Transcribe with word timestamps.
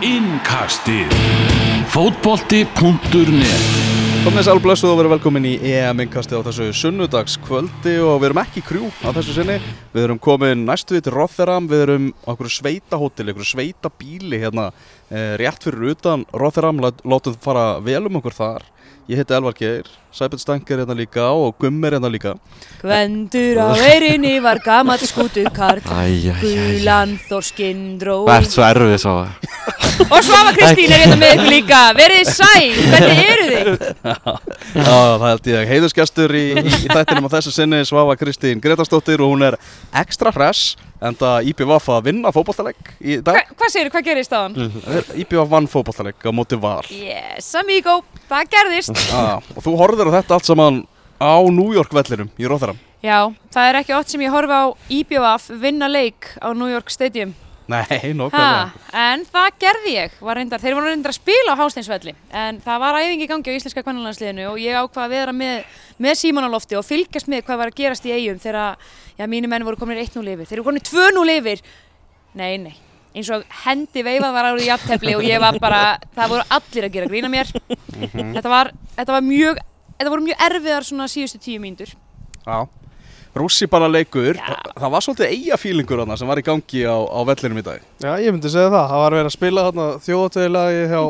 Innkastið 0.00 1.10
Fótbolti.net 1.92 3.64
Komið 4.24 4.38
þess 4.38 4.48
alblessuð 4.48 4.92
og 4.94 4.98
verið 5.00 5.12
velkomin 5.12 5.48
í 5.50 5.52
EM-inkasti 5.74 6.38
á 6.40 6.44
þessu 6.46 6.70
sunnudagskvöldi 6.78 7.98
og 8.00 8.22
við 8.22 8.30
erum 8.30 8.40
ekki 8.40 8.62
krjú 8.64 8.88
á 9.04 9.12
þessu 9.16 9.34
sinni. 9.36 9.58
Við 9.92 10.06
erum 10.06 10.20
komin 10.20 10.64
næstu 10.68 10.96
við 10.96 11.04
til 11.06 11.14
Rotherham, 11.18 11.68
við 11.68 11.84
erum 11.84 12.08
á 12.24 12.32
einhverju 12.32 12.52
sveitahóteli, 12.56 13.34
einhverju 13.34 13.50
sveitabíli 13.52 14.40
hérna 14.40 14.70
eh, 15.12 15.36
rétt 15.40 15.64
fyrir 15.68 15.92
utan 15.92 16.24
Lát- 16.32 17.04
látum 17.04 17.36
fara 17.40 17.66
vel 17.84 18.06
um 18.08 18.20
okkur 18.20 18.36
þar. 18.40 18.64
Ég 19.10 19.18
heiti 19.18 19.34
Elvar 19.34 19.54
Geir, 19.58 19.88
Sæbjörn 20.14 20.38
Stank 20.38 20.68
er 20.70 20.84
hérna 20.84 20.94
líka 20.94 21.24
og 21.34 21.56
Gumm 21.58 21.82
er 21.82 21.96
hérna 21.96 22.06
líka. 22.06 22.36
Gvendur 22.78 23.58
á 23.58 23.74
veirinni 23.80 24.36
var 24.38 24.60
gamall 24.62 25.02
skútu 25.02 25.42
Æjæjæj 25.50 26.36
Gulan 26.38 27.16
þorskinn 27.26 27.96
dró 27.98 28.20
ert 28.30 28.52
svo 28.52 28.62
erfið 28.62 28.94
svo 29.02 29.14
Og 30.14 30.22
Svava 30.22 30.52
Kristín 30.54 30.94
er 30.94 31.02
hérna 31.02 31.16
með 31.18 31.34
ykkur 31.34 31.50
líka. 31.56 31.80
Verið 31.98 32.30
sæl, 32.30 32.70
hvernig 32.92 33.24
eru 33.32 33.48
þið? 33.50 33.82
Já, 34.78 34.94
það 34.94 35.26
held 35.26 35.50
ég. 35.50 35.66
Heiðusgestur 35.74 36.36
í, 36.38 36.44
í, 36.54 36.70
í 36.70 36.92
þættinum 36.92 37.26
á 37.26 37.34
þessu 37.34 37.54
sinni, 37.56 37.82
Svava 37.90 38.14
Kristín 38.20 38.62
Gretarsdóttir 38.62 39.26
og 39.26 39.34
hún 39.34 39.42
er 39.50 39.58
ekstra 40.04 40.30
hress 40.36 40.76
enda 41.00 41.30
IPVF 41.48 41.88
að 41.94 42.06
vinna 42.10 42.32
fótballtalegg 42.34 42.92
í 43.00 43.18
dag. 43.24 43.38
Hva, 43.38 43.56
hvað 43.62 43.72
segir 43.74 43.90
hvað 43.94 44.06
gerist 44.10 44.34
á 44.36 44.38
hann? 44.42 44.56
IPVF 45.16 45.50
vann 45.50 45.68
fótballtalegg 45.70 46.28
á 46.28 46.30
móti 46.36 46.58
var. 46.60 46.88
Yes, 46.92 47.50
amigo, 47.58 48.00
það 48.30 48.50
gerðist 48.56 49.04
Já, 49.08 49.40
og 49.56 49.60
þú 49.64 49.76
horfður 49.80 50.12
á 50.12 50.16
þetta 50.20 50.38
allt 50.38 50.50
saman 50.50 50.82
á 51.20 51.32
New 51.48 51.72
York 51.76 51.92
vellinum 51.96 52.32
í 52.40 52.48
Rotherham. 52.48 52.80
Já, 53.00 53.32
það 53.52 53.70
er 53.70 53.78
ekki 53.80 53.96
oft 53.96 54.12
sem 54.12 54.24
ég 54.26 54.32
horfi 54.34 54.52
á 54.52 54.64
IBF 54.92 55.48
vinna 55.62 55.88
leik 55.88 56.34
á 56.36 56.52
New 56.52 56.68
York 56.68 56.92
Stadium 56.92 57.32
Nei, 57.70 58.12
nokkvæmlega. 58.18 58.86
En 59.02 59.22
það 59.30 59.48
gerði 59.62 59.92
ég. 59.94 60.16
Var 60.26 60.40
reyndar, 60.40 60.62
Þeir 60.62 60.76
voru 60.78 60.90
reyndar 60.90 61.14
að 61.14 61.18
spila 61.20 61.54
á 61.54 61.60
Hásteinsvelli. 61.60 62.14
En 62.42 62.58
það 62.64 62.82
var 62.82 62.98
æfingi 62.98 63.26
í 63.26 63.30
gangi 63.30 63.54
á 63.54 63.58
íslenska 63.58 63.84
kvennalandsliðinu 63.86 64.48
Og 64.50 64.58
ég 64.62 64.78
ákvað 64.80 65.04
að 65.04 65.14
vera 65.14 65.34
með, 65.36 65.78
með 66.02 66.18
síman 66.24 66.48
á 66.48 66.50
lofti 66.50 66.78
Og 66.80 66.86
fylgjast 66.88 67.30
með 67.30 67.44
hvað 67.46 67.62
var 67.62 67.72
að 67.72 67.80
gerast 67.82 68.08
í 68.08 68.14
eigum 68.16 68.40
Þegar 68.42 68.76
já, 69.20 69.26
mínu 69.30 69.50
menn 69.50 69.66
voru 69.66 69.78
komin 69.80 70.00
1-0 70.00 70.24
yfir. 70.34 70.48
Þeir 70.48 70.58
eru 70.58 70.66
komin 70.66 70.86
2-0 70.86 71.34
yfir. 71.36 71.64
Nei, 72.40 72.54
nei. 72.62 72.76
Eins 73.10 73.30
og 73.34 73.42
hendi 73.64 74.04
veifað 74.06 74.36
var 74.36 74.52
árið 74.52 74.68
í 74.68 74.70
aftefli 74.70 75.16
og 75.18 75.24
ég 75.26 75.40
var 75.42 75.58
bara, 75.62 75.98
það 76.14 76.36
voru 76.36 76.44
allir 76.56 76.86
að 76.86 76.94
gera 76.94 77.10
grína 77.10 77.30
mér. 77.32 77.50
Þetta, 78.36 78.46
var, 78.48 78.70
þetta 78.94 79.16
var 79.16 79.24
mjög 79.26 79.58
þetta 80.00 80.12
voru 80.14 80.24
mjög 80.24 80.44
erfiðar 80.46 80.86
svona 80.86 81.08
síðustu 81.10 81.40
tíu 81.42 81.60
mínútur. 81.60 81.90
Já. 82.46 82.62
Rússi 83.36 83.68
bara 83.70 83.86
leikur. 83.86 84.34
Já. 84.34 84.56
Það 84.74 84.90
var 84.96 85.04
svolítið 85.06 85.30
eigafílingur 85.36 86.00
þarna 86.02 86.16
sem 86.18 86.26
var 86.30 86.40
í 86.40 86.44
gangi 86.46 86.82
á, 86.82 86.96
á 86.98 87.20
vellinum 87.28 87.60
í 87.60 87.64
dag. 87.66 87.80
Já, 88.02 88.12
ég 88.18 88.34
myndi 88.34 88.50
segja 88.50 88.72
það. 88.72 88.86
Það 88.90 89.02
var 89.04 89.16
verið 89.18 89.28
að 89.30 89.36
spila 89.36 89.64
þarna 89.68 89.86
þjóðatöðilagi 90.06 90.84
hjá 90.90 91.02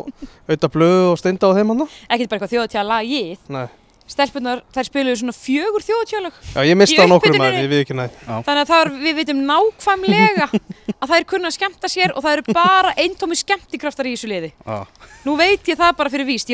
Auta 0.52 0.68
Blöð 0.74 1.04
og 1.14 1.20
Steinda 1.22 1.48
á 1.48 1.56
þeim 1.56 1.72
hann. 1.74 1.86
ekkert 2.10 2.28
bara 2.28 2.36
eitthvað 2.40 2.52
þjóðatjála 2.56 2.90
lagið 3.00 3.38
Nei. 3.56 3.66
stelpunar, 4.10 4.60
þær 4.74 4.86
spiluðu 4.90 5.16
svona 5.20 5.34
fjögur 5.36 5.84
þjóðatjálög 5.86 6.38
Já, 6.56 6.60
ég 6.66 6.76
misti 6.80 6.96
Í 6.96 6.98
það 7.00 7.10
nokkur 7.12 7.30
upphituninni? 7.30 7.44
maður, 7.46 7.62
ég 7.62 7.70
við 7.70 7.82
ekki 7.84 7.94
næ. 7.94 8.06
þannig 8.26 8.60
að 8.64 8.70
það 8.72 8.80
er, 8.84 8.90
við 9.04 9.14
vitum 9.20 9.42
nákvæmlega 9.46 10.48
að 11.00 11.06
það 11.12 11.14
er 11.20 11.26
kunna 11.30 11.46
að 11.52 11.54
skemmta 11.56 11.88
sér 11.92 12.12
og 12.16 12.24
það 12.26 12.32
eru 12.36 12.56
bara 12.58 12.90
eintómi 12.98 13.38
skemmtikraftar 13.38 14.10
í 14.10 14.16
þessu 14.16 14.28
liði 14.32 14.50
Já. 14.66 14.80
nú 15.24 15.36
veit 15.38 15.62
ég 15.70 15.78
það 15.78 15.94
bara 16.02 16.10
fyrir 16.10 16.26
víst 16.26 16.50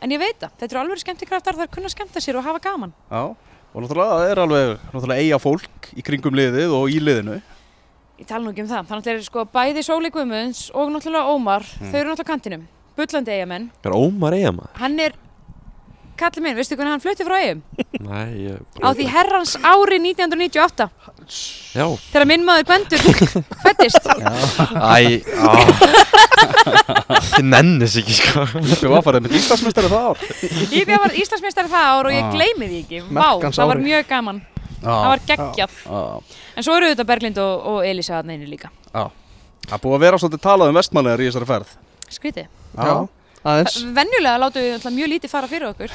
það 0.00 0.08
en 0.08 0.14
ég 0.16 0.20
veit 0.24 0.40
það, 0.40 0.56
þetta 0.58 0.74
eru 0.74 0.80
alveg 0.82 1.02
skemmtikraftar 1.04 1.58
það 1.60 1.66
er 1.68 1.72
kunna 1.76 1.92
skemmta 1.92 2.20
sér 2.24 2.38
og 2.40 2.44
hafa 2.48 2.60
gaman 2.64 2.92
Já. 3.10 3.22
Og 3.70 3.84
náttúrulega 3.84 4.16
það 4.18 4.30
er 4.32 4.38
alveg 4.42 4.70
náttúrulega 4.90 5.22
eiga 5.22 5.38
fólk 5.38 5.90
í 5.94 6.02
kringum 6.02 6.34
liðið 6.34 6.72
og 6.74 6.90
í 6.90 6.98
liðinu. 6.98 7.36
ég 8.18 8.26
tala 8.26 8.42
nú 8.44 8.50
ekki 8.50 8.64
um 8.64 8.70
það, 8.72 8.88
þannig 8.90 9.06
að 9.06 9.14
er 9.14 9.22
sko 9.28 9.44
bæði 9.54 9.84
Sóli 9.86 10.10
Guðmunds 10.10 10.64
og 10.74 10.90
náttúrulega 10.90 11.30
Ómar 11.36 11.62
þau 11.62 11.94
eru 12.00 12.10
náttúrulega 12.10 12.30
kantinum, 12.32 12.64
bullandi 12.98 13.36
eigamenn 13.36 13.68
Er 13.86 13.94
Ómar 13.96 14.34
eiga 14.36 14.50
maður? 14.56 14.74
hann 14.82 14.98
er 15.06 15.14
kallið 16.20 16.44
minn, 16.44 16.56
veistu 16.58 16.76
hvernig 16.76 16.92
hann 16.92 17.00
flutti 17.00 17.24
frá 17.24 17.38
eigum 17.40 17.62
Nei, 18.10 18.50
ég 18.50 18.82
á 18.84 18.88
því 18.92 19.06
herrans 19.14 19.54
ári 19.62 20.00
1998 20.02 20.90
Já. 21.70 21.84
Þegar 22.12 22.26
minn 22.26 22.44
maður 22.46 22.64
Gvendur 22.66 23.02
fættist 23.64 24.06
Æ, 24.10 25.22
á. 25.22 25.52
Ég 27.40 27.44
nennis 27.46 27.94
ekki 28.00 28.14
sko. 28.16 28.44
Við 28.56 28.86
var 28.90 29.04
farið 29.06 29.26
með 29.26 29.36
Íslandsmestari 29.38 29.90
það 29.92 30.06
ár. 30.10 30.24
Íbjá 30.80 30.98
var 31.04 31.14
Íslandsmeistari 31.22 31.70
það 31.72 31.90
ár 31.94 32.08
og 32.10 32.14
ég 32.16 32.24
Ah. 32.24 32.32
gleymi 32.34 32.68
því 32.70 32.80
ekki. 32.84 33.02
Vá, 33.14 33.28
það 33.50 33.70
var 33.70 33.82
mjög 33.84 34.08
gaman. 34.10 34.40
Það 34.80 35.08
var 35.12 35.22
geggjað. 35.28 35.78
En 36.56 36.64
svo 36.66 36.76
eru 36.78 36.90
þetta 36.92 37.06
Berglind 37.08 37.38
og, 37.42 37.66
og 37.74 37.78
Elisa 37.86 38.18
að 38.20 38.30
neinu 38.32 38.48
líka. 38.50 38.70
Það 38.94 39.82
búið 39.84 39.96
að 39.98 40.04
vera 40.06 40.18
svolítið 40.22 40.42
talað 40.44 40.72
um 40.72 40.78
vestmanlegar 40.80 41.20
í 41.22 41.28
þessari 41.30 41.48
ferð. 41.50 41.74
skrítið. 42.10 42.46
Já. 42.74 42.94
Aðeins. 43.40 43.78
venjulega 43.96 44.36
látum 44.42 44.64
við 44.66 44.86
mjög 44.98 45.08
lítið 45.14 45.32
fara 45.32 45.48
fyrir 45.48 45.70
okkur 45.70 45.92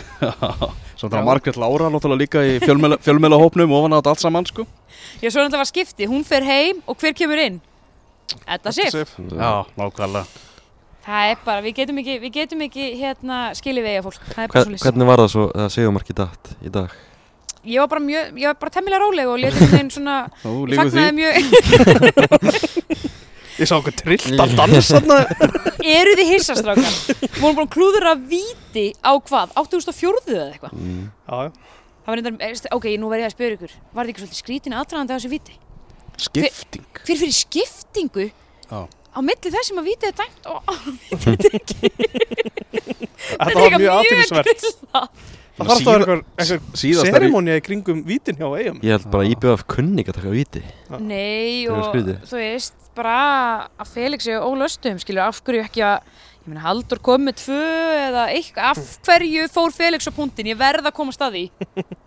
Svo 0.97 1.09
það 1.11 1.19
er 1.19 1.25
Margrét 1.27 1.59
Lára 1.61 1.91
náttúrulega 1.93 2.21
líka 2.23 2.41
í 2.41 2.55
fjölmiðla, 2.63 2.97
fjölmiðlahópnum 3.05 3.75
ofan 3.77 3.93
á 3.93 3.97
þetta 3.99 4.13
allt 4.15 4.23
saman 4.23 4.47
sko. 4.49 4.65
já, 5.21 5.29
svo 5.29 5.43
náttúrulega 5.43 5.61
var 5.61 5.69
skipti, 5.69 6.07
hún 6.09 6.25
fer 6.25 6.47
heim 6.47 6.81
og 6.89 6.97
hver 6.97 7.13
kemur 7.13 7.41
inn? 7.43 7.59
Edda 8.49 8.73
Sif 8.73 8.95
Já, 8.95 9.51
nákvæmlega. 9.77 10.25
það 11.05 11.33
er 11.33 11.43
bara, 11.45 11.61
við 11.61 11.75
getum 11.83 12.01
ekki, 12.01 12.15
við 12.23 12.33
getum 12.39 12.63
ekki 12.65 12.87
hérna 12.97 13.41
skilið 13.57 13.91
vega 13.91 14.05
fólk 14.07 14.23
það 14.31 14.31
er 14.31 14.47
bara 14.47 14.55
Hvern, 14.55 14.71
svolítið 14.71 14.87
Hvernig 14.87 15.11
var 15.11 15.21
það 15.21 15.29
svo 15.35 15.45
að 15.53 15.69
Sigurmarki 15.75 16.17
datt 16.17 16.55
í 16.65 16.73
dag? 16.73 16.95
ég 17.65 17.81
var 17.81 17.89
bara 17.89 18.01
mjög, 18.05 18.33
ég 18.37 18.49
var 18.49 18.57
bara 18.61 18.73
temmilega 18.73 19.01
róleg 19.01 19.29
og 19.29 19.39
letið 19.41 19.71
þeim 19.73 19.87
svona 19.93 20.17
Þú 20.41 20.55
ég 20.69 20.81
fagnaði 20.81 21.13
mjög 21.21 21.33
Ég 23.55 23.69
sá 23.69 23.75
okkur 23.77 23.93
trillt 23.95 24.39
að 24.43 24.55
dansa 24.57 24.99
eru 25.85 26.15
þið 26.19 26.31
hissastrákar 26.33 26.95
við 27.21 27.37
vorum 27.39 27.59
bara 27.61 27.69
klúður 27.71 28.07
að 28.11 28.25
víti 28.33 28.85
á 28.99 29.11
hvað 29.15 29.53
8004 29.61 30.23
eða 30.35 30.47
eitthvað 30.51 30.73
Mm. 30.75 31.05
Það 32.05 32.11
var 32.11 32.19
eh, 32.45 32.57
ok, 32.75 32.85
nú 33.01 33.07
verð 33.09 33.23
ég 33.23 33.29
að 33.31 33.33
spyrja 33.33 33.55
ykkur 33.57 33.71
Var 33.95 34.05
þetta 34.05 34.11
ekki 34.13 34.21
svolítið 34.23 34.41
skrítin 34.43 34.75
aðdraðandi 34.77 35.15
á 35.15 35.17
þessu 35.17 35.31
viti? 35.31 35.55
Skipting. 36.25 36.85
Hver 37.01 37.17
fyrir 37.21 37.33
skiptingu 37.35 38.27
Já. 38.69 38.79
á 38.85 39.19
milli 39.25 39.51
þess 39.55 39.71
sem 39.71 39.79
að 39.81 39.87
vitið 39.89 40.11
er 40.11 40.15
dæmt 40.19 40.51
og 40.51 40.59
vitið 41.25 41.55
Þetta 43.25 43.57
var 43.57 43.75
mjög 43.79 43.91
aðtilsvert. 43.95 44.63
Það 45.55 45.69
þarf 45.69 45.81
það 45.81 45.91
að 45.95 46.01
vera 46.03 46.15
einhver, 46.43 46.57
er 47.15 47.25
í- 47.25 47.31
kringum 47.63 48.01
vítin 48.05 48.37
hjá 48.37 48.47
eigum. 48.59 48.79
Ég 48.83 48.91
held 48.97 49.05
bara 49.13 49.23
að 49.25 49.31
IBF 49.33 49.63
kunni 49.71 50.03
ekki 50.03 50.11
að 50.13 50.17
taka 50.19 50.33
viti 50.35 50.61
Nei 50.99 51.63
er 51.63 51.71
og 51.71 51.95
þú 52.27 52.41
veist 52.41 52.84
bara 52.95 53.17
að 53.81 53.91
Felix 53.93 54.27
er 54.29 54.43
ólöstum 54.45 54.99
skilur 55.01 55.27
af 55.27 55.41
hverju 55.45 55.65
ekki 55.65 55.83
að 55.85 55.97
ég 56.45 56.49
meina 56.49 56.65
Haldur 56.65 57.01
kom 57.03 57.25
með 57.27 57.39
tvö 57.43 57.61
eða 58.07 58.25
eitthvað 58.33 58.71
af 58.71 58.97
hverju 59.07 59.47
fór 59.53 59.75
Felix 59.75 60.07
á 60.09 60.11
punktin 60.15 60.51
ég 60.51 60.59
verð 60.59 60.87
að 60.89 60.97
komast 60.97 61.23
að 61.25 61.37
því 61.37 61.45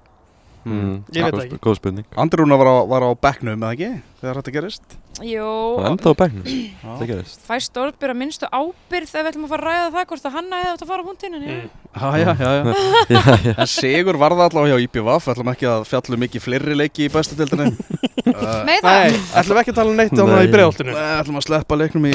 mm. 0.69 0.95
Ég 1.17 1.27
veit 1.27 1.35
það 1.35 1.45
ekki. 1.47 1.61
Góð 1.65 1.77
spurning 1.81 2.19
Andrúna 2.25 2.59
var 2.61 2.71
á, 2.71 2.77
var 2.91 3.07
á 3.09 3.11
bekknum, 3.19 3.59
eða 3.63 3.75
ekki? 3.77 3.91
Þegar 4.19 4.41
þetta 4.41 4.53
gerist. 4.57 4.97
Jú, 5.19 5.47
Það 5.79 5.85
er 5.85 5.91
enda 5.93 6.11
á 6.11 6.15
bekknum 6.19 6.45
Það 6.99 7.09
gerist 7.11 7.41
fæst 7.49 7.79
orðbyrða 7.83 8.15
minnstu 8.19 8.47
ábyrð 8.51 9.09
ef 9.09 9.15
við 9.19 9.31
ætlum 9.33 9.47
að 9.49 9.53
fara 9.55 9.63
að 9.63 9.69
ræða 9.69 9.91
það 9.97 10.07
hvort 10.13 10.29
að 10.29 10.37
hanna 10.39 10.61
hefði 10.63 10.73
átt 10.75 10.85
að 10.85 10.91
fara 10.93 11.03
á 11.03 11.09
punktin 11.09 11.35
en 11.39 11.47
Mm. 11.49 11.71
Já, 11.99 12.09
já, 12.21 12.31
já, 12.37 12.51
já. 12.53 12.63
Já, 13.09 13.21
já 13.43 13.55
En 13.59 13.67
Sigur 13.67 14.17
varða 14.21 14.45
allavega 14.47 14.77
hjá 14.77 14.85
IPVF, 14.85 15.25
ætlum 15.33 15.49
ekki 15.55 15.67
að 15.71 15.87
fjallum 15.89 16.21
mikið 16.23 16.45
fleiri 16.45 16.77
leiki 16.77 17.07
í 17.07 17.11
bestu 17.11 17.35
dildinni. 17.39 17.73
uh, 18.29 18.63
Með 18.69 18.85
það 18.85 18.99
Nei, 19.01 19.17
ætlum 19.41 19.61
ekki 19.63 19.73
að 19.73 19.79
tala 19.81 19.91
um 19.95 19.99
neitt 19.99 20.13
á 20.13 20.21
hana 20.21 20.37
Nei. 20.37 20.45
í 20.45 20.53
breiðoltinu. 20.53 20.93
ætlum 21.25 21.41
að 21.41 21.47
sleppa 21.49 21.75
leiknum 21.81 22.05
í 22.07 22.13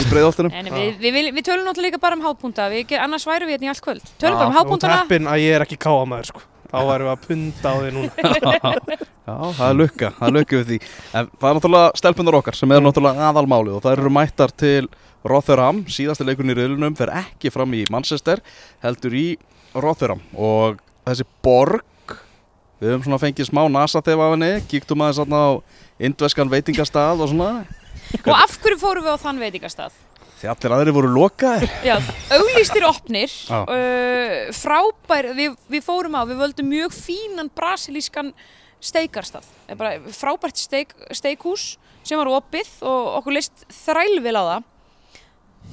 við, 1.02 1.34
við 1.34 1.44
tölum 1.50 1.66
Þá 6.74 6.80
værum 6.90 7.06
við 7.06 7.14
að 7.14 7.26
punda 7.28 7.70
á 7.70 7.76
því 7.78 7.90
núna. 7.94 8.12
Já, 9.28 9.36
það 9.56 9.68
er 9.70 9.76
lukka, 9.78 10.10
það 10.18 10.28
er 10.28 10.34
lukka 10.40 10.58
við 10.60 10.70
því. 10.72 10.78
En 11.14 11.28
það 11.38 11.50
er 11.50 11.58
náttúrulega 11.60 11.92
stelpunar 12.02 12.38
okkar 12.40 12.58
sem 12.58 12.74
er 12.74 12.82
náttúrulega 12.84 13.28
aðalmálið 13.30 13.76
og 13.78 13.84
það 13.86 13.98
eru 14.00 14.12
mættar 14.18 14.54
til 14.64 14.88
Rotherham, 15.24 15.84
síðasti 15.88 16.26
leikurinn 16.28 16.52
í 16.52 16.58
riðlunum, 16.58 16.98
fer 17.00 17.14
ekki 17.22 17.52
fram 17.54 17.76
í 17.78 17.84
Manchester, 17.94 18.42
heldur 18.84 19.16
í 19.16 19.28
Rotherham 19.78 20.20
og 20.36 20.82
þessi 21.08 21.28
borg, 21.46 22.18
við 22.82 22.92
höfum 22.92 23.06
svona 23.06 23.22
fengið 23.22 23.48
smá 23.48 23.62
nasa 23.72 24.02
þegar 24.04 24.26
af 24.26 24.36
henni, 24.36 24.52
kíktum 24.74 25.06
aðeins 25.06 25.22
þarna 25.22 25.40
á 25.40 25.52
indveskan 26.10 26.52
veitingastað 26.52 27.24
og 27.24 27.32
svona, 27.32 27.54
Og 28.14 28.34
af 28.36 28.58
hverju 28.62 28.78
fórum 28.82 29.06
við 29.06 29.16
á 29.16 29.24
þann 29.24 29.40
veitingastað? 29.42 29.94
Því 30.44 30.50
allir 30.52 30.74
aðri 30.76 30.94
voru 30.96 31.12
lokaðir. 31.16 31.72
Já, 31.88 31.96
auglýstir 32.36 32.84
opnir, 32.88 33.32
Já. 33.48 33.62
uh, 33.64 34.52
frábær, 34.58 35.30
við, 35.38 35.56
við 35.72 35.86
fórum 35.86 36.18
á, 36.20 36.28
við 36.28 36.42
völdum 36.44 36.68
mjög 36.74 36.98
fínan 36.98 37.52
brasilískan 37.56 38.34
steikarstað. 38.84 39.48
Eh, 39.70 39.78
Bara 39.80 39.96
frábært 40.12 40.60
steik, 40.60 40.92
steikhús 41.16 41.78
sem 42.04 42.20
var 42.20 42.28
opið 42.36 42.68
og 42.84 43.14
okkur 43.22 43.38
leist 43.38 43.64
þrælvel 43.72 44.36
á 44.36 44.44
það. 44.50 44.70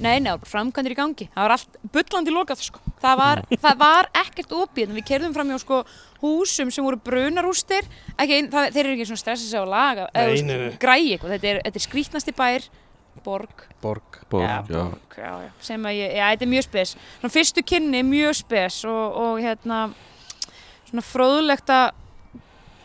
Nei, 0.01 0.21
bara 0.23 0.47
framkvæmdir 0.47 0.93
í 0.93 0.95
gangi. 0.95 1.25
Það 1.33 1.43
var 1.43 1.53
allt 1.57 1.73
bullandi 1.91 2.31
lokað, 2.31 2.61
sko. 2.63 2.79
Það 3.03 3.17
var, 3.19 3.41
það 3.65 3.81
var 3.81 4.07
ekkert 4.21 4.53
opið. 4.55 4.87
en 4.87 4.95
Við 5.01 5.07
kerðum 5.09 5.33
fram 5.35 5.51
hjá, 5.51 5.57
sko, 5.65 5.81
húsum 6.23 6.71
sem 6.71 6.87
voru 6.87 6.95
brunarústir. 7.03 7.83
Ekki, 8.15 8.45
það, 8.53 8.69
þeir 8.71 8.85
eru 8.85 8.95
ekki 8.95 9.09
svona 9.09 9.23
stressað 9.25 9.51
sig 9.51 9.59
á 9.59 9.67
laga, 9.67 10.07
eða, 10.15 10.31
veist, 10.31 10.79
græi 10.79 11.01
eitthvað. 11.11 11.35
Þetta 11.35 11.51
er, 11.51 11.61
er 11.67 11.83
skrítnasti 11.83 12.35
bær, 12.39 12.69
borg, 13.25 13.65
Borg 13.81 14.19
Borg, 14.31 14.45
já, 14.47 14.63
já. 14.69 14.83
borg, 14.83 15.17
já, 15.17 15.31
já. 15.45 15.49
Sem 15.61 15.83
að 15.85 15.97
ég, 15.99 16.13
já, 16.17 16.27
þetta 16.33 16.45
er 16.47 16.51
mjög 16.53 16.65
spes. 16.67 16.93
Svona 17.19 17.33
fyrstu 17.33 17.63
kynni, 17.67 18.03
mjög 18.07 18.37
spes 18.39 18.77
og, 18.89 19.17
og 19.25 19.41
hérna, 19.43 19.81
svona 20.89 21.03
fróðulegt 21.05 21.73
að 21.75 21.89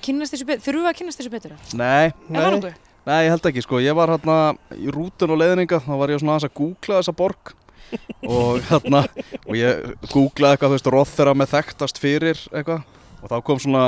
kynnast 0.07 0.35
þessu 0.37 0.47
betur. 0.49 0.65
Þurfum 0.67 0.85
við 0.85 0.91
að 0.93 0.99
kynnast 1.01 1.21
þessu 1.23 1.33
betur? 1.33 1.55
Nei, 1.79 2.11
Er 2.31 2.51
nokkuð? 2.57 2.75
nei, 3.07 3.21
ég 3.27 3.31
held 3.33 3.47
ekki 3.51 3.63
sko 3.65 3.79
Ég 3.83 3.95
var 3.97 4.11
hérna 4.11 4.37
í 4.75 4.91
rútun 4.93 5.31
og 5.35 5.39
leiðninga 5.41 5.79
þá 5.87 5.93
var 6.01 6.11
ég 6.13 6.21
svona 6.23 6.37
aðeins 6.37 6.49
að 6.51 6.57
googla 6.59 6.99
þessa 7.01 7.15
borg 7.17 7.53
og 8.37 8.61
hérna 8.67 9.05
og 9.47 9.55
ég 9.55 9.85
googlaði 10.11 10.57
eitthvað, 10.57 10.73
þú 10.73 10.77
veist, 10.77 10.91
Rothera 10.91 11.35
með 11.39 11.53
þekktast 11.55 12.01
fyrir 12.03 12.41
eitthvað 12.51 12.83
og 13.23 13.31
þá 13.31 13.37
kom 13.47 13.61
svona 13.63 13.85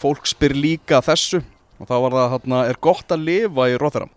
fólk 0.00 0.24
spyr 0.30 0.54
líka 0.56 1.02
þessu 1.04 1.42
og 1.78 1.88
þá 1.90 1.94
var 2.06 2.16
það 2.16 2.32
hérna, 2.36 2.62
er 2.72 2.80
gott 2.88 3.12
að 3.12 3.26
lifa 3.28 3.68
í 3.68 3.76
Rothera 3.80 4.08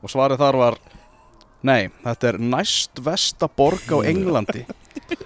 og 0.00 0.08
svarið 0.14 0.40
þar 0.40 0.58
var 0.62 0.78
nei, 1.66 1.90
þetta 2.04 2.30
er 2.32 2.38
næst 2.40 3.00
vesta 3.04 3.48
borg 3.48 3.90
á 3.92 3.98
Englandi 4.08 4.64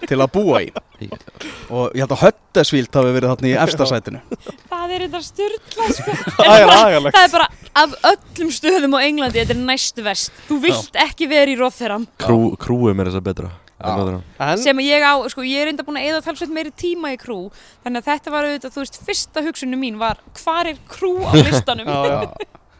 til 0.09 0.19
að 0.21 0.31
búa 0.35 0.61
í 0.65 0.71
og 1.71 1.93
ég 1.97 2.05
held 2.05 2.15
að 2.15 2.23
Höttesvíld 2.25 2.95
hafi 2.97 3.13
verið 3.17 3.33
þarna 3.33 3.51
í 3.51 3.57
efstasætinu 3.65 4.23
Það 4.75 4.95
er 4.95 5.05
þetta 5.07 5.21
styrla, 5.25 5.87
sko. 5.97 6.15
Það 6.39 6.63
er. 6.63 7.09
Það 7.09 7.21
er 7.25 7.33
bara 7.33 7.47
af 7.81 7.95
öllum 8.11 8.51
stöðum 8.55 8.97
á 8.97 9.01
Englandi, 9.01 9.41
þetta 9.41 9.55
er 9.57 9.63
næst 9.65 10.01
vest. 10.05 10.33
Þú 10.49 10.59
vilt 10.63 10.99
ekki 11.05 11.29
vera 11.31 11.51
í 11.51 11.57
Rothera. 11.59 11.97
Krú, 12.21 12.39
krúið 12.61 12.99
mér 12.99 13.09
þess 13.11 13.21
að 13.23 13.29
betra 13.31 13.51
Já. 13.85 14.21
en 14.39 14.61
sem 14.63 14.79
ég 14.85 15.03
á, 15.03 15.13
sko, 15.29 15.43
ég 15.45 15.65
er 15.65 15.73
enda 15.73 15.85
búin 15.85 15.99
að 16.01 16.07
eða 16.13 16.21
talsveit 16.25 16.53
meiri 16.55 16.71
tíma 16.79 17.11
í 17.13 17.19
krú 17.21 17.51
þannig 17.85 18.01
að 18.01 18.07
þetta 18.13 18.33
var 18.33 18.47
auðvitað, 18.49 18.75
þú 18.77 18.85
veist, 18.85 19.01
fyrsta 19.09 19.43
hugsunum 19.45 19.83
mín 19.83 19.99
var 20.01 20.21
hvar 20.39 20.71
er 20.71 20.79
krú 20.89 21.17
á 21.27 21.33
listanum 21.37 21.91
já, 21.91 21.99
já. 22.07 22.31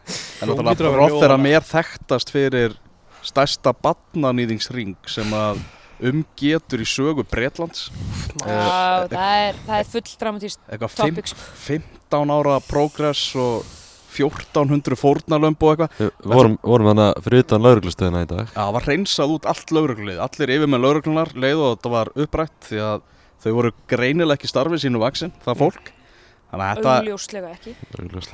En 0.45 0.49
Þú 0.49 0.55
hlýtur 0.55 0.61
að 0.61 0.67
náttúrulega 0.69 1.17
óánægð. 1.17 1.43
mér 1.43 1.63
þekktast 1.65 2.31
fyrir 2.33 2.75
stærsta 3.25 3.73
batnanýðingsring 3.85 4.95
sem 5.09 5.31
að 5.35 5.61
umgetur 6.05 6.81
í 6.83 6.87
sögu 6.89 7.23
Bretlands. 7.31 7.87
Já, 8.43 9.07
það 9.07 9.39
er, 9.47 9.59
það 9.65 9.79
er 9.79 9.89
full 9.93 10.03
dramatíst 10.21 10.59
eitthvað 10.67 10.93
fimm- 10.97 11.15
topic 11.15 11.31
sko. 11.31 11.45
15 11.69 12.33
ára 12.35 12.57
progress 12.67 13.23
og 13.39 13.63
1400 14.15 14.95
fórnalömb 14.99 15.63
og 15.63 15.73
eitthvað. 15.73 15.97
Við 15.99 16.35
vorum, 16.35 16.53
vorum 16.63 16.89
þannig 16.91 17.23
fyrir 17.25 17.43
utan 17.45 17.63
lauruglustöðina 17.65 18.21
í 18.23 18.29
dag. 18.29 18.45
Já, 18.53 18.59
það 18.61 18.73
var 18.77 18.87
reynsað 18.91 19.33
út 19.35 19.49
allt 19.51 19.73
lauruglið 19.75 20.21
allir 20.23 20.53
yfir 20.55 20.71
með 20.71 20.83
lauruglunar 20.85 21.33
leið 21.35 21.63
og 21.65 21.73
þetta 21.75 21.91
var 21.95 22.11
upprætt 22.25 22.69
því 22.69 22.81
að 22.85 23.03
þau 23.45 23.51
voru 23.57 23.71
greinilega 23.91 24.39
ekki 24.39 24.49
starfið 24.51 24.83
sínu 24.85 25.01
vaksin, 25.03 25.33
það 25.43 25.59
fólk. 25.63 25.91
Þannig 26.51 26.65
að 26.65 26.75
þetta, 26.77 26.93
augljóslega 27.01 27.49
ekki. 27.57 27.73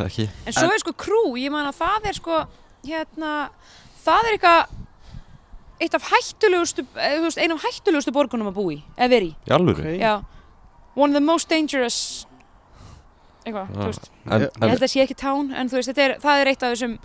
Ekki. 0.05 0.27
En 0.45 0.53
svo 0.57 0.67
er 0.69 0.81
sko 0.83 0.93
krú, 1.01 1.21
ég 1.41 1.53
man 1.53 1.69
að 1.71 1.79
það 1.81 2.09
er 2.11 2.17
sko 2.19 2.41
hérna, 2.85 3.31
það 4.05 4.27
er 4.29 4.37
eitthvað 4.37 4.77
eitt 5.81 5.95
af 5.97 6.09
hættulegustu 6.11 6.83
eh, 6.95 7.15
þú 7.19 7.25
veist, 7.27 7.41
ein 7.41 7.55
af 7.55 7.63
hættulegustu 7.65 8.13
borgunum 8.15 8.51
að 8.51 8.57
búi 8.59 8.77
eða 8.97 9.09
veri, 9.15 9.31
Í 9.47 9.55
alvöru? 9.55 9.81
Ok. 9.81 9.97
já. 10.01 10.13
One 10.95 11.11
of 11.13 11.17
the 11.17 11.23
most 11.25 11.49
dangerous 11.49 12.27
eitthvað, 13.45 13.67
Já. 13.67 13.75
þú 13.81 13.85
veist. 13.89 14.09
En, 14.31 14.41
Ég- 14.45 14.63
held 14.69 14.83
að 14.85 14.91
sé 14.93 15.03
ekki 15.05 15.15
tán 15.17 15.53
en 15.57 15.69
þú 15.71 15.79
veist, 15.79 15.89
þetta 15.91 16.03
er, 16.07 16.17
það 16.21 16.41
er 16.43 16.49
eitt 16.51 16.63
af 16.65 16.73
þessum 16.75 16.97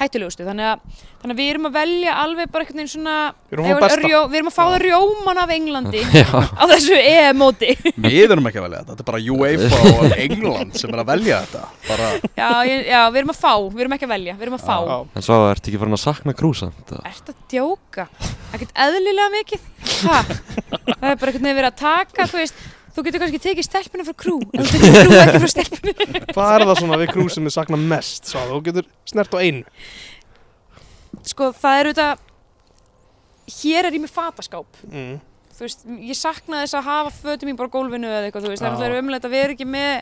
hættulegustu. 0.00 0.44
Þannig 0.46 0.64
að, 0.64 1.00
þannig 1.20 1.34
að 1.34 1.40
við 1.40 1.48
erum 1.52 1.66
að 1.68 1.74
velja 1.76 2.12
alveg 2.22 2.50
bara 2.54 2.64
einhvern 2.64 2.78
veginn 2.80 2.90
svona 2.94 3.16
Við 3.50 3.58
að 3.60 4.30
við 4.30 4.38
erum 4.38 4.48
að 4.48 4.54
fá 4.54 4.62
það 4.70 4.76
rjóman 4.86 5.40
af 5.42 5.50
Englandi 5.52 6.00
Já, 6.22 6.24
á 6.30 6.64
þessu 6.70 6.96
EM-móti 6.96 7.74
við 8.06 8.32
erum 8.32 8.48
ekki 8.48 8.62
að 8.62 8.66
velja 8.68 8.80
þetta. 8.80 8.94
Þetta 8.94 9.04
er 9.04 9.08
bara 9.10 9.20
UEFA 9.34 9.80
og 9.90 10.14
England 10.24 10.78
sem 10.80 10.94
er 10.94 11.02
að 11.02 11.10
velja 11.10 11.42
þetta. 11.44 11.64
Bara, 11.90 12.08
já, 12.38 12.48
ég, 12.70 12.86
já, 12.88 13.00
við 13.10 13.20
erum 13.24 13.34
að 13.34 13.40
fá, 13.42 13.52
við 13.66 13.84
erum 13.84 13.96
ekki 13.98 14.08
að 14.08 14.14
velja. 14.14 14.36
Við 14.40 14.46
erum 14.48 14.56
að 14.60 14.64
fá, 14.70 14.76
Já. 14.80 14.96
en 15.20 15.26
svo 15.28 15.40
ertu 15.50 15.72
ekki 15.74 15.82
farin 15.84 15.98
að 15.98 16.04
sakna 16.06 16.36
krúsamt 16.38 16.94
ert 17.00 17.32
að 17.34 17.42
djóka? 17.52 18.06
Ekkert 18.56 18.72
eðlilega 18.86 19.30
mikið? 19.36 19.68
Ha? 20.06 20.22
það 20.24 21.10
er 21.10 21.20
bara 21.20 21.30
einhvern 21.30 21.44
veginn 21.44 21.60
verið 21.60 21.70
að 21.74 21.80
taka 21.84 22.26
þú 23.00 23.06
getur 23.08 23.22
kannski 23.24 23.40
tekið 23.48 23.66
stelpuna 23.66 24.06
frá 24.06 24.16
krú 24.20 24.36
en 24.44 24.64
þú 24.64 24.80
tekur 24.84 24.96
krú 25.00 25.18
ekki 25.24 25.42
frá 25.44 25.50
stelpuna 25.56 25.92
Hvað 26.36 26.54
er 26.54 26.66
það 26.68 26.80
svona 26.84 27.00
við 27.00 27.12
krú 27.14 27.26
sem 27.32 27.48
við 27.48 27.54
sakna 27.56 27.80
mest? 27.80 28.28
Svo 28.30 28.42
þú 28.52 28.60
getur 28.70 28.88
snert 29.08 29.32
á 29.34 29.38
einu. 29.40 29.64
sko, 31.26 31.50
það 31.56 31.80
er 31.80 31.90
auðvitað 31.90 32.26
hér 33.60 33.88
er 33.88 33.96
ég 33.98 34.04
með 34.04 34.12
fataskáp 34.14 34.82
Mm. 34.90 35.16
þú 35.56 35.64
veist, 35.66 35.82
ég 36.08 36.16
sakna 36.16 36.62
þess 36.62 36.76
að 36.78 36.86
hafa 36.88 37.10
fötum 37.12 37.50
mín 37.50 37.56
bara 37.58 37.68
á 37.68 37.74
gólfinu 37.74 38.08
eða 38.08 38.28
eitthvað, 38.28 38.44
þú 38.46 38.52
veist, 38.54 38.62
það 38.62 38.68
er 38.70 38.76
alltaf 38.76 39.02
umlega 39.02 39.26
að 39.28 39.34
vera 39.34 39.52
ekki 39.56 39.66
með 39.68 39.96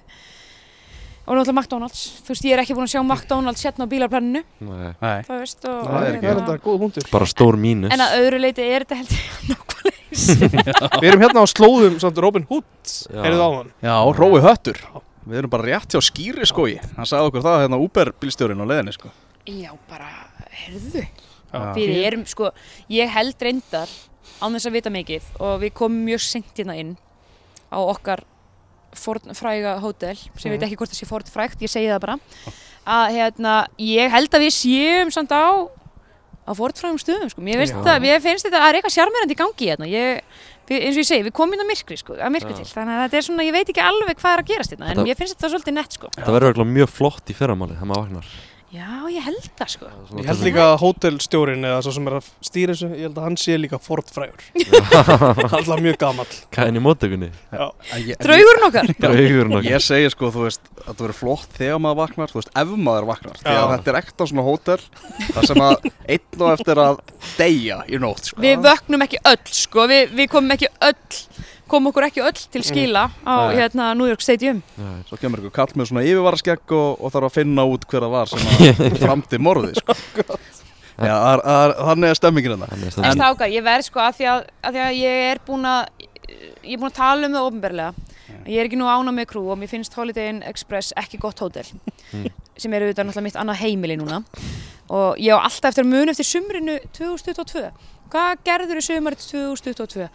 og 1.29 1.37
náttúrulega 1.37 1.57
McDonalds, 1.59 2.03
þú 2.25 2.31
veist, 2.33 2.45
ég 2.47 2.55
er 2.55 2.63
ekki 2.63 2.77
búin 2.79 2.87
að 2.87 2.93
sjá 2.95 3.01
McDonalds 3.03 3.65
hérna 3.67 3.85
á 3.85 3.91
bílarplanninu, 3.91 4.43
Nei. 4.65 4.93
nei, 5.03 5.19
þú 5.27 5.41
veist, 5.43 5.67
og 5.69 5.83
Það 5.89 6.07
er, 6.07 6.15
er 6.23 6.39
þetta 6.39 6.55
góð 6.69 6.79
punktur. 6.85 7.09
Bara 7.13 7.27
stór 7.29 7.59
mínus 7.61 7.93
en 7.93 8.05
að 8.07 8.15
öðru 8.23 8.39
leiti 8.45 8.65
er 8.69 8.87
þetta 8.87 9.01
heldur 9.03 9.27
nákvæmlega 9.51 9.98
eins. 10.19 10.63
Við 11.03 11.09
erum 11.13 11.23
hérna 11.25 11.45
á 11.45 11.47
slóðum 11.49 11.99
samt 12.03 12.19
Robin 12.23 12.47
Hood. 12.51 12.67
Heyrðu 13.13 13.45
á 13.45 13.51
hann. 13.59 13.71
já, 13.83 13.95
Rói 14.19 14.41
Höttur 14.45 14.81
við 15.29 15.43
erum 15.43 15.51
bara 15.53 15.67
rétt 15.69 15.93
hjá 15.93 16.01
skýri 16.01 16.47
skói 16.49 16.79
hann 16.97 17.05
sagði 17.09 17.29
okkur 17.29 17.43
það 17.45 17.59
hérna 17.67 17.79
Uber 17.85 18.11
bílstjórin 18.17 18.63
á 18.65 18.67
leiðinni 18.71 18.95
sko. 18.97 19.11
Já, 19.45 19.73
bara, 19.91 20.07
herðu, 20.65 21.03
Já. 21.05 21.61
við 21.77 21.99
erum, 22.09 22.23
sko, 22.29 22.49
ég 22.93 23.11
held 23.13 23.37
reyndar 23.45 23.93
án 24.41 24.55
þess 24.57 24.69
að 24.71 24.77
vita 24.79 24.93
mikið 24.95 25.27
og 25.45 25.61
við 25.61 25.75
komum 25.77 26.01
mjög 26.09 26.25
sent 26.25 26.55
hérna 26.57 26.79
inn 26.81 26.95
á 27.69 27.77
okkar 27.81 28.25
fræga 28.97 29.77
hótel 29.83 30.17
sem 30.17 30.49
ég 30.49 30.57
veit 30.57 30.61
Mhm. 30.63 30.67
ekki 30.73 30.77
hvort 30.81 30.91
það 30.91 31.01
sé 31.03 31.31
frægt, 31.33 31.61
ég 31.61 31.69
segi 31.71 31.89
það 31.93 32.01
bara 32.01 32.19
að 32.89 33.13
hérna, 33.13 33.67
ég 33.79 34.11
held 34.11 34.31
að 34.33 34.45
við 34.49 34.55
séum 34.57 35.11
samt 35.13 35.29
á 35.29 35.69
á 36.49 36.53
Ford 36.57 36.81
frægum 36.81 37.01
stöðum, 37.01 37.31
sko, 37.33 37.45
mér 37.45 37.63
þetta, 37.67 37.99
mér 38.03 38.23
finnst 38.25 38.49
þetta 38.49 38.59
að 38.59 38.65
það 38.65 38.71
er 38.73 38.79
eitthvað 38.81 38.97
sjarmerandi 38.97 39.37
í 39.37 39.41
gangi 39.43 39.69
hérna, 39.69 39.89
ég, 39.93 40.37
eins 40.73 40.97
og 40.97 41.03
ég 41.03 41.09
segi, 41.09 41.27
við 41.29 41.35
komum 41.37 41.57
inn 41.57 41.65
á 41.65 41.69
myrkri, 41.69 41.99
sko, 42.01 42.17
að 42.17 42.35
myrkri 42.35 42.57
til, 42.57 42.69
þannig 42.73 42.97
að 42.97 43.03
þetta 43.05 43.21
er 43.21 43.27
svona, 43.29 43.47
ég 43.49 43.57
veit 43.57 43.73
ekki 43.73 43.85
alveg 43.85 44.23
hvað 44.23 44.35
er 44.35 44.43
að 44.45 44.53
gerast 44.53 44.75
hérna, 44.75 44.93
en 44.93 45.03
mér 45.05 45.19
finnst 45.21 45.37
þetta 45.37 45.53
svolítið 45.53 45.77
nett, 45.79 45.99
sko. 45.99 46.13
Það 46.17 46.37
verður 46.39 46.53
örugglega 46.53 46.77
mjög 46.79 46.95
flott 46.97 47.33
í 47.33 47.37
fyrramáli 47.37 47.77
þegar 47.77 47.93
maður 47.93 48.09
vaknar 48.09 48.33
Já, 48.69 49.09
ég 49.09 49.23
held 49.25 49.47
það, 49.57 49.69
sko. 49.73 49.87
Ég 50.19 50.27
held 50.29 50.43
líka 50.45 50.65
að 50.67 50.75
hótelstjórin 50.83 51.63
eða 51.65 51.79
svo 51.87 51.93
sem 51.97 52.09
er 52.11 52.17
að 52.19 52.27
stýra 52.45 52.75
þessu, 52.75 52.89
ég 52.99 53.07
held 53.07 53.17
að 53.17 53.25
hann 53.25 53.39
sé 53.41 53.55
líka 53.57 53.79
Ford 53.81 54.11
frægur. 54.13 54.43
Alltaf 55.57 55.81
mjög 55.81 55.97
gamall. 56.03 56.35
Hvað 56.53 56.69
er 56.69 56.77
í 56.77 56.83
móttökunni? 56.85 57.31
Já. 57.49 57.65
En 57.65 58.03
ég, 58.05 58.21
Draugurinn 58.21 58.67
okkar. 58.69 58.91
Draugurinn 59.01 59.57
okkar 59.57 59.71
Ég 59.73 59.85
segi 59.87 60.11
sko, 60.13 60.29
þú 60.35 60.45
veist, 60.45 60.69
að 60.83 60.91
það 60.91 61.01
verður 61.07 61.19
flott 61.23 61.57
þegar 61.57 61.81
maður 61.87 62.01
vaknar, 62.03 62.35
þú 62.35 62.41
veist, 62.43 62.53
ef 62.61 62.75
maður 62.77 63.09
vaknar 63.15 63.41
því 63.41 63.49
að 63.55 63.59
Já. 63.59 63.65
þetta 63.73 63.93
er 63.95 64.01
ekta 64.03 64.29
svona 64.29 64.47
hótel 64.51 64.79
þar 65.33 65.49
sem 65.49 65.65
að 65.65 65.89
einn 65.89 66.45
og 66.45 66.53
eftir 66.53 66.83
að 66.85 67.01
deyja 67.39 67.81
í 67.89 68.03
nótt, 68.05 68.29
sko 68.29 68.45
Við 68.45 68.67
vöknum 68.69 69.07
ekki 69.09 69.23
öll, 69.33 69.43
sko, 69.63 69.89
við, 69.95 70.13
við 70.21 70.31
komum 70.37 70.57
ekki 70.59 70.71
öll, 70.91 71.23
komum 71.71 71.91
okkur 71.93 72.07
ekki 72.09 72.23
öll 72.25 72.41
til 72.53 72.63
skila 72.67 73.07
á 73.25 73.35
Nei. 73.49 73.57
hérna 73.61 73.91
New 73.97 74.09
York 74.09 74.21
Stadium. 74.25 74.63
Já, 74.79 74.89
Svo 75.09 75.17
kemur 75.21 75.43
ykkur 75.43 75.55
kall 75.61 75.75
með 75.79 75.91
svona 75.91 76.05
yfirvaraskegg 76.09 76.75
og, 76.77 76.99
og 77.05 77.13
þarf 77.15 77.29
að 77.31 77.37
finna 77.41 77.65
út 77.69 77.87
hver 77.89 78.07
það 78.07 78.15
var 78.17 78.33
sem 78.33 78.47
að 78.49 78.99
framdi 79.05 79.39
morði, 79.43 79.75
sko 79.81 79.95
Já, 80.99 81.15
það 81.15 81.33
er- 81.33 81.43
það 81.47 81.63
er- 81.69 81.75
þannig 81.89 82.09
er 82.13 82.19
stemmingin 82.19 82.53
hérna 82.57 82.69
Þannig 82.73 82.97
En 82.99 83.05
að 83.13 83.19
stáka, 83.21 83.49
ég 83.55 83.63
verð 83.69 83.85
sko 83.87 84.01
að 84.03 84.17
því 84.19 84.29
að, 84.33 84.47
að 84.67 84.73
því 84.79 84.85
að 84.89 84.97
ég 84.99 85.27
er 85.31 85.41
búin 85.47 85.69
að, 85.71 86.07
ég 86.67 86.73
er 86.75 86.81
búin 86.83 86.91
að 86.91 86.97
tala 86.99 87.29
um 87.29 87.37
það 87.39 87.51
ofnberlega. 87.53 88.07
Ég 88.49 88.59
er 88.63 88.67
ekki 88.69 88.79
nú 88.81 88.89
ána 88.91 89.13
með 89.15 89.27
krú 89.31 89.43
og 89.53 89.59
mér 89.61 89.71
finnst 89.71 89.95
Holiday 89.97 90.29
Inn 90.33 90.43
Express 90.49 90.91
ekki 90.99 91.21
gott 91.23 91.39
hótel, 91.45 91.69
Mm. 92.13 92.27
sem 92.57 92.73
er 92.73 92.83
auðvitað 92.87 93.05
náttúrulega 93.07 93.27
mitt 93.29 93.37
annað 93.37 93.59
heimili 93.63 93.97
núna. 94.01 94.23
Og 94.89 95.19
ég 95.21 95.37
á 95.37 95.45
alltaf 95.45 95.69
eftir 95.71 95.85
að 95.85 95.91
muna 95.93 96.11
eftir 96.15 96.25
sumrinu 96.25 96.79
2022. 96.97 97.71
Hvað 98.09 98.39
gerður 98.49 98.81
í 98.81 98.85
sumarið 98.87 99.25
2022? 99.29 100.09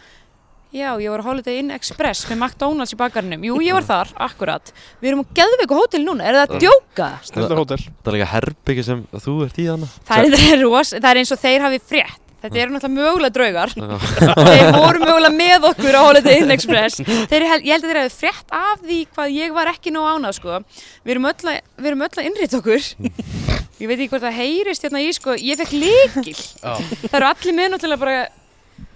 Já, 0.74 0.88
ég 0.98 1.06
var 1.06 1.22
á 1.22 1.26
Holiday 1.28 1.60
Inn 1.60 1.70
Express 1.70 2.24
með 2.26 2.40
McDonalds 2.40 2.90
í 2.90 2.96
bakarnum. 2.98 3.44
Jú, 3.46 3.60
ég 3.62 3.76
var 3.76 3.84
þar, 3.86 4.08
akkurat. 4.26 4.72
Við 4.98 5.12
erum 5.12 5.22
á 5.22 5.26
geðveiku 5.38 5.76
hótel 5.78 6.00
núna, 6.02 6.26
er 6.26 6.34
það 6.40 6.56
að 6.56 6.64
djóka? 6.64 7.10
Snildar 7.28 7.60
hótel. 7.62 7.78
Það 7.78 8.10
er 8.10 8.16
líka 8.16 8.30
herbyggi 8.32 8.84
sem 8.88 9.04
þú 9.14 9.34
ert 9.46 9.60
í 9.62 9.68
hana 9.68 9.86
Það 10.08 10.24
er, 10.24 10.34
það 10.34 10.98
er, 10.98 10.98
er 11.12 11.20
eins 11.22 11.30
og 11.30 11.42
þeir 11.44 11.66
hafi 11.68 11.80
frétt. 11.92 12.20
Þetta 12.44 12.60
eru 12.60 12.74
náttúrulega 12.74 13.06
mögulega 13.06 13.34
draugar. 13.38 13.70
Þeir 14.50 14.74
voru 14.74 15.00
mögulega 15.00 15.32
með 15.38 15.68
okkur 15.70 15.96
á 15.96 16.00
Holiday 16.04 16.42
Inn 16.42 16.52
Express 16.52 16.98
þeir, 17.00 17.46
ég 17.64 17.70
held 17.70 17.86
að 17.86 17.88
þeir 17.88 18.00
hefði 18.02 18.14
frétt 18.18 18.52
af 18.58 18.82
því 18.82 18.98
hvað 19.14 19.32
ég 19.38 19.54
var 19.56 19.70
ekki 19.70 19.94
nóg 19.94 20.10
ánað 20.10 20.36
sko. 20.42 20.58
við 21.06 21.14
erum 21.14 21.30
öll 21.30 21.48
að, 21.54 21.62
við 21.78 21.88
erum 21.94 22.04
öll 22.04 22.10
að 22.12 22.28
innrýta 22.28 22.60
okkur 22.60 22.90
ég 23.80 23.88
veit 23.88 23.96
ekki 23.96 24.10
hvort 24.12 24.26
það 24.26 24.36
heyrist 24.42 24.84
hérna 24.84 25.00
í 25.00 25.08
sko. 25.16 25.38
ég 25.40 25.62
fekk 25.62 25.72
líkil 25.72 26.36
Já. 26.36 26.74
það 27.06 27.16
eru 27.22 27.30
allir 27.30 27.56
með 27.62 27.72
náttúrulega 27.72 28.04
bara 28.04 28.18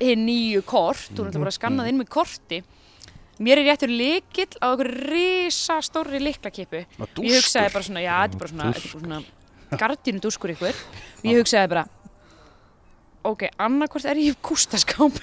hinn 0.00 0.26
nýju 0.26 0.64
kort, 0.66 1.08
þú 1.10 1.22
er 1.22 1.28
náttúrulega 1.28 1.44
bara 1.46 1.56
skannað 1.58 1.90
inn 1.90 2.00
með 2.00 2.10
korti. 2.14 2.62
Mér 3.38 3.60
er 3.60 3.68
réttur 3.70 3.92
líkil 3.92 4.48
á 4.58 4.66
einhver 4.72 4.88
risa 5.12 5.76
stóri 5.86 6.18
liklakipu 6.18 6.80
ég 6.82 7.36
hugsaði 7.38 7.70
bara 7.70 7.86
svona, 7.86 8.02
já, 8.02 8.14
þetta 8.24 8.34
er 8.34 8.40
bara 8.40 8.50
svona, 8.50 8.72
þetta 8.72 8.80
er 8.80 8.82
bara 8.82 8.94
svona 8.96 9.78
gardínu 9.78 10.22
dúskur 10.24 10.54
ykkur. 10.56 10.80
Og 11.22 11.28
ég 11.28 11.38
hugsaði 11.38 11.70
bara 11.70 11.84
ok, 13.28 13.46
annarkvort 13.60 14.08
er 14.08 14.20
ég 14.22 14.34
í 14.34 14.40
kústaskáp 14.42 15.20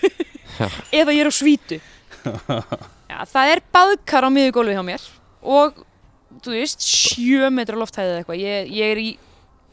Já. 0.60 0.70
eða 1.02 1.16
ég 1.16 1.26
er 1.26 1.32
á 1.32 1.34
svítu. 1.36 1.82
Já, 2.26 3.20
það 3.30 3.52
er 3.52 3.62
baðkar 3.76 4.28
á 4.28 4.30
miðugólfi 4.34 4.76
hjá 4.78 4.84
mér 4.86 5.06
og, 5.46 5.84
þú 6.42 6.56
veist, 6.56 6.82
sjö 6.86 7.52
metra 7.54 7.78
lofthæðið 7.80 8.20
eitthvað. 8.22 8.42
Ég, 8.42 8.72
ég 8.74 8.94
er 8.96 9.02
í 9.02 9.10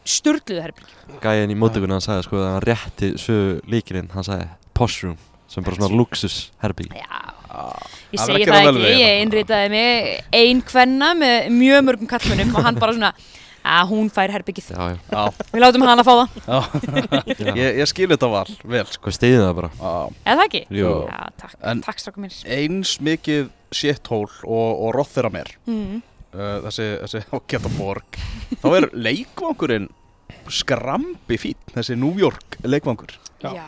sturluðu 0.05 0.63
herbyggi 0.65 1.21
Gæinn 1.23 1.53
í 1.55 1.59
mótökunni 1.59 1.95
hann 1.97 2.05
sagði 2.05 2.27
sko 2.27 2.41
að 2.41 2.49
hann 2.57 2.67
rétti 2.67 3.13
sögu 3.21 3.61
líkirinn, 3.71 4.11
hann 4.15 4.27
sagði 4.27 4.49
posh 4.75 5.05
room 5.05 5.19
sem 5.53 5.65
bara 5.67 5.77
svona 5.77 5.93
luxus 6.01 6.39
Ah, 7.53 7.77
ég 8.09 8.17
segi 8.17 8.47
það 8.49 8.69
ekki, 8.71 8.81
ég 8.81 8.97
þetta. 8.97 9.23
innritaði 9.27 9.71
mig 9.75 10.21
ein 10.33 10.63
kvenna 10.65 11.11
með 11.19 11.51
mjög 11.53 11.83
mörgum 11.85 12.09
kallmönnum 12.09 12.55
og 12.57 12.65
hann 12.65 12.79
bara 12.81 12.95
svona 12.97 13.11
að 13.63 13.91
hún 13.93 14.09
fær 14.11 14.33
herbyggið, 14.33 14.71
Já, 14.73 14.87
já, 14.91 14.97
Já, 15.13 15.45
við 15.53 15.61
látum 15.63 15.85
hann 15.87 16.01
að 16.01 16.09
fá 16.09 16.15
það 16.17 16.29
já. 16.49 16.57
já. 17.37 17.53
Ég, 17.61 17.77
ég 17.79 17.91
skil 17.93 18.09
þetta 18.11 18.31
val, 18.33 18.49
vel 18.65 18.85
sko. 18.89 19.05
Hvað 19.05 19.15
stiðið 19.19 19.45
það 19.45 19.53
bara? 19.61 19.71
Já. 19.77 19.93
eða 20.25 20.39
það 20.41 20.47
ekki? 20.49 20.63
Jú. 20.81 20.95
Já, 21.13 21.21
takk, 21.45 21.55
En- 21.71 21.83
takk 21.85 22.01
strákum 22.03 22.25
mér 22.27 22.39
Eins 22.57 22.95
mikið 23.05 23.53
shithól 23.73 24.25
og, 24.43 24.71
og 24.89 24.91
rothera 24.97 25.31
mér 25.31 25.53
mm. 25.69 26.01
Uh, 26.35 26.59
þessi, 26.67 26.89
þessi 27.05 27.23
ágæta 27.33 27.73
borg 27.79 28.21
þá 28.63 28.69
er 28.79 28.89
leikvangurinn 28.93 29.89
skrambi 30.53 31.39
fín, 31.39 31.59
þessi 31.75 31.97
New 31.99 32.19
York 32.21 32.59
leikvangur 32.67 33.15
Já. 33.43 33.51
Já, 33.57 33.65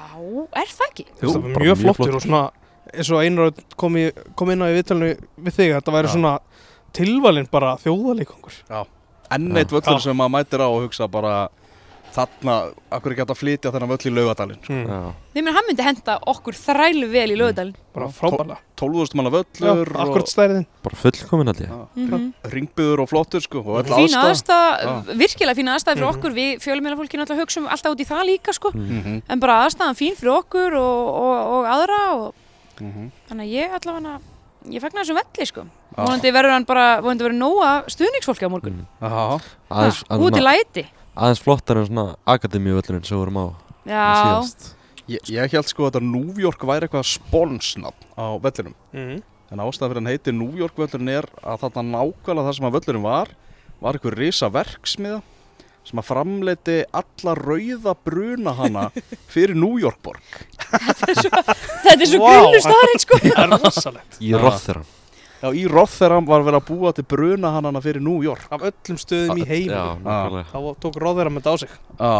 er 0.54 0.70
það 0.70 0.90
ekki? 0.90 1.04
Veist, 1.18 1.34
það 1.34 1.46
mjög 1.48 1.64
mjög 1.64 1.78
flottur 1.80 1.96
flottur. 1.98 2.18
og 2.18 2.22
svona 2.22 2.42
eins 2.94 3.10
og 3.10 3.24
einar 3.24 3.50
kom, 3.80 3.96
í, 3.98 4.04
kom 4.38 4.52
inn 4.54 4.62
á 4.62 4.70
í 4.70 4.76
viðtalinu 4.76 5.08
við 5.46 5.56
þig 5.56 5.72
að 5.72 5.78
þetta 5.80 5.94
væri 5.96 6.10
Já. 6.10 6.14
svona 6.14 6.34
tilvalinn 6.94 7.48
bara 7.50 7.72
þjóðaleikangur 7.82 8.60
enn 9.34 9.48
Já. 9.50 9.58
eitt 9.58 9.74
völlur 9.74 9.98
Já. 9.98 10.04
sem 10.06 10.18
maður 10.20 10.34
mætir 10.36 10.62
á 10.62 10.68
og 10.68 10.84
hugsa 10.84 11.08
bara 11.10 11.34
þarna, 12.14 12.54
akkur 12.94 13.12
ekki 13.14 13.24
hægt 13.24 13.32
að 13.34 13.40
flytja 13.40 13.72
þennan 13.74 13.90
völl 13.90 14.08
í 14.08 14.12
laugadalinn 14.14 14.68
mm. 14.68 14.82
Já, 14.88 14.98
Nei, 15.34 15.40
menn 15.42 15.54
hann 15.56 15.66
myndi 15.68 15.86
henda 15.86 16.16
okkur 16.30 16.56
þrælu 16.58 17.08
vel 17.10 17.26
í 17.34 17.38
lögadalinn 17.38 17.78
bara 17.94 18.08
Já, 18.08 18.14
frábæla 18.18 18.58
12.000 18.80 19.18
manna 19.18 19.32
Já, 19.32 19.36
völlur 19.70 19.90
akkurat 20.04 20.30
stæriðin 20.30 20.66
bara 20.84 21.00
fullkomin 21.00 21.50
held 21.50 21.62
ég. 21.64 21.72
Mm 21.94 22.10
-hmm. 22.10 22.52
ringbyður 22.54 23.02
og 23.04 23.08
flottur 23.10 23.42
sko 23.42 23.62
og 23.62 23.80
öll 23.82 23.94
Fína 23.94 24.22
aðstæða, 24.28 25.16
virkilega 25.22 25.58
fína 25.58 25.74
aðstæða 25.74 25.94
fyrir 25.94 26.06
Mhm. 26.06 26.16
okkur. 26.16 26.32
Við 26.34 26.52
fjölumilafólki 26.64 27.18
náttúrulega 27.18 27.44
hugsaum 27.44 27.66
alltaf 27.68 27.92
út 27.92 28.00
í 28.00 28.06
það 28.06 28.24
líka 28.30 28.52
sko. 28.52 28.70
Mhm, 28.74 29.22
En 29.28 29.40
bara 29.40 29.66
aðstæðan 29.66 29.98
fín 29.98 30.14
fyrir 30.16 30.38
okkur 30.38 30.74
og, 30.74 31.08
og, 31.24 31.36
og 31.54 31.64
aðra 31.64 32.00
og 32.14 32.34
mhm. 32.80 33.10
Þannig 33.28 33.44
að 33.46 33.54
ég 33.54 33.70
allavega 33.70 34.20
Ég 34.64 34.80
fagnar 34.80 35.04
þessum 35.04 35.18
velli 35.20 35.46
sko. 35.46 35.62
Já. 35.94 36.04
Vonandi 36.06 36.30
verður 36.32 36.54
hann 36.56 36.64
bara, 36.64 36.84
vonandi 37.04 37.26
verður 37.26 37.36
nóga 37.36 37.84
stuðningsfólki 37.92 38.48
á 38.48 38.50
morgun. 38.50 38.78
Mm. 38.80 38.86
Já, 39.04 39.40
Úti 39.68 40.40
aðeins, 40.40 40.40
læti 40.40 40.86
aðeins 41.14 41.42
flottar 41.42 41.80
en 41.80 41.88
svona 41.88 42.06
akademíuvöllurinn 42.34 43.04
sem 43.06 43.16
við 43.16 43.22
vorum 43.22 43.38
á 43.38 43.46
Já, 43.84 44.04
ég, 45.10 45.20
ég 45.28 45.52
held 45.52 45.68
sko 45.68 45.86
að 45.86 45.92
þetta 45.92 46.08
New 46.08 46.40
York 46.40 46.64
væri 46.64 46.88
eitthvað 46.88 47.06
sponsnafn 47.10 48.08
á 48.16 48.26
vellinum 48.42 48.74
mm. 48.94 49.20
en 49.52 49.62
ástæðan 49.66 49.92
fyrir 49.92 50.00
hann 50.00 50.10
heitir 50.10 50.36
New 50.36 50.58
York 50.58 50.80
völlurinn 50.80 51.12
er 51.12 51.28
að 51.42 51.66
þarna 51.66 51.84
nákvæmlega 51.92 52.48
það 52.48 52.58
sem 52.58 52.68
að 52.70 52.76
völlurinn 52.78 53.06
var 53.06 53.32
var 53.84 53.98
einhver 53.98 54.18
risa 54.18 54.50
verksmiða 54.54 55.20
sem 55.84 56.00
að 56.00 56.08
framleiti 56.08 56.78
alla 56.96 57.34
rauða 57.36 57.94
bruna 58.08 58.56
hana 58.56 58.88
fyrir 59.34 59.54
New 59.58 59.76
York 59.82 60.00
borg 60.02 60.40
þetta 60.64 61.94
er 61.98 62.08
svo 62.08 62.22
Vá. 62.24 62.26
wow. 62.26 62.40
grunnu 62.40 62.64
staðarinn 62.64 63.04
sko 63.04 63.20
það 63.24 63.42
er 63.44 63.56
rosalegt 63.68 64.20
Í 64.20 64.32
Já. 64.32 64.84
Já, 65.44 65.50
í 65.52 65.64
Rotheram 65.68 66.24
var 66.24 66.44
verið 66.46 66.56
að 66.62 66.68
búa 66.70 66.92
til 66.96 67.04
bruna 67.04 67.50
hana 67.52 67.80
fyrir 67.84 68.00
New 68.00 68.22
York. 68.24 68.46
Af 68.48 68.62
öllum 68.64 69.00
stöðum 69.00 69.42
í 69.42 69.48
heim 69.48 69.72
Já, 69.74 69.82
þá 70.48 70.58
tók 70.80 70.96
að 71.04 71.28
mynda 71.34 71.52
á 71.52 71.56
sig. 71.60 71.74
Já, 71.98 72.14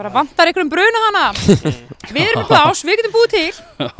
Bara 0.00 0.10
vantar 0.14 0.48
einhverjum 0.48 0.70
bruna 0.72 1.00
hana 1.04 1.22
Við 2.14 2.22
erum 2.24 2.40
með 2.40 2.50
bás, 2.50 2.80
við 2.88 3.00
getum 3.02 3.14
búið 3.14 3.32
til. 3.34 3.62
Nei, 3.76 3.90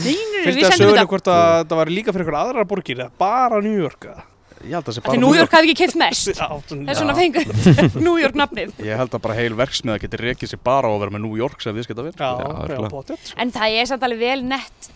nei, 0.00 0.14
nei, 0.16 0.44
Fylgdi 0.46 0.56
við 0.56 0.66
að 0.66 0.72
sendum 0.72 0.86
söguna 0.86 0.96
þetta 0.96 1.10
hvort 1.12 1.30
að 1.34 1.64
það 1.68 1.80
var 1.82 1.92
líka 1.92 2.14
fyrir 2.16 2.24
einhver 2.26 2.38
aðrar 2.40 2.68
borgir 2.70 3.02
eða 3.04 3.12
bara 3.20 3.60
New 3.62 3.76
York 3.76 4.06
eða? 4.08 4.24
ég 4.60 4.76
held 4.76 4.84
að 4.84 4.88
það 4.88 4.96
sé 4.96 5.00
Þetta 5.00 5.08
bara 5.08 5.16
er 5.16 5.22
New 5.24 5.36
York 5.38 5.54
hafi 5.56 5.68
ekki 5.70 5.78
keift 5.80 5.98
mest 6.00 6.30
Já, 6.32 6.48
Það 6.70 6.92
er 6.92 6.98
svona 6.98 7.16
fengur 7.16 7.52
New 8.06 8.16
York 8.20 8.38
nafnið. 8.40 8.72
Ég 8.84 9.00
held 9.00 9.16
að 9.16 9.24
bara 9.26 9.36
heil 9.38 9.56
verksmiða 9.56 10.00
getur 10.02 10.24
rekið 10.28 10.52
sér 10.52 10.62
bara 10.70 10.88
á 10.88 10.92
að 10.92 11.02
vera 11.04 11.14
með 11.16 11.24
New 11.26 11.40
York 11.40 11.64
sem 11.64 11.76
viðskipta 11.76 12.06
við 12.08 12.20
Já, 12.20 12.30
Já, 12.40 12.72
já, 12.74 12.88
pottet 12.92 13.34
En 13.40 13.52
það 13.54 13.76
er 13.80 13.92
samt 13.92 14.08
alveg 14.08 14.24
vel 14.24 14.40
nett 14.48 14.90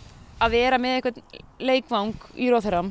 að 0.44 0.56
vera 0.58 0.80
með 0.80 0.98
eitthvað 0.98 1.22
leikvang 1.70 2.14
í 2.36 2.50
Róþuram 2.52 2.90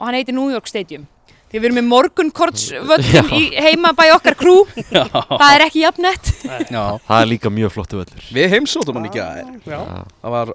og 0.00 0.06
hann 0.06 0.16
heitir 0.16 0.36
New 0.36 0.50
York 0.52 0.68
Stadium. 0.70 1.08
Því 1.50 1.58
við 1.58 1.66
erum 1.66 1.78
með 1.80 1.86
morgunkortsvöllum 1.90 3.30
í 3.34 3.40
heimabæ 3.58 4.04
okkar 4.14 4.36
krú 4.38 4.52
það 4.70 5.54
er 5.56 5.64
ekki 5.64 5.80
jafn 5.82 6.04
nett. 6.06 6.28
Já, 6.70 6.84
Það 7.08 7.16
er 7.16 7.26
líka 7.26 7.50
mjög 7.50 7.72
flottu 7.74 7.98
völlur. 7.98 8.28
Við 8.36 8.54
heimsóttum 8.54 9.00
hann 9.00 9.08
ekki 9.08 9.22
að 9.24 9.40
Já, 9.42 9.72
Já, 9.72 9.80
Það 10.22 10.34
var 10.36 10.52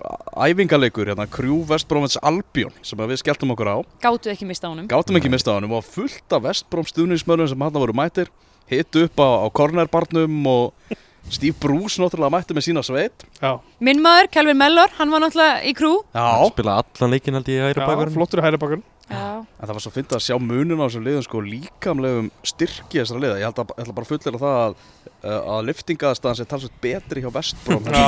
æfingaleikur 0.47 1.11
hérna, 1.11 1.27
Crew 1.35 1.57
Westbromwich 1.67 2.15
Albion 2.23 2.71
sem 2.79 3.03
að 3.03 3.11
við 3.11 3.21
skelltum 3.25 3.51
okkur 3.57 3.73
á. 3.75 3.77
Gátu 4.07 4.31
ekki 4.31 4.47
mista 4.47 4.71
honum. 4.71 4.87
Gátum 4.87 5.19
ekki 5.19 5.33
mista 5.35 5.51
á 5.51 5.59
honum 5.59 5.75
og 5.75 5.83
fullt 5.83 6.37
af 6.39 6.47
Westbrom 6.47 6.87
stuðnismörnum 6.87 7.51
sem 7.51 7.67
hann 7.67 7.75
voru 7.75 7.95
mættir 7.97 8.31
Hitt 8.71 8.95
upp 8.97 9.19
á, 9.19 9.45
á 9.45 9.47
cornerbarnum 9.53 10.47
og 10.49 10.95
Steve 11.33 11.55
Bruce 11.59 12.01
náttúrulega 12.01 12.33
mætti 12.35 12.55
með 12.55 12.67
sína 12.67 12.83
sveit. 12.85 13.25
Já, 13.41 13.55
Minn 13.83 14.01
maður, 14.03 14.29
Kelvin 14.33 14.59
Mellor, 14.59 14.91
hann 14.99 15.13
var 15.13 15.23
náttúrulega 15.25 15.63
í 15.65 15.73
krú 15.77 15.93
Já, 16.13 16.27
spila 16.51 16.81
allan 16.83 17.15
leikin 17.15 17.37
held 17.39 17.49
ég 17.49 17.61
í 17.61 17.65
hægri 17.65 17.81
já 17.81 17.87
bakverðin 17.89 18.15
flottur 18.15 18.43
hæri 18.45 18.59
bakgrunn 18.61 18.85
Já, 19.05 19.45
en 19.45 19.67
það 19.67 19.73
var 19.75 19.83
svo 19.83 19.91
fyndið 19.93 20.15
að 20.17 20.23
sjá 20.25 20.37
munin 20.41 20.79
á 20.81 20.85
þessum 20.87 21.03
liðum 21.05 21.25
sko 21.27 21.41
líkamlegum 21.45 22.29
styrki 22.41 22.97
þessara 22.97 23.21
liða. 23.21 23.35
Ég 23.37 23.45
held 23.45 23.59
að, 23.61 23.73
ég 23.75 23.83
ætla 23.83 23.93
bara 23.99 24.07
að 24.07 24.09
fullera 24.09 24.39
það 24.41 24.55
að, 24.63 24.73
uh, 25.13 25.35
að 25.55 25.59
liftingaðastæðan 25.67 26.39
sé 26.39 26.45
talsveit 26.49 26.79
betri 26.81 27.21
hjá 27.21 27.29
Westbrom 27.35 27.85
Já, 27.85 28.07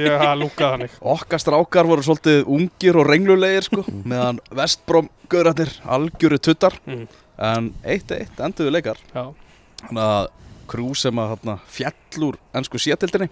ég 0.00 0.16
hafa 0.16 0.38
lúkað 0.40 0.72
þannig. 0.76 0.96
Okkar 1.12 1.44
strákar 1.44 1.90
voru 1.92 2.06
svolítið 2.06 2.48
ungir 2.56 3.00
og 3.02 3.10
renglulegir 3.10 3.68
sko 3.68 3.84
meðan 4.00 4.40
Westbrom 4.56 5.12
gaurarnir 5.28 5.74
algjöru 5.84 6.40
tuttar. 6.40 6.80
Mm. 6.88 7.04
en 7.40 7.70
1-1 7.84 8.40
enduðu 8.48 8.72
leikar. 8.72 8.98
Já, 9.12 9.28
þannig 9.84 10.06
að 10.06 10.32
krú 10.70 10.90
sem 10.98 11.22
að 11.22 11.34
hérna, 11.34 11.56
fjall 11.70 12.26
úr 12.30 12.40
ennsku 12.56 12.80
sétildinni 12.82 13.30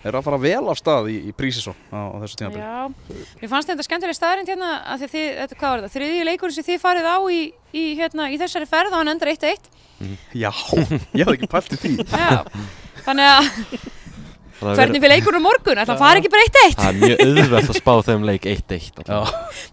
er 0.00 0.16
að 0.16 0.24
fara 0.24 0.38
vel 0.40 0.64
af 0.72 0.78
stað 0.80 1.10
í, 1.12 1.18
í 1.28 1.32
prísisón 1.36 1.76
á, 1.92 2.08
á 2.08 2.16
þessu 2.22 2.40
tímabili. 2.40 2.64
Já 2.64 2.88
Mér 3.42 3.52
fannst 3.52 3.68
þetta 3.68 3.84
skemmtileg 3.84 4.16
staðarind 4.16 4.48
hérna 4.48 4.70
að 4.94 5.04
þið, 5.04 5.26
þetta, 5.42 5.58
hvað 5.60 5.74
var 5.74 5.82
þetta, 5.82 5.94
þriðji 5.98 6.26
leikur 6.30 6.54
sem 6.56 6.66
þið 6.70 6.82
farið 6.86 7.08
á 7.12 7.18
í, 7.28 7.40
í, 7.76 7.84
hérna, 8.00 8.30
í 8.32 8.40
þessari 8.40 8.68
ferð 8.70 8.94
og 8.94 9.02
hann 9.02 9.12
endar 9.12 9.32
1-1 9.34 9.70
Já, 10.32 10.48
ég 11.18 11.26
hafði 11.28 11.36
ekki 11.36 11.50
pælt 11.52 11.74
í 11.76 11.80
því. 11.82 11.94
Já, 12.08 12.40
þannig 13.04 13.28
að 13.28 13.50
er 14.60 14.76
hvernig 14.76 15.00
fyrir 15.00 15.14
leikur 15.14 15.36
á 15.36 15.42
morgun, 15.44 15.80
ætla 15.80 15.96
að 15.96 16.02
fara 16.02 16.20
ekki 16.20 16.32
bara 16.32 16.48
1-1 16.48 16.74
Það 16.80 16.90
er 16.90 16.98
mjög 17.00 17.22
auðvelt 17.26 17.70
að 17.70 17.78
spá 17.78 17.92
þeim 18.08 18.26
leik 18.28 18.48
1-1 18.50 19.00
Já, 19.10 19.20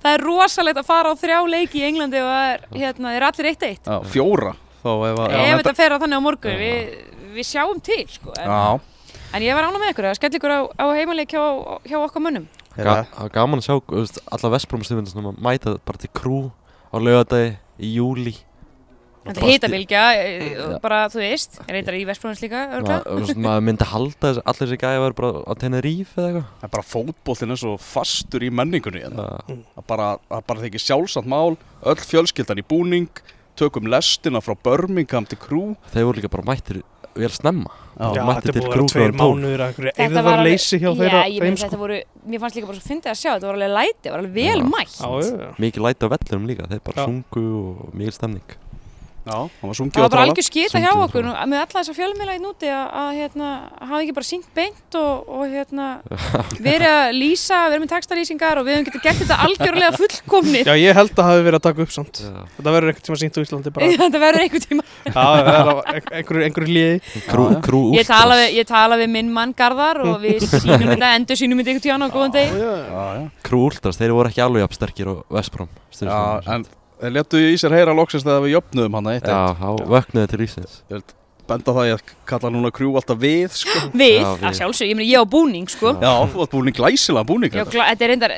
Það 0.03 0.13
er 0.13 0.23
rosalegt 0.27 0.81
að 0.81 0.87
fara 0.87 1.11
á 1.11 1.13
þrjá 1.19 1.39
leiki 1.55 1.81
í 1.81 1.87
Englandi 1.87 2.21
og 2.23 2.29
það 2.31 2.51
er, 2.53 2.63
hérna, 2.83 3.13
eru 3.17 3.29
allir 3.31 3.49
1-1 3.53 3.91
já, 3.91 3.97
fjóra 4.13 4.53
þá 4.87 4.93
ef 5.11 5.21
að 5.23 5.35
Ef 5.37 5.59
þetta 5.61 5.75
fer 5.79 5.95
á 5.95 5.97
þannig 6.03 6.21
á 6.21 6.27
morgun, 6.27 6.61
við, 6.61 6.93
við 7.35 7.49
sjáum 7.51 7.81
til 7.83 7.99
sko. 8.11 8.33
en, 8.39 8.53
Já, 8.53 9.19
en 9.37 9.47
ég 9.47 9.59
var 9.59 9.67
ána 9.69 9.81
með 9.83 9.93
ykkur 9.93 10.09
að 10.09 10.17
skella 10.19 10.39
ykkur 10.41 10.55
á, 10.55 10.61
á 10.79 10.85
heimaleik 10.97 11.35
hjá, 11.35 11.43
hjá 11.87 11.97
okkar 12.01 12.25
mönnum. 12.25 12.47
Ga 12.77 12.97
það 13.03 13.21
var 13.23 13.33
gaman 13.37 13.63
að 13.63 13.67
sjá 13.67 13.75
alla 14.37 14.51
að 14.57 15.39
mæta 15.41 15.77
bara 15.83 16.01
til 16.03 16.11
krú 16.13 16.41
á 16.93 16.95
laugadagi 16.97 17.55
í 17.77 17.95
júli 17.97 18.35
Þetta 19.27 19.41
er 19.43 19.51
hitabilgja, 19.51 20.01
bara 20.83 20.99
þú 21.11 21.19
veist, 21.19 21.57
er 21.65 21.77
eitthvað 21.79 21.97
í 21.99 22.03
Vestbróðins 22.07 22.43
líka, 22.45 22.61
veist, 22.79 23.39
maður 23.43 23.65
myndi 23.67 23.87
halda 23.89 24.29
þess 24.29 24.43
allir 24.47 24.61
þessi 24.61 24.77
gæði 24.83 25.01
væri 25.03 25.17
bara 25.17 25.31
á 25.43 25.53
Tenerife 25.59 26.21
eða 26.21 26.27
eitthvað. 26.29 26.45
Það 26.61 26.67
er 26.67 26.73
bara 26.77 26.87
fótbollin 26.91 27.55
er 27.55 27.59
svo 27.59 27.73
fastur 27.83 28.45
í 28.47 28.51
menningunni 28.55 29.03
hérna. 29.03 29.25
Það 29.49 29.87
bara, 29.91 30.07
það 30.31 30.45
bara 30.51 30.63
þykir 30.63 30.85
sjálfsamt 30.85 31.31
mál 31.33 31.57
öll 31.91 32.05
fjölskyldan 32.07 32.61
í 32.63 32.65
búning 32.71 33.23
tökum 33.57 33.89
lestina 33.91 34.41
frá 34.43 34.55
Birmingham 34.67 35.25
til 35.29 35.39
krú 35.41 35.63
þeir 35.93 36.07
voru 36.09 36.21
líka 36.21 36.31
bara 36.33 36.47
mættir 36.51 36.83
vel 37.17 37.31
snemma. 37.33 37.71
Já, 37.97 38.11
Já, 38.13 38.21
mætti 38.27 38.51
þetta 38.51 38.59
er 38.61 38.81
til 38.93 39.05
mánuður 39.17 39.61
að 39.63 39.71
einhverju 39.71 39.93
Þetta 39.97 40.21
var 40.21 40.27
eðvarleysi 40.37 40.77
hjá 40.83 40.89
þeirra 40.99 41.21
Já, 41.23 41.29
ég 41.33 41.39
þeim 41.41 41.47
meina 41.47 41.57
sko. 41.57 41.65
þetta 41.65 41.79
voru, 41.81 41.95
mér 42.29 42.41
fannst 42.43 42.57
líka 42.59 42.67
bara 42.69 42.77
svo 42.77 42.89
fyndið 42.91 43.09
að 43.09 43.17
sjá, 43.17 43.29
þetta 43.31 43.47
voru 43.47 43.57
alveg 43.57 43.73
læti, 43.73 43.97
þetta 44.03 44.13
var 44.13 44.21
alveg 44.21 44.35
vel 44.37 44.61
Já. 44.61 44.67
mætt. 44.75 44.93
Já, 45.01 45.09
já, 45.17 45.31
já. 45.41 45.49
mikið 45.65 45.85
læti 45.87 46.05
á 46.05 46.09
vellinum 46.13 46.45
líka 46.51 46.67
þeir 46.69 46.83
bara 46.85 47.01
Já. 47.01 47.05
sungu 47.09 47.45
og 47.57 47.95
mikil 47.97 48.13
stemning 48.19 48.53
Já, 49.27 49.37
hann 49.59 49.69
var 49.69 49.77
sungið 49.77 49.97
Það 49.97 50.03
var 50.05 50.11
bara 50.13 50.23
algjör 50.27 50.45
skita 50.47 50.79
hjá 50.81 50.89
okkur 51.03 51.25
nú, 51.25 51.31
með 51.51 51.59
alla 51.59 51.73
þessa 51.81 51.95
fjölmiðla 51.97 52.35
í 52.37 52.41
núti 52.41 52.69
að, 52.71 52.85
að 53.01 53.09
hérna, 53.17 53.49
hafa 53.81 53.99
ekki 54.03 54.15
bara 54.15 54.27
syngt 54.27 54.47
beint 54.55 54.97
og, 54.99 55.31
og 55.37 55.51
hérna, 55.51 55.87
verið 56.67 56.87
að 56.93 57.07
lýsa, 57.17 57.59
verið 57.67 57.83
með 57.83 57.91
textalýsingar 57.93 58.61
og 58.61 58.67
við 58.67 58.77
höfum 58.77 58.87
getið 58.87 59.03
gert 59.07 59.21
þetta 59.23 59.39
algjörlega 59.47 59.91
fullkomni. 60.01 60.61
Já, 60.63 60.73
ég 60.79 60.99
held 60.99 61.13
að 61.17 61.29
hafi 61.31 61.45
verið 61.47 61.59
að 61.59 61.65
taka 61.67 61.85
upp 61.87 61.95
samt 61.97 62.21
Já. 62.23 62.37
Þetta 62.55 62.75
verður 62.77 62.93
einhvern 62.93 63.07
tíma 63.07 63.19
sínt 63.23 63.37
á 63.37 63.41
Íslandi 63.43 63.73
bara 63.75 63.91
þetta 64.03 64.23
verður 64.23 64.45
einhver 64.45 64.65
tíma. 64.67 64.87
Er 65.07 66.09
einhverju, 66.21 66.69
liði 66.71 67.23
krú, 67.27 67.49
Já. 67.51 67.59
krú 67.67 67.83
Ég 67.97 68.07
tala, 68.07 68.39
við, 68.39 68.61
tala 68.69 68.99
við 68.99 69.11
minn 69.17 69.33
mann 69.33 69.55
Garðar 69.57 70.01
og 70.05 70.17
við 70.23 70.47
sínum 70.47 70.87
þetta, 70.93 71.11
endur 71.19 71.39
sínum 71.39 71.61
þetta 71.61 71.73
einhvern 71.73 71.85
tíðan 71.87 72.07
á 72.07 72.15
góðan 72.15 72.35
degi. 72.37 72.63
Já, 72.63 72.73
Já, 72.87 73.03
já, 73.17 73.27
krú 73.47 73.61
últras, 73.67 73.99
þeir 73.99 74.15
voru 74.15 74.31
ekki 74.31 74.43
alveg 74.43 74.65
jafn 74.65 74.79
sterkir 74.79 75.13
og 75.13 75.23
Vestbróm 75.33 75.71
já 75.97 76.41
en 76.53 76.65
þeir 77.01 77.13
letu 77.17 77.37
í 77.41 77.53
sér 77.61 77.75
heyra 77.77 77.93
loksins 77.97 78.25
þegar 78.25 78.43
við 78.45 78.53
jöfnuðum 78.57 78.97
hann 78.99 79.09
eitt 79.13 79.27
já, 79.29 79.39
þá 79.59 79.67
vöknuði 79.93 80.27
til 80.33 80.41
Ísins 80.47 80.77
Ég 80.89 80.97
held 80.97 81.13
benda 81.47 81.73
það 81.77 81.85
ég 81.91 82.01
kalla 82.27 82.49
núna 82.51 82.71
krjú 82.75 82.89
alltaf 82.99 83.19
við 83.21 83.53
sko. 83.55 83.79
Við, 84.01 84.17
Já, 84.19 84.31
við. 84.35 84.45
að 84.49 84.57
sjálfsög, 84.59 84.89
ég 84.91 84.97
meina 84.99 85.07
ég 85.13 85.21
á 85.23 85.25
búning 85.31 85.69
sko 85.71 85.93
Já, 86.01 86.11
þú 86.33 86.43
átt 86.43 86.55
búin 86.57 86.73
glæsilega 86.75 87.27
búning 87.29 87.53
Já, 87.53 87.61
þetta. 87.63 87.75
gla- 87.77 87.87
Þetta 87.93 88.07
er 88.07 88.11
reyndar 88.13 88.33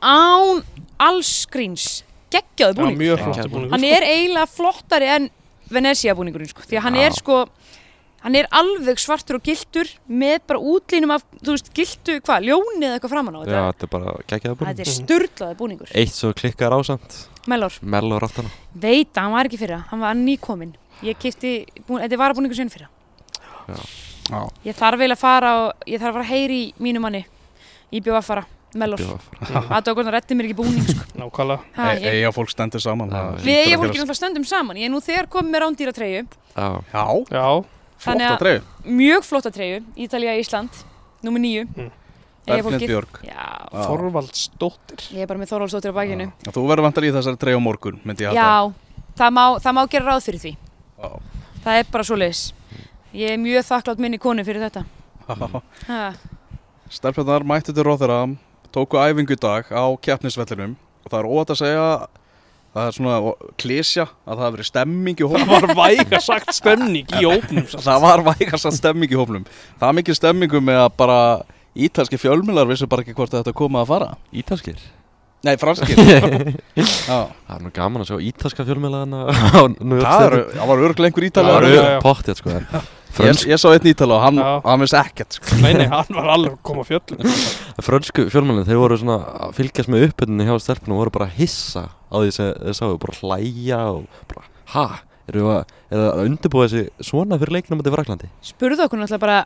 án 0.00 0.62
alls 1.08 1.32
gríns 1.52 1.88
geggjaði 2.32 2.72
Já, 2.72 2.78
búning 2.80 2.98
mjög 3.02 3.18
Já. 3.18 3.24
flott 3.26 3.50
búningur. 3.52 3.74
Hann 3.76 3.84
er 3.90 4.06
eiginlega 4.08 4.48
flottari 4.54 5.10
en 5.18 5.28
Venecia 5.74 6.14
búningurinn 6.16 6.48
sko 6.50 6.64
Því 6.64 6.78
að 6.80 6.86
hann 6.88 6.98
Já. 7.00 7.04
er 7.10 7.18
sko 7.18 7.36
Hann 8.24 8.36
er 8.40 8.46
alveg 8.56 8.96
svartur 9.02 9.36
og 9.36 9.42
giltur 9.44 9.88
með 10.08 10.38
bara 10.48 10.60
útlínum 10.64 11.10
af, 11.12 11.26
þú 11.44 11.52
veist, 11.58 11.66
giltu, 11.76 12.14
hvað, 12.24 12.46
ljóni 12.48 12.86
eða 12.86 12.94
eitthvað 12.96 13.12
framan 13.12 13.34
á 13.36 13.40
Já, 13.44 13.44
þetta. 13.44 13.64
þetta 13.66 13.84
er 13.84 13.90
bara 13.92 14.14
geggjaða 14.32 14.56
búin 14.56 14.70
Þetta 14.70 14.80
er 14.84 14.88
sturlaði 14.94 15.56
búningur. 15.58 15.90
Eitt 15.92 16.14
svo 16.16 16.30
klikkar 16.32 16.72
ásamt 16.72 17.18
Mellor, 17.52 17.76
Mellor 17.84 18.24
áttana 18.24 18.48
veit 18.72 19.12
að 19.12 19.20
hann 19.26 19.34
var 19.36 19.50
ekki 19.50 19.60
fyrra, 19.60 19.82
hann 19.90 20.00
var 20.00 20.16
nýkominn. 20.16 20.72
Ég 21.04 21.20
kipti, 21.20 21.52
þetta 21.84 22.08
er 22.08 22.22
varabúningur 22.22 22.56
sinn 22.56 22.72
fyrra. 22.72 22.88
Já. 23.68 24.40
Ég 24.64 24.72
þarf 24.78 24.98
vel 25.04 25.12
að 25.12 25.20
fara 25.20 25.52
og 25.60 25.84
ég 25.84 26.00
þarf 26.00 26.14
að 26.14 26.16
fara 26.16 26.24
að 26.24 26.32
heyri 26.32 26.58
í 26.62 26.72
mínu 26.80 27.04
manni. 27.04 27.26
Í 27.92 28.00
bjóðafara, 28.00 28.46
Mellor. 28.80 29.04
Það 29.44 29.84
tók 29.84 30.00
hann 30.00 30.08
að 30.08 30.16
reddi 30.16 30.34
mér 30.40 30.48
ekki 30.48 30.56
búning, 30.62 30.88
sko. 30.88 31.04
Nákvæmlega. 31.20 31.60
E- 31.76 32.16
Eiga 32.16 32.32
fólk 32.32 32.48
stendur 32.56 32.80
saman 32.80 33.12
Já, 33.12 33.20
við 33.44 33.44
við 33.44 33.76
hlýtur 33.84 34.08
er 38.04 38.20
flotta 38.20 38.40
treyju 38.44 38.62
Mjög 38.84 39.24
flotta 39.24 39.50
treyju, 39.54 39.82
Ítalía, 39.96 40.34
Ísland, 40.40 40.80
númer 41.24 41.40
nýju. 41.40 41.66
Mm. 41.74 41.90
Berglind 42.44 42.84
Björg. 42.84 43.20
Þorvaldsdóttir. 43.72 45.00
ég 45.16 45.24
er 45.24 45.28
bara 45.30 45.40
með 45.40 45.54
Þorvaldsdóttir 45.54 45.94
á 45.94 45.96
bakinu. 45.96 46.26
Já, 46.44 46.50
Þú 46.52 46.66
verður 46.68 46.86
vantar 46.88 47.06
í 47.08 47.12
þessari 47.14 47.40
treyju 47.40 47.56
á 47.56 47.62
morgun 47.64 48.00
myndi 48.04 48.26
ég 48.26 48.34
halda 48.34 48.44
Já, 48.44 48.72
það 49.16 49.30
má, 49.38 49.44
það 49.64 49.76
má 49.78 49.82
gera 49.94 50.10
ráð 50.10 50.26
fyrir 50.28 50.42
því. 50.42 50.52
Já. 51.00 51.08
Það 51.64 51.78
er 51.80 51.90
bara 51.94 52.04
svo 52.04 52.18
leiðis. 52.20 52.42
Ég 53.14 53.32
er 53.32 53.40
mjög 53.40 53.64
þakklátt 53.70 54.02
minni 54.04 54.20
konu 54.20 54.44
fyrir 54.44 54.66
þetta. 54.68 54.84
Ha, 55.88 56.12
Stelpjarnar 56.92 57.46
mættu 57.48 57.72
til 57.72 57.84
Róþuram 57.86 58.36
tóku 58.74 58.98
æfingu 59.00 59.32
í 59.32 59.40
dag 59.40 59.70
á 59.72 59.84
keppnisvellinum 60.04 60.74
og 61.04 61.08
það 61.08 61.18
er 61.20 61.28
óvægt 61.30 61.52
að 61.54 61.60
segja 61.62 61.86
það 62.74 62.88
er 62.90 62.96
svona 62.96 63.18
klísja 63.62 64.04
að 64.26 64.32
það 64.34 64.42
hafi 64.44 64.56
verið 64.56 64.68
stemming 64.70 65.20
í 65.20 65.28
Það 65.28 65.34
hófnum 65.34 65.52
var 65.54 65.76
væga 65.78 66.20
sagt 66.24 66.50
stemning 66.56 67.14
í 67.20 67.28
ópnum. 67.34 67.68
samt. 67.70 67.84
það 67.86 68.02
var 68.06 68.24
vægast 68.32 68.66
að 68.70 68.78
stemming 68.80 69.14
í 69.14 69.20
hófnum 69.20 69.46
það 69.52 69.86
er 69.92 69.96
mikil 70.00 70.16
stemmingu 70.18 70.62
með 70.64 70.80
að 70.84 70.90
bara 71.04 71.18
ítalski 71.74 72.18
fjölmilar 72.22 72.68
vissu 72.70 72.86
bara 72.90 73.02
ekki 73.06 73.14
hvort 73.18 73.32
þetta 73.34 73.54
koma 73.56 73.80
að 73.82 73.88
fara. 73.90 74.10
Ítalskir? 74.34 74.78
Nei, 75.44 75.56
franskir. 75.60 75.98
Já, 76.78 77.18
Það 77.28 77.54
er 77.56 77.62
nú 77.66 77.70
gaman 77.76 78.00
að 78.04 78.08
sjá 78.12 78.16
ítalska 78.30 78.64
York 80.00 80.06
það, 80.08 80.36
það 80.54 80.70
var 80.70 80.84
örglega 80.88 81.10
einhver 81.10 81.26
Já, 81.26 81.32
Það 81.34 81.48
ítalega 81.50 81.82
var 81.82 81.90
já. 81.92 81.98
pottið 82.06 82.38
sko 82.40 82.54
en 83.14 83.28
ég, 83.28 83.34
Frönsk, 83.34 83.50
ég 83.50 83.60
sá 83.62 83.68
einn 83.70 83.88
ítala 83.90 84.18
og 84.18 84.22
hann, 84.24 84.40
hann 84.64 84.82
vissi 84.82 84.98
ekkert 84.98 85.38
sko. 85.38 85.58
Nei, 85.62 85.72
nei, 85.78 85.86
hann 85.90 86.10
var 86.16 86.30
alveg 86.34 86.56
að 86.56 86.62
koma 86.66 86.84
fjöllum. 86.88 87.34
frönsku 87.88 88.26
fjölmiðlinn 88.32 88.68
þeir 88.68 88.80
voru 88.82 88.98
svona 89.00 89.18
að 89.46 89.56
fylgjast 89.58 89.92
með 89.92 90.08
uppbytunni 90.08 90.48
hjá 90.48 90.54
stelpunum 90.62 90.96
og 90.96 91.02
voru 91.04 91.14
bara 91.18 91.28
að 91.30 91.38
hissa 91.42 91.86
á 91.90 92.16
því 92.16 92.32
sem 92.36 92.50
þeir 92.62 92.78
sáu 92.80 92.96
bara 93.02 93.18
hlæja 93.20 93.82
og 93.94 94.24
bara 94.30 94.48
ha, 94.74 94.86
eru 95.30 95.46
það 95.48 95.76
er 95.94 96.04
að 96.08 96.24
undirbúa 96.28 96.66
þessi 96.70 97.10
svona 97.10 97.38
fyrir 97.40 97.58
leiknum 97.58 97.84
á 97.84 97.94
Fraklandi 97.94 98.32
spurðu 98.44 98.86
okkur 98.88 99.00
náttúrulega 99.00 99.24
bara, 99.26 99.38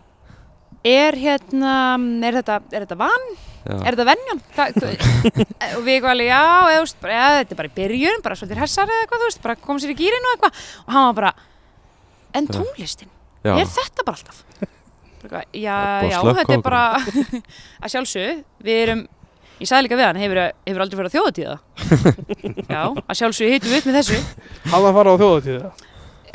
er 0.89 1.19
hérna, 1.19 1.77
er 2.25 2.41
þetta, 2.41 2.63
er 2.73 2.87
þetta 2.87 2.99
van? 3.05 3.31
Já, 3.69 3.75
Er 3.85 3.97
þetta 3.99 4.05
hva, 4.57 4.65
og 5.77 5.83
við 5.85 5.99
eitthvað 5.99 6.13
alveg, 6.15 6.29
já, 6.31 6.41
eða, 6.71 6.81
veist, 6.81 6.99
bara, 7.03 7.17
ja, 7.19 7.27
þetta 7.41 7.53
er 7.53 7.59
bara 7.59 7.69
í 7.69 7.75
byrjun, 7.77 8.23
bara 8.25 8.37
svolítið 8.39 8.61
hessar 8.63 8.89
eða 8.89 9.03
eitthvað, 9.05 9.21
þú 9.21 9.29
veist, 9.29 9.41
bara 9.45 9.57
koma 9.67 9.83
sér 9.83 9.93
í 9.93 9.97
gýrin 9.99 10.29
og 10.29 10.31
eitthvað. 10.33 10.63
Og 10.87 10.95
hann 10.95 11.07
var 11.09 11.17
bara, 11.19 11.33
en 12.39 12.49
tónlistin, 12.49 13.11
já, 13.45 13.53
er 13.63 13.71
þetta 13.79 14.07
bara 14.09 14.17
alltaf? 14.19 14.45
Já, 15.53 15.77
er 16.03 16.11
já, 16.13 16.19
þetta 16.23 16.55
er 16.59 16.63
bara, 16.65 16.83
að 17.83 17.91
sjálfsög, 17.95 18.45
við 18.65 18.83
erum, 18.85 19.03
ég 19.59 19.69
sagði 19.69 19.89
líka 19.89 19.99
við 19.99 20.07
hann, 20.09 20.21
hefur, 20.23 20.41
hefur 20.69 20.85
aldrei 20.87 21.01
farið 21.01 21.11
á 21.11 21.17
þjóðatíða? 21.19 21.59
já, 22.75 22.83
að 23.03 23.19
sjálfsög 23.23 23.53
hittum 23.57 23.75
við 23.75 23.83
upp 23.83 23.91
með 23.91 24.01
þessu. 24.01 24.23
Hann 24.71 24.83
var 24.87 24.91
að 24.93 24.99
fara 25.01 25.15
á 25.15 25.21
þjóðatíða. 25.25 25.71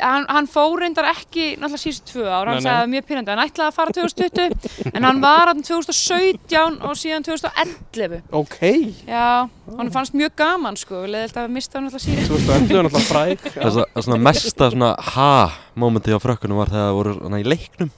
Hann, 0.04 0.24
hann 0.26 0.48
fór 0.50 0.80
reyndar 0.82 1.06
ekki 1.06 1.52
náttúrulega 1.54 1.80
síðust 1.80 2.08
tvö 2.10 2.24
ár, 2.26 2.48
hann 2.50 2.58
sagði 2.64 2.88
mjög 2.92 3.04
pyrrandi, 3.08 3.30
hann 3.30 3.42
ætlaði 3.44 3.70
að 3.70 3.76
fara 3.76 3.92
2020 3.94 4.90
en 4.98 5.06
hann 5.06 5.20
var 5.22 5.50
hann 5.52 5.62
2017 5.64 6.80
og 6.84 6.96
síðan 6.98 7.24
2011 7.24 8.16
Ok. 8.34 8.56
Já, 9.06 9.46
hann 9.78 9.92
fannst 9.94 10.16
mjög 10.18 10.34
gaman 10.42 10.76
sko, 10.76 11.04
við 11.06 11.12
leiðilt 11.14 11.38
að 11.40 11.54
mista 11.54 11.78
hann 11.78 11.86
alltaf 11.88 12.02
síðan 12.04 12.26
2011 12.26 12.74
er 12.74 12.88
náttúrulega 12.88 13.04
fræk. 13.06 13.46
Það 13.54 13.64
er 13.70 13.74
svona- 13.78 14.04
svona 14.08 14.20
mesta 14.26 14.70
svona 14.74 14.90
ha 15.14 15.30
momenti 15.76 16.14
á 16.14 16.18
frökkunum 16.22 16.60
var 16.60 16.72
þegar 16.72 16.88
það 16.88 16.96
voru 16.98 17.14
svona 17.18 17.40
í 17.42 17.46
leiknum. 17.48 17.90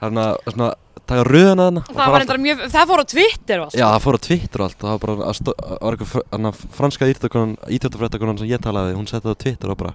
Þannig 0.00 0.22
að 0.24 0.54
svona 0.54 0.68
taka 1.10 1.24
röðuna 1.26 1.64
þarna. 1.66 1.80
Og 1.90 1.96
Það 1.96 2.14
alltaf- 2.20 2.40
mjög, 2.44 2.60
það 2.72 2.86
fór 2.90 3.00
á 3.02 3.06
Twitter 3.12 3.60
og 3.60 3.64
allt. 3.66 3.74
Já, 3.80 3.86
það 3.90 4.04
fór 4.04 4.16
á 4.16 4.20
Twitter 4.26 4.60
og 4.60 4.66
allt. 4.68 4.78
Það 4.80 4.92
var 4.94 5.00
bara 5.04 5.16
að 5.30 5.34
stó, 5.40 5.54
að 5.60 5.80
var 5.80 5.96
eitthvað 5.96 6.12
fr- 6.12 6.28
þarna 6.30 6.52
franska 6.78 7.08
íþjóttafrættakonan 7.10 8.38
sem 8.40 8.48
ég 8.48 8.62
talaði 8.64 8.94
Hún 8.96 9.08
setti 9.10 9.26
það 9.28 9.36
á 9.36 9.42
Twitter 9.44 9.70
og 9.74 9.80
bara 9.82 9.94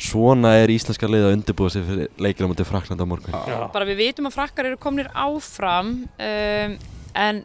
Svona 0.00 0.54
er 0.62 0.70
íslenska 0.74 1.06
liða 1.06 1.28
að 1.30 1.36
undirbúa 1.38 1.70
sig 1.70 1.84
fyrir 1.86 2.08
leikina 2.18 2.48
mútið 2.50 2.66
Frakland 2.66 2.98
á 3.02 3.06
morgun. 3.06 3.34
Já. 3.46 3.58
Bara 3.72 3.86
við 3.86 4.00
vitum 4.00 4.26
að 4.26 4.34
frakkar 4.34 4.66
eru 4.70 4.78
komnir 4.80 5.06
áfram 5.14 5.92
um, 6.18 6.78
en 7.14 7.44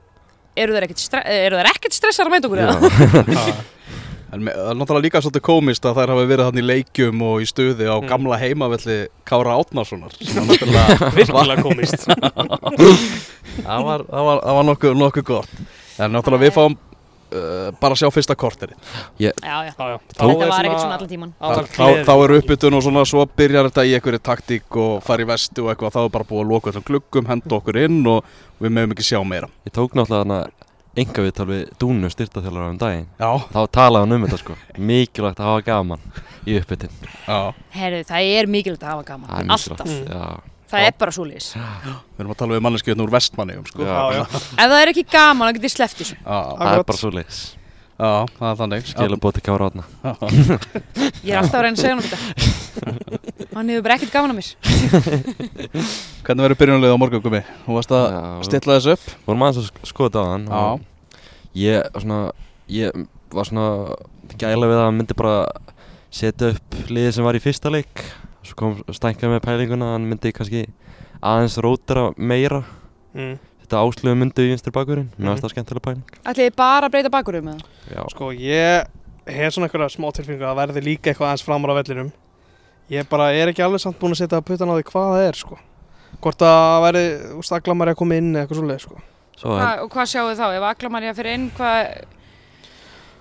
eru 0.58 0.74
þeir 0.76 0.88
ekkert, 0.88 1.04
stre 1.04 1.22
eru 1.26 1.60
þeir 1.60 1.70
ekkert 1.74 1.94
stressar 1.98 2.26
að 2.30 2.34
mæta 2.34 2.50
okkur 2.50 2.64
eða? 2.64 2.80
en 4.34 4.44
það 4.46 4.70
er 4.72 4.78
náttúrulega 4.80 5.06
líka 5.08 5.22
svolítið 5.26 5.46
komist 5.50 5.86
að 5.90 5.98
þær 6.00 6.14
hafi 6.14 6.26
verið 6.30 6.50
þannig 6.50 6.64
í 6.66 6.70
leikjum 6.70 7.24
og 7.30 7.42
í 7.42 7.48
stuði 7.50 7.88
á 7.90 7.96
Mm. 8.00 8.08
gamla 8.12 8.38
heimavelli 8.42 8.98
Kára 9.26 9.56
Átnarssonar 9.60 10.14
Virkilega 11.18 11.62
komist. 11.66 12.06
það 13.66 13.88
var, 13.88 14.06
það 14.10 14.28
var, 14.30 14.44
það 14.46 14.60
var 14.60 14.70
nokkuð, 14.70 14.94
nokkuð 15.06 15.26
gott. 15.34 15.58
En 16.00 16.14
náttúrulega 16.16 16.46
við 16.48 16.54
fáum 16.56 16.76
uh, 16.78 17.72
bara 17.82 17.96
að 17.96 18.00
sjá 18.04 18.10
fyrsta 18.14 18.36
korteri 18.40 18.78
Já, 19.20 19.32
já, 19.44 19.58
Já, 19.68 19.74
já. 19.76 19.98
Þá 20.16 20.24
þetta 20.24 20.48
var 20.54 20.70
ekkert 20.70 20.84
svona 20.84 20.96
allan 21.00 21.12
tíman 21.12 21.34
aðal 21.40 21.66
þá, 21.74 21.84
þá 22.08 22.14
er 22.24 22.36
uppbytun 22.40 22.78
og 22.80 22.86
svona 22.86 23.04
svo 23.10 23.26
byrjar 23.42 23.70
þetta 23.70 23.86
í 23.90 23.96
einhverju 23.98 24.22
taktík 24.30 24.80
og 24.80 25.04
fara 25.06 25.26
í 25.26 25.30
vestu 25.30 25.66
og 25.66 25.74
eitthvað 25.74 25.98
þá 25.98 26.02
er 26.06 26.14
bara 26.16 26.30
búið 26.32 26.46
að 26.46 26.54
loka 26.54 26.72
þessum 26.72 26.88
gluggum, 26.88 27.28
henda 27.34 27.60
okkur 27.60 27.82
inn 27.84 28.00
og 28.14 28.32
við 28.64 28.74
meðum 28.78 28.96
ekki 28.96 29.10
sjá 29.12 29.20
meira. 29.28 29.50
Ég 29.68 29.76
tók 29.76 29.98
náttúrulega 29.98 30.24
þarna 30.24 30.40
enga 31.04 31.26
viðtal 31.26 31.48
við 31.50 31.64
Dúnu 31.82 32.10
styrtaþjálfur 32.14 32.68
um 32.70 32.78
daginn. 32.82 33.08
Já, 33.20 33.30
Þá 33.54 33.60
talaði 33.80 34.06
hann 34.06 34.16
um 34.18 34.26
þetta 34.28 34.40
sko. 34.44 34.58
Mikilvægt 34.92 35.42
að 35.44 35.50
hafa 35.50 35.66
gaman 35.70 36.06
í 36.46 36.56
uppbytun. 36.60 36.96
Já, 37.28 37.40
Herru, 37.76 38.02
það 38.10 38.32
er 38.40 38.50
mikilvægt 38.56 38.86
að 38.86 38.94
hafa 38.94 39.04
Það 39.04 39.12
gaman, 39.12 39.54
alltaf. 39.58 39.86
mikilvægt 39.86 40.16
Já, 40.16 40.56
Það 40.70 40.84
er 40.86 40.98
bara 41.02 41.14
svoleiðis. 41.16 41.46
Við 41.58 42.20
erum 42.22 42.34
að 42.36 42.38
tala 42.44 42.54
við 42.54 42.60
manneskjöðn 42.62 43.00
úr 43.02 43.14
vestmanni 43.16 43.56
sko. 43.66 43.82
Já. 43.82 43.90
Já, 43.90 44.20
já. 44.20 44.26
Ef 44.54 44.60
það 44.70 44.82
er 44.84 44.92
ekki 44.92 45.04
gaman, 45.10 45.50
þá 45.50 45.58
getið 45.58 45.74
sleppt 45.74 46.04
þessu. 46.04 46.18
Já, 46.20 46.38
það 46.60 46.74
er 46.76 46.84
bara 46.92 47.00
svo 47.02 47.10
leiðis 47.16 47.40
já, 48.00 48.12
það 48.40 48.50
er 48.50 48.58
þannig. 48.62 48.86
Skilja 48.90 49.18
bóti 49.22 49.42
kára 49.44 49.68
átna 49.70 49.84
Ég 51.26 51.34
er 51.34 51.40
alltaf 51.42 51.60
að 51.60 51.66
reyna 51.66 51.76
að 51.76 51.82
segja 51.82 51.94
hann 51.94 52.00
um 52.00 52.08
þetta. 52.08 52.20
Hann 53.56 53.70
hefur 53.74 53.84
bara 53.86 53.96
ekkert 53.98 54.14
gaman 54.14 54.32
á 54.32 54.36
mér. 54.38 54.50
Hvernig 56.24 56.44
verður 56.46 56.60
byrjunlega 56.62 56.96
á 56.96 57.02
morgun 57.02 57.24
komi? 57.24 57.42
Þú 57.66 57.76
varst 57.80 57.94
að 57.96 58.06
stilla 58.48 58.78
þessu 58.78 58.94
upp? 58.96 59.06
Vorum 59.28 59.44
aðeins 59.48 59.60
að 59.64 59.68
sk- 59.72 59.90
skoða 59.90 60.10
þetta 60.10 60.22
á 60.22 60.28
hann 60.30 60.46
Já, 60.48 60.64
Ég 61.60 61.90
var 61.96 62.04
svona 62.06 62.20
Ég 62.70 63.04
var 63.36 63.50
svona 63.50 63.66
Gæla 64.40 64.70
við 64.70 64.78
að 64.80 64.86
hann 64.86 65.00
myndi 65.02 65.18
bara 65.20 65.36
Setja 66.14 66.54
upp 66.56 66.78
liðið 66.90 67.12
sem 67.18 67.26
var 67.28 67.38
í 67.38 67.42
fyrsta 67.44 67.70
leik. 67.74 68.06
Svo 68.46 68.56
kom 68.58 68.78
stækka 68.96 69.30
með 69.30 69.44
pælinguna 69.46 69.92
að 69.92 69.96
Hann 69.98 70.08
myndi 70.10 70.32
kannski 70.34 70.64
aðeins 71.20 71.58
rótera 71.62 72.08
meira. 72.18 72.64
Mm. 73.14 73.36
Þetta 73.70 73.82
áslöfu 73.86 74.18
myndi 74.18 74.46
í 74.48 74.50
vinstri 74.50 74.72
bakurinn 74.74 75.10
Mér 75.14 75.20
Mhm. 75.22 75.30
varst 75.30 75.44
það 75.46 75.52
skemmtilega 75.54 75.86
pæling 75.86 76.04
Ætli 76.26 76.48
þið 76.50 76.56
bara 76.58 76.88
að 76.88 76.92
breyta 76.96 77.10
bakurum 77.14 77.44
með 77.46 77.60
það? 77.60 77.94
Já, 77.94 78.02
Sko, 78.10 78.32
ég 78.34 78.88
hef 79.30 79.54
svona 79.54 79.68
einhverja 79.70 79.94
smá 79.94 80.10
tilfinningu 80.12 80.42
að 80.42 80.50
það 80.56 80.62
verði 80.64 80.82
líka 80.90 81.12
eitthvað 81.14 81.28
aðeins 81.30 81.44
framar 81.46 81.70
á 81.70 81.76
vellinum. 81.78 82.12
Ég 82.90 83.06
bara 83.10 83.28
er 83.32 83.48
ekki 83.52 83.62
alveg 83.62 83.80
samt 83.84 84.00
búinn 84.00 84.16
að 84.16 84.24
setja 84.24 84.42
puttan 84.42 84.72
á 84.72 84.74
því 84.74 84.84
hvað 84.90 85.10
það 85.14 85.28
er, 85.30 85.34
sko. 85.38 85.58
Hvort 86.20 86.40
það 86.42 86.82
verði, 86.88 87.04
þú 87.30 87.36
veist, 87.38 87.54
aglamari 87.54 87.92
að 87.94 88.00
koma 88.02 88.16
inn 88.18 88.32
eða 88.34 88.42
eitthvað 88.48 88.58
svoleið, 88.60 88.80
sko. 88.82 88.96
svo 89.38 89.50
Hva, 89.54 89.68
og 89.84 89.90
hvað 89.94 90.10
sjáu 90.10 90.34
þá? 90.34 90.46
Ef 90.58 90.64
Aklamarja 90.72 91.14
fyrir 91.14 91.34
inn, 91.38 91.52
hvað 91.54 92.06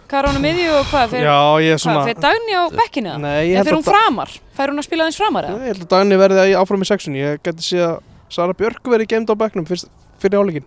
Hvað 0.08 0.18
er 0.22 0.28
hún 0.30 0.38
á 0.40 0.44
miðju 0.48 0.68
og 0.72 0.84
hvað? 0.88 1.08
Fyrir, 1.12 1.24
Já, 1.28 1.38
ég 1.60 1.68
er 1.68 1.76
hvað, 1.76 1.82
svona... 1.84 2.04
fyrir 2.08 2.20
Dagni 2.24 2.52
á 2.56 2.62
bekkinu 2.72 3.10
það? 3.12 3.20
Nei, 3.20 3.42
ég 3.44 3.52
Eða 3.52 3.56
held 3.58 3.66
fyrir 3.68 3.76
að 3.76 3.80
hún 3.82 3.88
framar? 3.92 4.30
Fær 4.56 4.70
hún 4.72 4.80
að 4.80 4.86
spila 4.88 5.04
aðeins 5.04 5.18
framar 5.20 5.44
eða? 5.44 5.58
Ég 5.60 5.68
held 5.68 5.82
að 5.84 5.90
Dagni 5.92 6.16
verði 6.22 6.54
áfram 6.56 6.80
í 6.80 6.88
sexun. 6.88 7.18
Ég 7.20 7.42
geti 7.44 7.62
sé 7.66 7.82
að 7.84 7.98
Sara 8.32 8.54
Björk 8.56 8.88
verði 8.88 9.06
gemd 9.12 9.28
á 9.28 9.34
bekknum 9.36 9.66
fyrst, 9.68 9.90
fyrir 10.22 10.40
áleikin. 10.42 10.66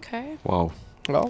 Okay. 0.00 0.36
Vá 0.46 0.70
Já, 1.06 1.20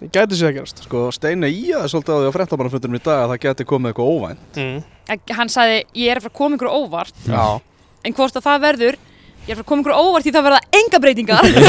ég 0.00 0.10
geti 0.14 0.36
sé 0.38 0.46
að 0.48 0.54
gerast. 0.58 0.82
sko 0.86 1.02
Steini 1.12 1.48
í 1.52 1.70
að 1.76 1.86
svolítið 1.92 2.16
á 2.16 2.18
því 2.22 2.28
á 2.32 2.36
fréttamannafundunum 2.36 2.96
í 2.96 3.02
dag 3.04 3.18
að 3.24 3.30
það 3.34 3.42
geti 3.44 3.66
komið 3.68 3.92
eitthvað 3.92 4.10
óvænt 4.14 4.58
Mm. 4.60 4.80
Hann 5.36 5.48
sagði, 5.50 5.78
ég 5.98 6.10
er 6.12 6.20
að 6.20 6.26
fara 6.28 6.32
að 6.32 6.38
koma 6.38 6.56
ykkur 6.56 6.70
óvart 6.70 7.16
Já, 7.26 7.60
En 8.06 8.14
hvort 8.16 8.36
að 8.38 8.44
það 8.46 8.60
verður 8.64 8.96
Ég 9.40 9.50
er 9.50 9.56
að 9.56 9.60
fara 9.60 9.64
að 9.64 9.70
koma 9.70 9.82
ykkur 9.82 9.96
óvart 10.00 10.24
því 10.26 10.32
það 10.36 10.46
verða 10.46 10.60
enga 10.80 11.00
breytingar 11.04 11.44
Ég 11.50 11.68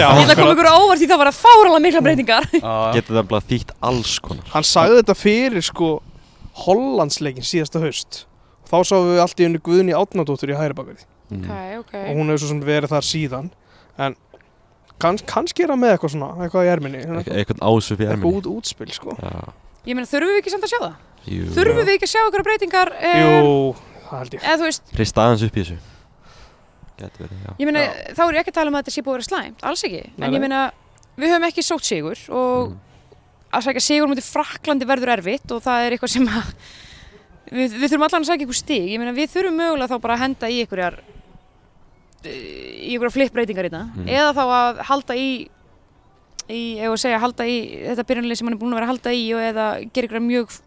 Já, 0.00 0.08
ætla 0.10 0.34
að 0.34 0.40
koma 0.40 0.54
ykkur 0.56 0.70
óvart 0.74 1.00
því 1.00 1.08
það 1.12 1.20
verða 1.22 1.34
fáralega 1.38 1.82
mikla 1.86 2.02
breytingar 2.06 2.48
já, 2.52 2.74
Getur 2.96 3.18
það 3.20 3.28
bara 3.30 3.46
þýtt 3.52 3.74
alls 3.90 4.14
konar 4.24 4.50
Hann 4.54 4.66
sagði 4.66 4.98
þetta 5.00 5.16
fyrir, 5.20 5.64
sko, 5.70 5.90
Hollandsleikin 6.64 7.46
síðasta 7.46 7.80
haust. 7.84 8.24
Þá 8.70 8.76
sáum 8.86 9.06
við 9.12 9.20
allt 9.22 9.40
í 9.40 9.46
unni 9.46 9.60
Guðni 9.64 9.94
Átnadóttur 9.96 10.50
í 10.52 10.56
hægri 10.58 10.74
bakverði. 10.78 11.06
Mm. 11.30 11.44
Ok, 11.46 11.54
ok. 11.84 11.94
og 12.10 12.16
hún 12.18 12.30
hefur 12.32 12.42
svo 12.42 12.48
sem 12.50 12.60
verið 12.66 12.90
þar 12.92 13.06
síðan 13.06 13.48
en 14.02 14.16
kanns, 15.02 15.24
kannski 15.26 15.64
er 15.64 15.72
hann 15.74 15.80
með 15.82 15.94
eitthvað 15.96 16.12
svona 16.14 16.30
eitthvað 16.46 16.66
í 16.66 16.70
erminni 16.74 17.00
Eit- 17.04 17.30
Eitthvað 17.40 17.62
ásvip 17.70 18.00
í 18.00 18.06
eitthvað 18.06 18.16
erminni 18.18 18.40
út, 18.40 18.50
útspil 18.56 18.90
sko 18.94 19.16
Já, 19.16 19.32
Ég 19.88 19.96
meina, 19.96 20.06
þurfum 20.10 20.34
við 20.34 20.40
ekki 20.42 20.52
samt 20.54 20.66
að 20.66 20.72
sjá 20.74 20.80
það? 20.84 20.94
jú 21.30 21.46
Þurfum 21.56 21.80
við 21.80 21.92
ekki 21.94 22.06
að 22.08 22.12
sjá 22.14 22.20
okkur 22.28 22.44
breytingar? 22.48 22.92
eh, 23.00 23.20
Jú, 23.20 23.54
það 24.10 24.18
held 24.20 24.34
ég 24.36 24.44
Eða 24.44 24.58
þú 24.60 24.68
veist, 24.70 24.92
Hrista 24.98 25.24
aðeins 25.26 25.46
upp 25.48 25.56
í 25.56 25.64
þessu 25.64 25.78
Gæti 27.00 27.22
verið, 27.24 27.38
já 27.46 27.50
ég 27.56 27.64
meina, 27.70 27.80
Já. 27.80 27.92
þá 28.12 28.20
er 28.26 28.34
ég 28.36 28.40
ekki 28.44 28.52
að 28.52 28.58
tala 28.60 28.68
um 28.70 28.76
að 28.76 28.82
þetta 28.84 28.92
sé 28.92 29.02
búið 29.06 29.14
að 29.14 29.18
vera 29.20 29.28
slæmt, 29.30 29.62
alls 29.70 29.84
ekki. 29.88 30.00
Nei, 30.20 30.26
en 30.28 30.34
ég 30.36 30.42
meina, 30.44 30.58
við 31.16 31.30
höfum 31.32 31.46
ekki 31.48 31.62
sótt 31.64 31.86
sigur 31.88 32.18
og 32.28 32.68
Mm. 32.68 32.76
að 33.56 33.64
sækja 33.64 33.82
sigur 33.86 34.08
mútið 34.10 34.26
Fraklandi 34.28 34.84
verður 34.86 35.12
erfitt 35.16 35.50
og 35.56 35.62
það 35.64 35.86
er 35.86 35.90
eitthvað 35.96 36.12
sem 36.12 36.26
að 36.28 36.50
við, 37.50 37.78
við 37.80 37.88
í 42.28 42.92
einhverjar 42.94 43.14
flippbreytingar 43.16 43.68
í 43.68 43.72
það 43.72 43.86
Mm. 43.96 44.08
eða 44.08 44.32
þá 44.36 44.42
að 44.60 44.80
halda 44.90 45.14
í 45.16 45.28
í, 46.50 46.60
ef 46.82 46.90
að 46.90 46.98
segja, 47.04 47.18
halda 47.22 47.44
í 47.46 47.56
þetta 47.86 48.04
byrjanlið 48.10 48.36
sem 48.40 48.46
hann 48.48 48.54
er 48.56 48.60
búin 48.60 48.72
að 48.74 48.80
vera 48.80 48.86
að 48.88 48.92
halda 48.94 49.12
í 49.14 49.22
og 49.34 49.40
eða 49.40 49.66
gera 49.94 50.06
ykkur 50.08 50.20
mjög 50.26 50.58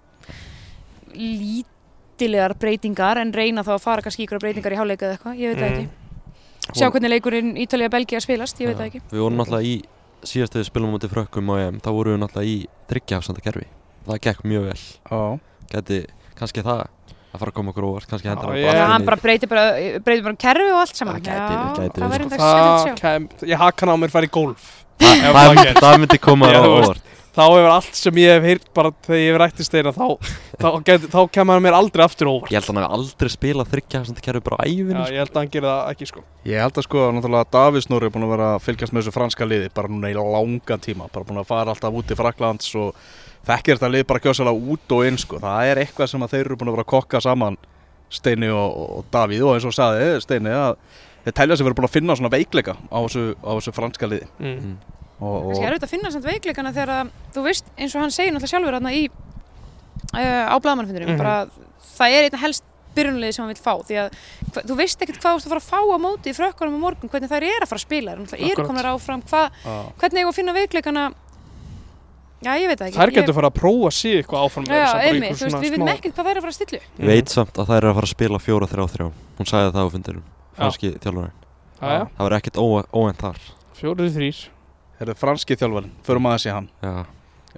lítilegar 1.13 2.55
breytingar 2.59 3.19
en 3.21 3.33
reyna 3.35 3.63
þá 3.65 3.73
að 3.77 3.83
fara 3.83 4.01
kannski 4.05 4.23
í 4.23 4.27
ykkur 4.27 4.41
breytingar 4.41 4.73
í 4.75 4.79
hálfleika 4.79 5.05
eða 5.09 5.17
eitthvað, 5.17 5.37
ég 5.41 5.53
veit 5.53 5.61
það 5.61 5.69
Mm. 5.73 5.83
ekki 5.83 6.79
sjá 6.79 6.87
hvernig 6.89 7.11
leikurinn 7.11 7.49
Ítalía-Belgia 7.59 8.21
spilast, 8.23 8.59
ég 8.63 8.67
veit 8.71 8.77
það 8.77 8.87
Já. 8.87 8.89
ekki 8.93 9.01
Við 9.11 9.19
vorum 9.19 9.37
náttúrulega 9.37 9.67
í 9.67 9.83
síðastuðu 10.23 10.63
spilum 10.69 10.93
mútið 10.95 11.11
frökkum 11.11 11.49
EM 11.59 11.79
Þá 11.83 11.89
vorum 11.91 12.13
við 12.15 12.21
náttúrulega 12.23 12.47
í 12.47 12.67
þryggjafsanda 12.87 13.41
kerfi 13.43 13.65
Það 14.07 14.21
gekk 14.23 14.43
mjög 14.47 14.63
vel 14.69 14.79
Já, 15.11 15.39
Gæti 15.73 15.99
kannski 16.39 16.63
það 16.63 16.87
að 17.33 17.39
fara 17.43 17.51
að 17.51 17.57
koma 17.57 17.71
okkur 17.73 17.87
óvart 17.89 18.07
Kannski 18.11 18.27
Já, 18.29 18.33
hendur 18.35 18.53
ég- 18.53 18.63
Já, 18.63 18.69
aftur 18.73 18.91
hann 18.93 19.05
bara 19.09 19.17
breytir 19.23 19.49
bara, 19.49 19.65
breytir 20.05 20.23
bara 20.23 20.33
um 20.35 20.41
kerfi 20.45 20.69
og 20.73 20.79
allt 20.83 20.95
saman 20.95 21.15
Það 21.15 21.23
gæti- 21.23 21.57
gæti 21.79 21.99
það 22.03 22.13
verið, 22.13 22.13
væri 22.13 22.23
sko. 22.23 22.29
þetta 22.29 22.37
skemmtilegt 22.37 22.43
að 22.43 22.67
það 22.73 22.85
sjá 22.85 22.95
kem, 23.01 23.29
ég 23.53 23.57
hakan 23.63 23.89
á 23.89 23.95
mér 24.03 24.11
fara 24.13 24.25
í 24.25 24.33
golf 24.37 24.69
Það- 25.03 25.17
Ef 25.17 25.33
það- 25.33 25.33
það 25.33 25.57
gerist. 25.63 25.81
Það 25.83 25.97
myndi 26.03 26.19
koma 26.21 26.45
Já, 26.47 26.53
á 26.53 26.61
þú 26.63 26.77
veist. 26.77 26.89
óvart 26.93 27.09
þá 27.33 27.41
hefur 27.49 27.71
allt 27.73 27.95
sem 27.97 28.13
ég 28.21 28.29
hef 28.29 28.43
heyrt 28.45 28.67
bara 28.77 28.89
þegar 29.07 29.17
ég 29.17 29.31
hef 29.33 29.39
rætti 29.41 29.63
steina 29.65 29.89
þá, 29.89 30.05
þá, 30.61 30.67
get, 30.85 31.01
þá 31.09 31.19
kemur 31.33 31.53
hann 31.57 31.63
mér 31.65 31.73
aldrei 31.73 32.03
aftur 32.05 32.27
óvart 32.29 32.51
Ég 32.53 32.61
held 32.61 32.69
að 32.69 32.75
hann 32.77 32.83
hefði 32.83 32.93
aldrei 32.93 33.29
spilað 33.33 33.71
þryggjafsanda 33.73 34.21
kerfi 34.21 34.43
bara 34.45 34.57
á 34.61 34.63
ævinni 34.69 34.93
Já, 34.93 35.05
sko. 35.07 35.13
ég 35.13 35.17
held 35.23 35.33
að 35.33 35.39
hann 35.41 35.49
gerir 35.49 35.65
það 35.65 35.89
ekki 35.95 36.07
sko 36.11 36.21
Ég 36.45 36.61
held 36.61 36.77
að 36.77 36.85
sko 36.85 36.97
að 37.01 37.13
náttúrulega 37.17 37.49
Davís 37.57 37.89
Nóri 37.89 38.05
er 38.05 38.13
búin 38.13 38.27
að 38.29 38.33
vera 38.37 38.49
að 38.53 38.61
fylgjast 38.67 38.93
með 38.93 39.01
þessu 39.01 39.13
franska 39.17 39.45
liði 39.49 39.73
bara 39.73 39.87
núna 39.89 40.11
í 40.13 40.13
langa 40.13 40.77
tíma, 40.77 41.09
bara 41.11 41.25
búin 41.25 41.41
að 41.41 41.47
fara 41.49 41.73
alltaf 41.73 41.93
út 41.97 42.13
í 42.13 42.15
Fraklands 42.21 42.69
og 42.77 42.93
þekkir 43.47 43.77
þetta 43.79 43.91
lið 43.91 44.05
bara 44.07 44.23
kjósalega 44.23 44.73
út 44.73 44.95
og 44.97 45.05
inn 45.07 45.17
sko. 45.19 45.39
Það 45.43 45.71
er 45.71 45.81
eitthvað 45.83 46.11
sem 46.13 46.23
að 46.23 46.33
þeir 46.35 46.45
eru 46.45 46.57
búin 46.61 46.71
að 46.71 46.77
vera 46.77 46.85
að 46.87 46.91
kokka 46.93 47.21
saman 47.21 47.57
Steini 48.13 48.49
og, 48.53 48.77
og 48.99 49.05
Davíð 49.11 49.43
og 49.47 49.55
eins 49.57 49.65
og 49.65 49.73
sagði 49.73 50.09
Steini 50.23 50.51
að 50.53 50.75
þeir 51.25 51.35
telja 51.39 51.57
sig 51.57 51.65
verið 51.67 51.77
búin 51.79 51.87
að 51.89 51.95
finna 51.95 52.15
svona 52.19 52.33
veikleika 52.33 52.75
á 52.77 52.97
þessu, 53.03 53.23
á 53.41 53.51
þessu 53.57 53.73
franska 53.73 54.09
liði 54.11 54.27
mm. 54.39 54.53
Mm. 54.53 54.75
og, 55.23 55.37
Kannski 55.47 55.63
og, 55.63 55.69
erfitt 55.71 55.87
að 55.87 55.93
finna 55.95 56.11
samt 56.13 56.27
veikleikana 56.27 56.73
þegar 56.75 56.91
að, 56.99 57.13
þú 57.35 57.45
veist, 57.47 57.71
eins 57.79 57.95
og 57.95 58.03
hann 58.03 58.13
segir 58.13 58.35
náttúrulega 58.35 58.53
sjálfur 58.53 58.77
hérna 58.77 58.93
í 58.93 59.03
uh, 59.07 60.45
á 60.51 60.55
blaðmannfundinum, 60.61 61.13
Mhm. 61.15 61.17
bara 61.17 61.35
það 61.97 62.17
er 62.17 62.27
einna 62.29 62.41
helst 62.43 62.63
byrjunliði 62.93 63.33
sem 63.33 63.41
hann 63.45 63.53
vil 63.55 63.63
fá 63.63 63.73
því 63.81 63.95
að 64.03 64.17
hva, 64.53 64.61
þú 64.69 64.75
veist 64.77 65.01
ekkert 65.01 65.17
hvað 65.23 65.33
þú 65.33 65.39
ert 65.39 65.45
að 65.47 65.53
fara 65.53 65.61
að 65.63 65.69
fá 65.71 65.79
á 65.81 65.97
móti 66.03 66.29
í 66.29 66.35
frökkunum 66.37 66.75
á 66.77 66.83
morgun, 66.83 67.09
hvernig 67.09 67.31
þær 67.31 67.45
eru 67.47 67.65
að 67.65 67.71
fara 67.71 67.81
að 67.81 67.85
spila 67.87 68.11
þær 68.13 68.19
náttúrulega 68.21 68.43
eru 68.43 68.51
Akkurat. 68.53 68.67
komnar 68.69 68.89
áfram, 68.93 69.23
hva, 69.31 69.41
á, 69.49 69.73
hvernig 69.97 70.27
að 70.29 70.35
finna 70.37 70.53
veikleikana 70.53 71.05
Já, 72.43 72.51
ég 72.59 72.67
veit 72.71 72.79
það 72.79 72.87
ekki. 72.89 72.97
Þær 72.99 73.09
Ég- 73.09 73.15
getur 73.17 73.33
fara 73.37 73.49
að 73.49 73.55
prófa 73.59 73.91
sig 73.93 74.13
eitthvað 74.19 74.43
áfram 74.47 74.65
með 74.67 74.73
Já, 74.73 74.83
þess 74.83 74.93
að 74.93 74.97
bara 74.99 75.07
einmitt, 75.07 75.23
einhver 75.23 75.37
þú 75.37 75.43
veist, 75.43 75.53
svona 75.53 75.63
við 75.63 75.71
veitum 75.73 75.87
smá- 75.87 75.93
ekkert 75.97 76.13
hvað 76.13 76.25
þær 76.27 76.31
eru 76.33 76.39
að 76.39 76.43
fara 76.43 76.53
að 76.53 76.59
stillu 76.59 76.79
Ég 76.99 77.07
veit 77.13 77.29
samt 77.33 77.53
að 77.53 77.67
það 77.69 77.77
er 77.77 77.87
að 77.89 77.93
fara 77.97 78.07
að 78.07 78.13
spila 78.13 78.39
4-3-3 78.43 79.11
Hún 79.37 79.49
sagði 79.49 79.71
það 79.73 79.83
á 79.83 79.89
fundirum 79.93 80.23
Já. 80.23 80.57
Franski 80.57 80.87
Já, 81.83 81.89
já, 81.93 82.07
Það 82.17 82.23
var 82.23 82.35
ekkert 82.37 82.57
óvænt 82.93 83.17
þar. 83.23 83.37
Fjórið 83.79 84.11
þrýr 84.17 84.37
Herðu, 84.99 85.15
franski 85.17 85.55
þjálfarinn, 85.57 85.91
förum 86.05 86.27
aðeins 86.29 86.45
í 86.47 86.51
hann. 86.53 86.69
Já. 86.83 87.05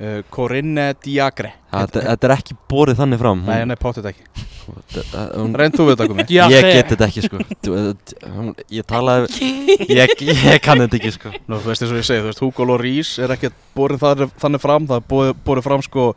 Uh, 0.01 0.19
Corinne 0.33 0.93
Diagre. 1.03 1.53
Þetta, 1.75 2.03
er 2.29 2.33
ekki 2.37 2.57
borið 2.71 2.99
þannig 3.01 3.21
fram. 3.21 3.41
Nei, 3.47 3.63
nei, 3.69 3.77
potið 3.79 4.11
ekki. 4.11 4.27
Reynd 4.65 5.75
þú 5.77 5.83
við 5.85 5.91
þetta 5.91 6.05
komið 6.09 6.31
Ég 6.33 6.53
þegar- 6.55 6.71
get 6.73 6.91
þetta 6.93 7.05
ekki 7.05 7.23
sko. 7.25 7.41
Þú- 7.65 8.29
hún- 8.37 8.55
Ég 8.73 8.85
talaði 8.89 9.49
ég, 9.93 10.13
ég 10.25 10.61
kann 10.65 10.81
þetta 10.81 10.97
ekki 10.97 11.11
sko. 11.13 11.33
Nú, 11.45 11.59
þú 11.59 11.69
veist 11.69 11.83
eins 11.85 11.91
og 11.93 11.99
ég 11.99 12.07
segi, 12.07 12.23
þú 12.23 12.29
veist, 12.31 12.41
Hugo 12.41 12.65
Lloris 12.65 13.11
er 13.21 13.35
ekkert 13.35 13.59
borin 13.77 14.01
þar, 14.01 14.25
þannig 14.41 14.63
fram, 14.63 14.87
það 14.89 15.03
er 15.03 15.05
borið, 15.11 15.33
borið 15.45 15.67
fram 15.67 15.83
sko 15.85 16.07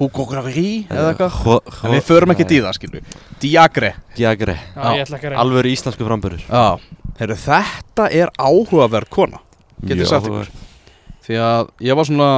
Hugo 0.00 0.24
Grari 0.30 0.86
eða 0.88 1.10
eitthvað. 1.12 1.74
En 1.84 1.96
við 1.98 2.06
förum 2.08 2.32
ekki 2.32 2.46
í 2.48 2.62
það, 2.64 2.78
skilur 2.78 3.02
Diagre. 3.42 3.92
Diagre. 4.16 4.56
Já, 4.72 4.88
ég 4.96 5.04
ætla 5.04 5.18
ekki 5.18 5.28
að 5.28 5.34
reyna. 5.34 5.42
Alvöru 5.44 5.74
íslensku 5.74 6.08
heyrðu, 7.18 7.36
þetta 7.44 8.08
er 8.14 8.30
áhugaverð 8.38 9.10
kona 9.10 9.40
Get 9.86 9.98
ég 10.00 10.08
sagt 10.10 10.26
ykkur? 10.26 10.48
Því 11.26 11.38
að 11.44 11.68
ég 11.86 11.98
var 11.98 12.08
svona, 12.08 12.30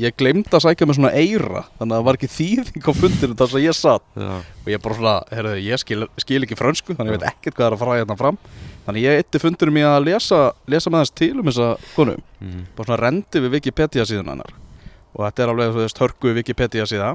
ég 0.00 0.16
glemd 0.18 0.50
að 0.50 0.64
sækja 0.64 0.86
með 0.88 0.98
svona 0.98 1.12
eira 1.14 1.64
Þannig 1.78 1.92
að 1.92 1.98
það 1.98 2.06
var 2.08 2.18
ekki 2.18 2.30
þýðing 2.34 2.86
á 2.88 2.92
fundinu 2.98 3.36
þar 3.40 3.50
sem 3.52 3.64
ég 3.64 3.76
satt 3.78 4.06
Já, 4.18 4.30
Og 4.64 4.70
ég 4.72 4.82
bara 4.84 4.98
svona, 4.98 5.14
heyrðu, 5.30 5.54
ég 5.64 5.82
skil, 5.82 6.06
skil 6.24 6.40
ekki 6.46 6.58
frönsku 6.58 6.96
Þannig 6.98 7.14
ég 7.14 7.20
veit 7.20 7.28
ekkert 7.30 7.58
hvað 7.58 7.66
er 7.66 7.76
að 7.76 7.82
fara 7.84 7.98
hérna 8.00 8.16
fram. 8.18 8.38
Þannig 8.84 9.06
ég 9.06 9.20
eitti 9.20 9.40
fundinum 9.40 9.80
í 9.80 9.84
að 9.88 10.06
lesa, 10.10 10.40
lesa 10.68 10.92
með 10.92 11.04
þess 11.04 11.16
til 11.16 11.32
um 11.40 11.48
þessa 11.48 11.68
konu. 11.94 12.16
Mm. 12.44 12.64
bara 12.76 12.88
svona 12.90 13.00
rendi 13.00 13.40
við 13.40 13.54
Wikipedia 13.56 14.04
síðan 14.08 14.32
hennar. 14.34 14.56
Og 15.14 15.22
þetta 15.24 15.44
er 15.44 15.52
alveg 15.52 15.72
þú 15.72 15.80
veist 15.80 16.02
hörku 16.02 16.34
Wikipedia 16.36 16.88
síða. 16.90 17.14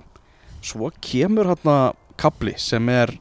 Svo 0.65 0.89
kemur 1.03 1.51
hérna 1.51 1.75
kapli 2.19 2.55
sem 2.59 2.89
er 2.91 3.13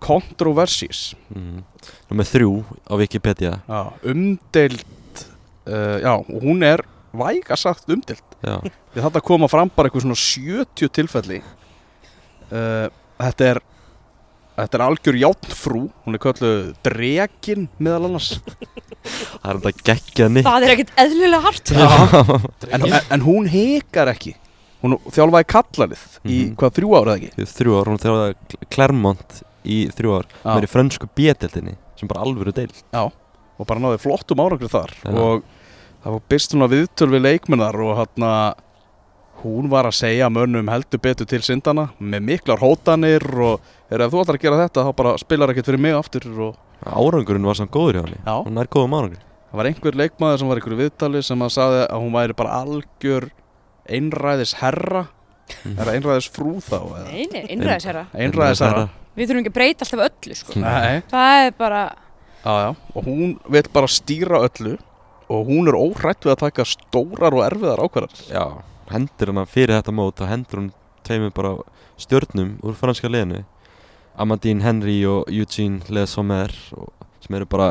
controversies 0.00 1.10
mm. 1.28 1.60
Númer 2.08 2.28
þrjú 2.28 2.54
á 2.88 2.92
Wikipedia. 3.00 3.52
Já, 3.68 3.92
umdeild 4.08 4.84
uh, 5.68 5.98
já, 6.00 6.14
og 6.16 6.40
hún 6.44 6.64
er 6.64 6.84
væga 7.12 7.58
sagt 7.60 7.88
umdeild 7.92 8.29
Já, 8.40 8.54
við 8.94 9.02
þetta 9.04 9.20
koma 9.26 9.48
fram 9.52 9.70
bara 9.76 9.90
eitthvað 9.90 10.06
svona 10.06 10.20
70 10.20 10.88
tilfelli. 10.96 11.40
Uh, 12.50 12.88
þetta 13.20 13.48
er 13.54 13.60
þetta 14.60 14.76
er 14.78 14.84
algjör 14.84 15.16
játnfrú 15.22 15.82
hún 16.04 16.16
er 16.16 16.20
kölluð 16.20 16.70
Drekin 16.84 17.68
meðal 17.80 18.08
annars. 18.10 18.30
Það 19.00 19.50
er 19.52 19.60
þetta 19.62 19.84
geggjað 19.90 20.32
nýtt 20.34 20.48
Það 20.48 20.66
er 20.66 20.72
ekkert 20.74 20.90
eðlilega 21.04 21.44
hart. 21.46 21.72
En, 22.68 22.82
en, 22.90 22.96
en 23.16 23.24
hún 23.24 23.48
hekar 23.52 24.10
ekki. 24.12 24.34
Hún 24.80 24.96
þjálfaði 25.12 25.46
kallalið 25.52 26.02
í 26.24 26.36
Mhm. 26.40 26.52
hvað 26.60 26.74
þrjú 26.80 26.90
ára 26.96 27.14
eða 27.14 27.20
ekki? 27.30 27.46
Þrjú 27.60 27.78
ár, 27.78 27.88
hún 27.92 28.00
þjálfaði 28.00 28.68
Clermont 28.72 29.40
í 29.68 29.78
þrjú 29.92 30.12
ár 30.16 30.28
Já. 30.32 30.50
Mér 30.56 30.64
í 30.66 30.70
frönsku 30.72 31.08
B-deltinni 31.16 31.74
sem 32.00 32.08
bara 32.08 32.22
alvöru 32.24 32.52
deil 32.56 32.70
og 33.60 33.66
bara 33.68 33.80
náði 33.84 33.98
flottum 34.00 34.40
árangri 34.40 34.70
þar. 34.72 34.92
Já. 35.04 35.12
og 35.12 35.42
það 36.04 36.14
var 36.16 36.24
byrst 36.32 36.54
svona 36.54 36.68
viðtöl 36.72 37.10
við 37.14 37.24
leikmennar 37.26 37.76
og 37.84 37.96
hann 38.00 38.28
hún 39.40 39.70
var 39.72 39.88
að 39.88 39.96
segja 39.96 40.28
mönnum 40.32 40.68
heldur 40.68 41.00
betur 41.00 41.28
til 41.28 41.40
syndana 41.44 41.86
með 41.98 42.26
miklar 42.28 42.60
hótanir 42.60 43.24
og 43.40 43.62
er 43.90 44.02
ef 44.04 44.12
þú 44.12 44.20
ætlar 44.24 44.36
að 44.36 44.42
gera 44.44 44.58
þetta 44.66 44.84
þá 44.84 44.90
bara 44.98 45.14
spilar 45.22 45.52
ekkert 45.52 45.70
fyrir 45.70 45.80
mig 45.80 45.96
aftur 45.96 46.26
og 46.48 46.58
Árangurinn 46.80 47.44
var 47.44 47.56
samt 47.58 47.72
góður 47.72 47.98
hjá 47.98 48.02
henni 48.06 48.18
Já. 48.24 48.34
Hún 48.44 48.60
er 48.60 48.68
góðum 48.72 48.96
árangur 48.96 49.22
það 49.50 49.56
var 49.60 49.68
einhver 49.70 49.96
leikmaður 50.00 50.38
sem 50.42 50.50
var 50.50 50.60
einhverju 50.60 50.78
viðtali 50.80 51.22
sem 51.24 51.44
að 51.44 51.54
sagði 51.56 51.80
að 51.86 52.04
hún 52.04 52.14
væri 52.18 52.36
bara 52.36 52.60
algjör 52.64 53.30
einræðis 53.88 54.54
herra 54.60 55.06
Mm. 55.50 55.72
er 55.80 55.82
það 55.88 55.96
einræðis 55.98 56.26
frú 56.30 56.50
þá 56.62 56.74
eða? 56.78 57.00
Nei, 57.10 57.24
nei, 57.32 57.40
innræðis 57.50 57.86
herra 57.88 58.02
einræðis 58.14 58.60
herra 58.62 58.84
Við 59.18 59.26
þurfum 59.26 59.40
ekki 59.40 59.50
að 59.50 59.56
breyta 59.56 59.82
alltaf 59.82 60.02
öllu 60.06 60.36
sko. 60.38 60.60
Nei, 60.62 61.00
Það 61.10 61.38
er 61.46 61.56
bara 61.58 61.80
já, 62.44 62.52
já. 62.54 62.68
og 62.94 63.08
hún 63.08 63.32
vil 63.50 63.62
bara 63.74 63.88
stýra 63.90 64.38
öllu 64.46 64.76
og 65.30 65.46
hún 65.46 65.70
er 65.70 65.78
óhrætt 65.78 66.26
við 66.26 66.34
að 66.34 66.42
taka 66.44 66.66
stórar 66.66 67.36
og 67.36 67.44
erfiðar 67.46 67.84
ákvarðar 67.86 68.22
Já, 68.26 68.44
hendur 68.90 69.32
hana 69.32 69.46
fyrir 69.46 69.76
þetta 69.76 69.94
mót 69.94 70.22
og 70.22 70.30
hendur 70.30 70.62
hún 70.62 70.72
tveimur 71.06 71.34
bara 71.34 71.54
stjörnum 72.00 72.56
úr 72.64 72.76
franska 72.78 73.08
liðinu. 73.10 73.44
Amandine 74.20 74.64
Henry 74.64 74.98
og 75.08 75.30
Eugene 75.30 75.80
Le 75.88 76.06
Sommer 76.10 76.52
og, 76.76 76.90
sem 77.22 77.36
eru 77.38 77.46
bara 77.48 77.70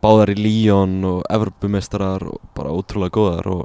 báðar 0.00 0.32
í 0.32 0.38
Lyon 0.38 0.98
og 1.04 1.20
Evropumestrar 1.30 2.24
og 2.26 2.40
bara 2.56 2.72
ótrúlega 2.72 3.14
góðar 3.14 3.50
og 3.52 3.62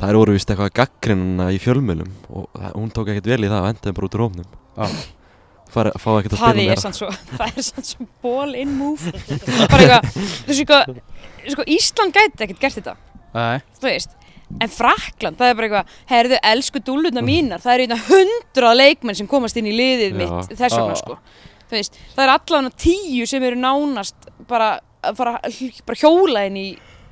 það 0.00 0.08
er 0.08 0.18
voru 0.22 0.34
vist 0.34 0.50
eitthvað 0.50 0.74
gaggrinna 0.80 1.50
í 1.52 1.60
fjölmjölum 1.60 2.12
og 2.32 2.60
hún 2.72 2.92
tók 2.94 3.12
ekkert 3.12 3.28
vel 3.34 3.44
í 3.44 3.50
það 3.50 3.60
og 3.60 3.68
hendaði 3.70 3.96
bara 3.98 4.08
út 4.08 4.16
úr 4.16 4.24
hófnum 4.24 4.48
Já. 4.80 4.86
Fara, 5.70 5.92
fá 6.02 6.08
ekkert 6.18 6.34
að 6.36 6.40
Það 6.42 6.54
spila 6.56 6.72
er 6.76 6.80
sann 6.84 6.96
svo 6.96 7.10
Það 7.40 7.58
er 7.60 7.66
sann 7.70 7.86
svo 7.90 8.06
ball 8.24 8.54
in 8.58 8.72
move 8.78 9.12
Bara 9.70 9.82
eitthvað 9.84 10.08
Þú 10.14 10.48
veist 10.50 10.62
eitthvað 10.64 11.52
Sko 11.54 11.66
Ísland 11.76 12.16
gæti 12.16 12.46
ekkert 12.46 12.64
gert 12.64 12.80
þetta 12.80 12.96
Nei, 13.36 13.60
Þú 13.78 13.86
veist 13.88 14.16
En 14.58 14.66
Frakland, 14.74 15.36
það 15.38 15.46
er 15.46 15.54
bara 15.60 15.66
eitthvað, 15.68 15.90
herðu, 16.10 16.38
elsku 16.50 16.80
dúlluna 16.82 17.22
mínar, 17.22 17.60
það 17.62 17.72
er 17.76 17.82
einna 17.84 17.98
hundra 18.08 18.72
leikmenn 18.74 19.14
sem 19.20 19.28
komast 19.30 19.54
inn 19.60 19.68
í 19.70 19.74
liðið 19.78 20.08
Já. 20.10 20.16
mitt 20.18 20.54
þess 20.58 20.74
vegna, 20.74 20.96
sko. 20.98 21.14
Þú 21.70 21.76
veist, 21.76 21.98
það 22.16 22.24
er 22.24 22.32
allavega 22.32 22.72
tíu 22.82 23.28
sem 23.30 23.46
eru 23.46 23.60
nánast 23.62 24.26
bara 24.50 24.72
að 25.06 25.20
fara 25.20 25.36
bara 25.86 26.00
hjóla 26.02 26.42
inn 26.50 26.58
í, 26.58 26.64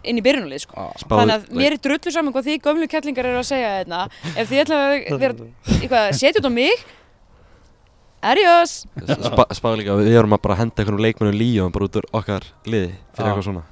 inn 0.02 0.18
í 0.18 0.24
byrjunulið, 0.26 0.64
sko. 0.66 0.88
Spáðu- 1.04 1.20
Þannig 1.22 1.36
að 1.36 1.62
mér 1.62 1.76
er 1.78 1.82
drullu 1.86 2.14
saman 2.16 2.34
hvað 2.34 2.48
þið 2.50 2.58
gömlu 2.66 2.90
kettlingar 2.90 3.30
eru 3.30 3.38
að 3.44 3.48
segja 3.52 3.70
þetta. 3.84 4.02
Ef 4.34 4.50
þið 4.50 4.64
ætla 4.64 4.80
að 4.82 5.22
vera, 5.22 5.48
eitthvað, 5.78 6.10
setja 6.18 6.42
út 6.42 6.50
á 6.50 6.52
mig, 6.58 6.84
Adiós. 8.22 8.82
Spa, 9.06 9.46
Spá 9.54 9.68
líka, 9.78 9.94
við 10.00 10.16
erum 10.18 10.34
að 10.34 10.42
bara 10.46 10.58
henda 10.58 10.82
einhvern 10.82 11.02
leikmennum 11.04 11.38
líjum 11.38 11.74
bara 11.74 11.86
út 11.86 11.98
úr 12.00 12.08
okkar 12.18 12.46
liði 12.66 12.90
fyrir 13.14 13.30
eitthvað 13.30 13.46
svona. 13.46 13.64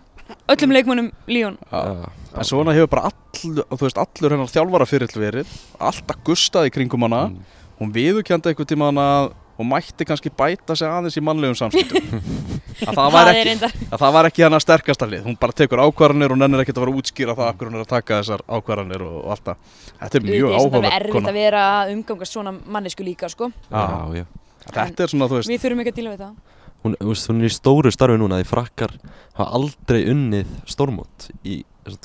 Öllum 0.51 0.73
leikmönnum 0.75 1.09
Líón 1.31 1.57
Já. 1.71 2.07
En 2.37 2.47
svona 2.47 2.75
hefur 2.75 2.91
bara 2.91 3.09
all, 3.09 3.17
þú 3.39 3.79
veist, 3.81 3.99
allur 3.99 4.35
hennar 4.35 4.51
þjálfara 4.51 4.87
fyrirl 4.91 5.21
verið 5.23 5.53
Alltaf 5.79 6.19
gustað 6.27 6.67
í 6.69 6.73
kringum 6.75 7.07
hana. 7.07 7.29
Mm. 7.31 7.61
Hún 7.81 7.93
viðurkendi 7.95 8.51
einhvern 8.51 8.71
tíma 8.71 8.91
hana 8.91 9.07
og 9.57 9.67
mætti 9.69 10.07
kannski 10.09 10.31
bæta 10.37 10.77
sig 10.77 10.89
aðeins 10.89 11.17
í 11.17 11.23
mannlegum 11.25 11.57
samskiptum. 11.59 12.23
Að 12.87 12.99
það 12.99 13.13
var 13.15 13.31
er 13.31 13.31
ekki, 13.33 13.45
reyndar 13.49 13.75
að 13.89 14.01
það 14.03 14.15
var 14.17 14.29
ekki 14.29 14.45
hennar 14.45 14.63
sterkasta 14.63 15.07
lið. 15.09 15.23
Hún 15.25 15.37
bara 15.41 15.55
tekur 15.57 15.81
ákvarðanir 15.81 16.35
og 16.35 16.41
nennir 16.43 16.61
ekkert 16.61 16.81
að 16.83 16.91
að 16.91 16.99
útskýra 17.01 17.37
það 17.39 17.49
akkur 17.49 17.71
hún 17.71 17.79
er 17.79 17.85
að 17.87 17.93
taka 17.95 18.19
þessar 18.21 18.43
ákvarðanir 18.45 19.05
og, 19.07 19.15
og 19.23 19.31
allt 19.33 19.47
það. 19.47 19.71
Þetta 20.03 20.19
er 20.21 20.27
mjög 20.27 20.35
Auðvitað 20.35 20.51
er 20.51 20.59
þetta 20.59 20.67
áhugaverð 20.67 20.99
erfitt 20.99 21.31
að 21.31 21.39
vera 21.39 21.63
að 21.71 21.93
umgangast 21.95 22.37
svona 22.37 22.53
mannesku 22.77 23.07
líka 23.07 23.31
sko. 23.33 23.49
Já, 23.71 23.87
já. 24.19 24.27
þetta 24.67 25.07
er 25.07 25.15
svona, 25.15 25.31
þú 25.33 25.41
veist 25.41 25.53
Við 25.55 25.65
þurfum 25.65 25.83
ekki 25.87 25.95
að 25.95 26.03
díla 26.03 26.13
við 26.13 26.27
það. 26.27 26.37
Hún, 26.85 26.99
hún 27.01 27.41
er 27.41 27.49
í 27.49 27.55
stóru 27.57 27.95
starfi 27.97 28.21
núna 28.21 28.43
því 28.43 28.51
frakkar 28.51 28.93
hafa 29.39 29.49
aldrei 29.57 30.03
unnið 30.13 30.53
stórmót 30.69 31.31
í 31.49 31.63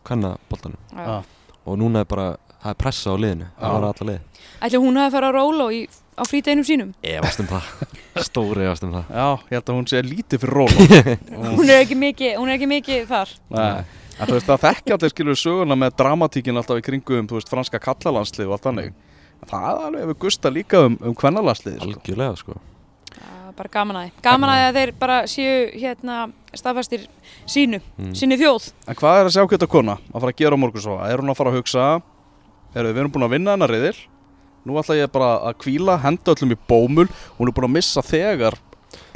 kvennaboltanum. 0.08 0.80
Já. 0.96 1.20
og 1.66 1.78
núna 1.78 2.04
er 2.04 2.10
bara, 2.10 2.28
það 2.62 2.74
er 2.74 2.80
pressa 2.80 3.14
á 3.14 3.16
liðinu 3.18 3.50
það 3.58 3.76
var 3.76 3.88
alla 3.90 4.08
lið 4.10 4.46
Ætli 4.62 4.82
hún 4.82 5.00
hafi 5.02 5.14
farið 5.16 5.30
að 5.30 5.38
róla 5.38 5.68
í, 5.74 5.82
á 6.18 6.24
fríteginum 6.28 6.66
sínum? 6.68 6.90
Efast 7.04 7.40
um 7.44 7.48
það. 7.50 7.70
Stóri 8.28 8.66
efast 8.68 8.84
um 8.88 8.94
það. 8.98 9.12
Já, 9.16 9.28
ég 9.52 9.56
held 9.58 9.70
að 9.72 9.78
hún 9.80 9.88
sé 9.92 10.02
lítið 10.06 10.44
fyrir 10.44 10.58
róla 10.60 11.06
Hún 11.58 11.70
er 11.72 11.84
ekki 11.86 11.98
mikið, 12.00 12.34
hún 12.40 12.50
er 12.52 12.58
ekki 12.58 12.70
mikið 12.72 13.06
þar. 13.12 13.32
Nei, 13.56 13.86
en 14.18 14.28
þú 14.28 14.36
veist 14.38 14.50
það 14.50 14.66
þekki 14.66 14.96
allir 14.98 15.14
skilur 15.14 15.40
söguna 15.40 15.78
með 15.80 15.96
dramatíkin 16.02 16.60
alltaf 16.62 16.82
í 16.82 16.86
kringum 16.90 17.30
þú 17.32 17.40
veist 17.40 17.52
franska 17.54 17.80
kallalandslið 17.82 18.50
og 18.52 18.58
allt 18.58 18.68
þannig. 18.68 18.92
Það 19.50 19.70
er 19.72 19.88
alveg 19.88 20.12
við 20.12 20.20
gusta 20.22 20.52
líka 20.54 20.84
um, 20.86 20.98
um 21.02 21.16
kvennalandslið 21.18 21.80
sko. 21.80 21.88
Algjörlega 21.90 22.36
sko. 22.38 22.60
Já, 23.16 23.32
bara 23.58 23.72
gaman 23.74 23.98
að 23.98 24.04
þið 24.12 24.22
gaman 24.28 24.52
að 24.54 24.60
þið 24.62 24.68
að 24.70 24.78
þeir 24.82 24.92
bara 25.02 25.16
séu 25.32 25.56
hérna 25.82 26.20
staðfastir 26.54 27.08
sínu, 27.50 27.80
Mm. 27.98 28.14
sinni 28.20 28.38
þjóð. 28.38 28.70
En 28.92 28.98
hvað 29.00 29.18
er 29.22 29.28
þessi 29.30 29.42
ágæta 29.48 29.68
kona 29.72 29.96
að 30.12 30.20
fara 30.20 30.32
að 30.36 30.40
gera 30.44 30.56
á 30.60 30.62
morgun 30.62 30.84
svo? 30.84 31.00
Er 31.08 31.18
hún 31.24 31.32
að 31.34 31.38
fara 31.40 31.52
að 31.54 31.58
hugsa 31.58 31.88
er 32.76 32.88
við 32.92 33.02
erum 33.02 33.12
búin 33.16 33.26
að 33.26 33.34
vinna 33.34 33.56
hennar 33.56 33.72
reyðil 33.74 33.98
nú 34.66 34.78
ætla 34.82 34.98
ég 35.00 35.12
bara 35.14 35.32
að 35.50 35.58
kvíla, 35.64 35.98
henda 36.04 36.34
öllum 36.36 36.54
í 36.54 36.60
bómul. 36.70 37.08
Hún 37.38 37.50
er 37.50 37.56
búin 37.58 37.68
að 37.70 37.76
missa 37.80 38.04
þegar 38.06 38.58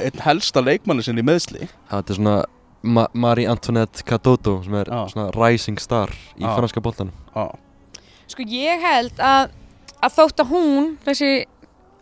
einn 0.00 0.22
helsta 0.24 0.62
leikmanni 0.64 1.04
sinni 1.04 1.20
í 1.20 1.26
meðsli 1.26 1.66
Þetta 1.90 2.12
er 2.12 2.16
svona 2.18 2.36
Ma 2.86 3.06
Marie 3.18 3.48
Antoinette 3.50 4.04
Cadoto 4.06 4.58
sem 4.64 4.74
er 4.78 4.88
Já. 4.92 5.00
svona 5.10 5.30
rising 5.34 5.78
star 5.82 6.12
í 6.38 6.44
Já. 6.44 6.52
franska 6.56 6.80
boltanum. 6.80 7.12
Já, 7.34 7.46
Sko 8.30 8.42
ég 8.46 8.82
held 8.82 9.20
að, 9.22 9.50
að 10.02 10.14
þótt 10.16 10.42
að 10.42 10.50
hún, 10.52 10.88
þessi 11.04 11.30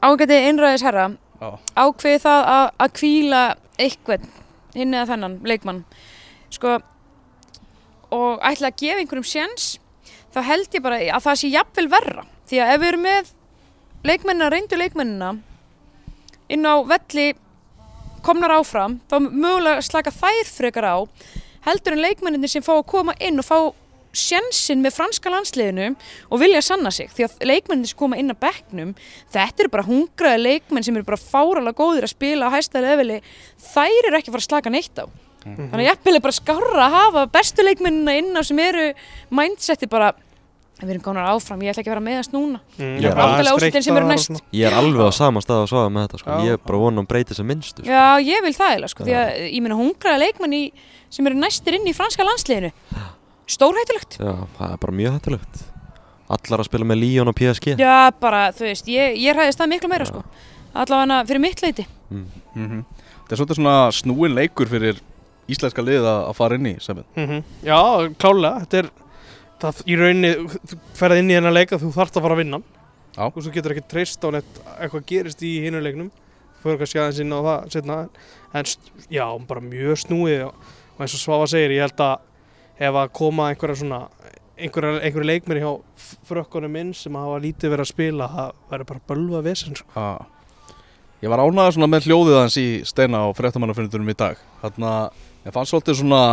ágæti 0.05 0.39
einræðis 0.49 0.85
herra, 0.85 1.07
já, 1.41 1.49
ákveði 1.77 2.21
það 2.25 2.49
að, 2.55 2.67
að 2.85 2.93
kvíla 3.01 3.43
eitthvað 3.81 4.27
hinn 4.75 4.95
eða 4.95 5.09
þennan 5.13 5.39
leikmann. 5.45 5.83
Sko 6.53 6.79
og 8.15 8.45
ætla 8.45 8.71
að 8.71 8.79
gefa 8.83 9.03
einhverjum 9.03 9.27
séns 9.29 9.69
þá 10.35 10.41
held 10.49 10.75
ég 10.77 10.85
bara 10.85 11.01
að 11.01 11.25
það 11.27 11.41
sé 11.43 11.53
jafnvel 11.55 11.89
verra. 11.93 12.27
Því 12.49 12.61
að 12.61 12.75
ef 12.75 12.81
við 12.83 12.91
erum 12.93 13.07
með 13.09 13.34
leikmennina, 14.05 14.51
reyndu 14.53 14.79
leikmennina 14.79 15.33
inn 16.53 16.69
á 16.69 16.75
velli 16.85 17.33
komnar 18.25 18.59
áfram 18.59 18.99
þá 19.09 19.17
mögulega 19.25 19.85
slaka 19.85 20.13
þær 20.13 20.51
frekar 20.51 20.89
á 20.89 20.97
heldur 21.65 21.97
en 21.97 22.05
leikmenninni 22.05 22.51
sem 22.51 22.65
fá 22.65 22.75
að 22.77 22.87
koma 22.93 23.17
inn 23.25 23.41
og 23.41 23.49
fá 23.49 23.59
sjensin 24.15 24.83
með 24.85 24.95
franska 24.95 25.31
landsliðinu 25.33 25.89
og 26.31 26.41
vilja 26.43 26.61
sanna 26.63 26.93
sig 26.95 27.11
því 27.17 27.27
að 27.27 27.47
leikmenninni 27.51 27.91
sem 27.91 27.99
koma 27.99 28.19
inn 28.21 28.31
að 28.31 28.43
bekknum 28.45 28.93
þetta 29.35 29.65
eru 29.65 29.73
bara 29.73 29.87
hungraði 29.89 30.43
leikmenn 30.43 30.87
sem 30.87 30.97
eru 30.97 31.09
bara 31.09 31.21
fáralega 31.21 31.81
góðir 31.81 32.07
að 32.07 32.15
spila 32.15 32.53
á 32.53 32.55
hæsta 32.55 32.83
leveli 32.85 33.21
þær 33.73 34.11
eru 34.11 34.21
ekki 34.21 34.31
að 34.31 34.37
fara 34.37 34.45
að 34.45 34.51
slaka 34.51 34.75
neitt 34.75 35.01
á. 35.01 35.05
Þannig 35.45 35.83
að 35.83 35.89
jafnvel 35.91 36.15
er 36.17 36.23
bara 36.25 36.37
skárra 36.39 36.85
að 36.87 36.95
hafa 36.95 37.25
bestu 37.35 37.65
leikmennina 37.67 38.15
inn 38.17 38.31
á 38.33 38.43
sem 38.47 38.61
eru 38.65 38.87
mindseti 39.35 39.89
bara 39.91 40.15
við 40.81 40.93
erum 40.95 41.05
konar 41.05 41.29
áfram, 41.31 41.61
ég 41.63 41.73
ætla 41.73 41.83
ekki 41.85 41.91
að 41.91 41.95
vera 41.95 42.05
meðast 42.05 42.33
núna. 42.35 42.61
Mm, 42.79 42.95
næst. 44.11 44.31
svona. 44.31 44.43
Ég 44.59 44.67
er 44.69 44.79
alveg 44.79 45.07
á 45.07 45.13
sama 45.15 45.43
stað 45.45 45.61
að 45.63 45.69
svaða 45.71 45.93
með 45.95 46.07
þetta 46.07 46.23
sko. 46.23 46.39
Ég 46.45 46.57
er 46.57 46.63
bara 46.65 46.81
vona 46.83 47.05
að 47.05 47.11
breyti 47.13 47.37
sem 47.39 47.47
minnstu 47.47 47.85
sko. 47.85 47.91
Já, 47.91 48.07
ég 48.27 48.43
vil 48.45 48.55
það 48.57 48.79
eða 48.79 48.91
sko, 48.91 49.07
því 49.07 49.15
að 49.21 49.31
ég 49.45 49.61
meina 49.65 49.79
hungraði 49.79 50.25
leikmenn 50.25 50.57
í, 50.59 50.63
sem 51.15 51.31
eru 51.31 51.39
næstir 51.39 51.79
inn 51.79 51.87
í 51.87 51.95
franska 51.95 52.27
landsliðinu. 52.27 52.73
Stórhættulegt. 53.55 54.19
Já, 54.19 54.35
það 54.59 54.75
er 54.75 54.83
bara 54.83 54.99
mjög 54.99 55.17
hættulegt. 55.19 55.63
Allar 56.35 56.63
að 56.63 56.69
spila 56.71 56.89
með 56.89 57.01
Lyon 57.03 57.31
og 57.31 57.37
PSG 57.37 57.75
Já, 57.77 58.11
bara, 58.17 58.47
þú 58.57 58.65
veist, 58.65 58.87
ég, 58.89 59.19
ég 59.21 59.37
ræðist 59.37 59.61
það 59.61 59.73
miklu 59.75 59.91
meira 59.93 60.07
sko. 60.09 60.23
Allavega 60.75 61.19
fyrir 61.29 61.43
mitt 61.45 61.63
leiti 61.63 61.85
mm. 62.11 62.29
mm 62.57 62.85
þetta 63.25 63.33
er 63.33 63.41
svolítið 63.41 63.59
svona 63.59 63.77
snúin 63.97 64.35
leikur 64.37 64.69
fyrir 64.69 64.99
íslenska 65.49 65.85
lið 65.85 66.05
að 66.05 66.19
að 66.29 66.35
fara 66.37 66.59
inn 66.59 66.67
í 66.69 66.75
sem 66.81 66.99
Mhm. 67.17 67.45
Já, 67.65 67.79
klálega, 68.21 68.65
þetta 68.65 68.79
er 68.79 68.91
það 69.63 69.83
í 69.87 69.99
rauninni, 70.01 70.33
þú 70.71 70.79
ferð 70.99 71.21
inn 71.23 71.31
í 71.31 71.37
hennar 71.39 71.55
leika 71.55 71.79
þú 71.81 71.93
þarft 71.95 72.19
að 72.19 72.27
fara 72.27 72.37
að 72.37 72.43
vinna. 72.45 72.61
Já. 73.15 73.29
og 73.29 73.37
þú 73.39 73.51
getur 73.55 73.75
ekki 73.77 73.87
treyst 73.87 74.25
á 74.27 74.29
neitt 74.35 74.57
eitthvað 74.75 75.05
gerist 75.07 75.43
í 75.47 75.53
hinu 75.63 75.79
leiknum 75.79 76.11
þú 76.59 76.65
fyrir 76.65 76.81
kannski 76.81 76.99
aðeins 76.99 77.21
inn 77.23 77.35
á 77.35 77.41
það 77.47 77.67
setna 77.75 77.99
en 78.59 78.71
já, 79.07 79.27
bara 79.47 79.63
mjög 79.63 80.01
snúið 80.03 80.47
og, 80.49 80.57
eins 80.99 81.15
og 81.15 81.23
Svafa 81.23 81.47
segir, 81.53 81.77
ég 81.77 81.87
held 81.87 82.03
að 82.03 82.89
ef 82.89 82.99
að 82.99 83.13
koma 83.15 83.53
einhverja 83.53 83.79
svona 83.79 84.01
einhverja, 84.59 84.99
einhverja 84.99 85.31
leikmenn 85.31 85.63
hjá 85.63 85.71
frökkunum 86.27 86.81
inn 86.81 86.91
sem 86.97 87.15
hafa 87.19 87.39
lítið 87.45 87.75
verið 87.75 87.87
að 87.87 87.93
spila 87.93 88.31
það 88.33 88.59
verður 88.73 88.91
bara 88.91 89.05
bölva 89.13 89.45
vesen 89.47 89.79
sko. 89.79 90.09
Ég 91.23 91.31
var 91.31 91.45
svona 91.73 91.89
með 91.89 92.09
hljóðið 92.09 92.41
hans 92.41 92.59
í 92.61 92.67
Steina 92.85 93.23
á 93.25 93.27
fréttamannafundunum 93.33 94.11
í 94.11 94.17
dag 94.19 94.41
Þannig 94.61 94.91
að 94.91 95.23
ég 95.47 95.55
fann 95.55 95.71
svolítið 95.71 96.01
svona 96.03 96.25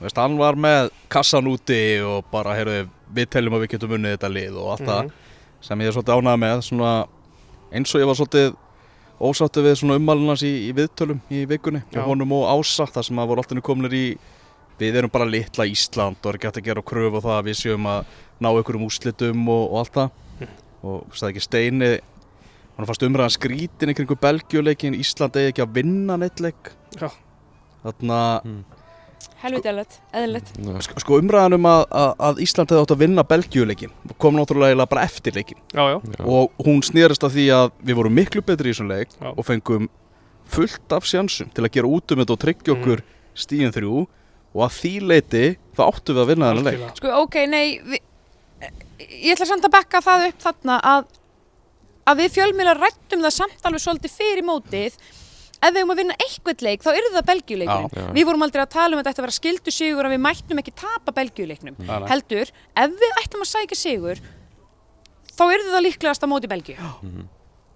veist, 0.00 0.16
Hann 0.16 0.36
var 0.38 0.54
með 0.58 0.90
kassan 1.08 1.46
úti 1.50 1.78
og 2.04 2.24
bara, 2.32 2.54
heyrðu, 2.58 2.88
við 3.14 3.28
teljum 3.30 3.54
að 3.54 3.64
við 3.64 3.70
getum 3.76 3.94
unnið 3.98 4.16
þetta 4.16 4.32
lið 4.34 4.56
og 4.58 4.70
allt 4.74 4.88
það 4.88 5.02
Mhm. 5.04 5.12
sem 5.60 5.78
ég 5.80 5.86
er 5.86 5.92
svolítið 5.92 6.18
ánægður 6.18 6.40
með 6.44 6.62
svona, 6.62 7.06
eins 7.72 7.94
og 7.94 8.00
ég 8.00 8.06
var 8.06 8.14
svolítið 8.14 8.56
ósáttu 9.20 9.62
við 9.62 9.76
svona 9.78 9.96
ummælunars 9.96 10.42
í, 10.42 10.52
í 10.68 10.72
viðtölum 10.74 11.20
í 11.30 11.44
vikunni 11.46 11.82
Já. 11.92 12.00
og 12.00 12.06
honum 12.10 12.32
og 12.32 12.48
Ása 12.50 12.84
þar 12.90 13.04
sem 13.04 13.16
að 13.16 13.28
voru 13.28 13.38
alltaf 13.44 13.62
kominir 13.62 13.92
í 13.94 14.18
við 14.78 14.96
erum 14.98 15.10
bara 15.10 15.24
litla 15.24 15.64
Ísland 15.70 16.16
og 16.24 16.34
er 16.34 16.38
hægt 16.42 16.58
að 16.58 16.64
gera 16.66 16.82
kröfu 16.82 17.20
á 17.22 17.24
það 17.24 17.38
að 17.38 17.46
við 17.46 17.56
séum 17.60 17.86
að 17.86 18.04
ná 18.42 18.48
einhverjum 18.50 18.84
úrslitum 18.88 19.48
og, 19.48 19.72
og 19.72 19.78
allt 19.78 19.92
það 19.94 20.10
og 20.84 21.06
það 21.14 21.30
ekki 21.30 21.40
Steini 21.46 21.90
hann 22.76 22.86
fannst 22.90 23.06
umræðan 23.06 23.36
skrítin 23.38 23.94
kringu 23.94 24.16
Belgjuleikin 24.18 24.98
Ísland 24.98 25.36
eigi 25.38 25.52
ekki 25.54 25.62
að 25.62 25.74
vinna 25.78 26.16
neitt 26.18 26.40
leik 26.42 26.72
Já. 26.98 27.08
Helviti 29.42 29.70
eðlilegt 29.70 30.52
Já. 30.58 30.78
sko, 30.86 31.00
sko 31.02 31.18
umræðan 31.22 31.58
um 31.58 31.68
að, 31.70 31.82
að, 31.90 32.14
að 32.28 32.40
Ísland 32.46 32.72
hefði 32.72 32.84
átt 32.84 32.94
að 32.94 33.02
vinna 33.04 33.26
Belgjuleikin 33.32 33.92
kom 34.22 34.38
náttúrulega 34.38 34.86
bara 34.90 35.04
eftir 35.08 35.36
leikin 35.36 35.60
Já, 35.74 35.84
já, 35.94 35.98
og 36.24 36.64
hún 36.66 36.82
snýrist 36.86 37.26
að 37.26 37.38
því 37.38 37.46
að 37.58 37.74
við 37.80 38.00
vorum 38.00 38.18
miklu 38.20 38.44
betri 38.46 38.70
í 38.70 38.74
þessum 38.74 38.92
leik 38.92 39.14
Já. 39.18 39.30
og 39.32 39.46
fengum 39.46 39.90
fullt 40.54 40.92
af 40.92 41.06
sjansum 41.08 41.50
til 41.54 41.64
að 41.64 41.72
gera 41.76 41.90
út 41.90 42.12
um 42.12 42.20
þetta 42.22 42.36
og 42.36 42.42
tryggja 42.42 42.74
okkur 42.76 43.02
stíðin 43.34 43.74
þrjú. 43.74 44.04
Og 44.54 44.62
að 44.62 44.74
því 44.78 44.92
leiti 45.10 45.44
þá 45.74 45.82
áttum 45.88 46.14
við 46.14 46.22
að 46.22 46.30
vinna 46.30 46.50
þennan 46.52 46.68
leik. 46.68 46.82
Sko, 47.00 47.14
ok, 47.24 47.38
nei 47.50 47.66
vi, 47.82 47.98
Ég 49.04 49.34
ætla 49.34 49.48
samt 49.48 49.66
að 49.66 49.74
bekka 49.74 50.00
það 50.04 50.28
upp 50.28 50.44
þarna 50.44 50.76
að, 50.86 51.08
að 52.06 52.20
við 52.22 52.36
fjölmiðlar 52.36 52.80
rættum 52.80 53.24
það 53.24 53.34
samt 53.34 53.66
alveg 53.66 53.82
svolítið 53.82 54.14
fyrir 54.14 54.46
mótið 54.46 54.98
ef 55.64 55.74
við 55.74 55.80
höfum 55.80 55.94
að 55.94 56.00
vinna 56.02 56.16
eitthvað 56.20 56.64
leik 56.66 56.84
þá 56.84 56.90
eru 56.92 57.12
það 57.14 57.28
belgjuleikurinn. 57.30 57.92
Já. 57.98 58.06
Við 58.18 58.28
vorum 58.28 58.46
aldrei 58.46 58.62
að 58.64 58.72
tala 58.74 58.94
um 58.94 59.00
að 59.00 59.04
þetta 59.04 59.14
ætti 59.14 59.22
að 59.22 59.26
vera 59.26 59.36
skildu 59.38 59.74
sigur 59.74 60.08
að 60.08 60.14
við 60.14 60.24
mættum 60.26 60.60
ekki 60.62 60.74
tapa 60.84 61.14
belgjuleiknum. 61.16 61.78
Nei. 61.80 61.94
Heldur, 62.10 62.52
ef 62.84 62.98
við 63.04 63.20
ættum 63.22 63.44
að 63.46 63.52
sækja 63.54 63.80
sigur 63.80 64.20
þá 65.34 65.44
eru 65.48 65.70
það 65.72 65.86
líklegast 65.88 66.26
að 66.26 66.32
móti 66.34 66.50
belgju. 66.50 66.76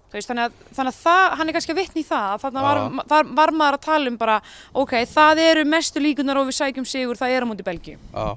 Þú 0.09 0.17
veist, 0.17 0.29
þannig 0.31 0.47
að, 0.47 0.53
þannig 0.73 0.95
að 0.95 0.99
það, 1.03 1.23
hann 1.37 1.49
er 1.49 1.55
kannski 1.55 1.73
að 1.75 1.79
vitna 1.83 2.01
í 2.01 2.05
það 2.07 2.29
að 2.33 2.43
þannig 2.45 2.63
var, 2.65 2.79
Já. 2.79 3.01
var, 3.11 3.27
var 3.37 3.51
maður 3.53 3.75
að 3.77 3.83
tala 3.85 4.09
um 4.09 4.15
bara 4.17 4.37
ok, 4.81 4.93
það 5.11 5.41
eru 5.43 5.65
mestu 5.69 6.01
líkunar 6.01 6.39
og 6.41 6.47
við 6.49 6.57
sækjum 6.57 6.87
sigur, 6.89 7.19
það 7.19 7.35
er 7.35 7.45
á 7.45 7.49
móti 7.49 7.65
belgju. 7.67 7.99
Já. 8.15 8.29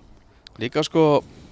Líka 0.60 0.84
sko 0.84 1.04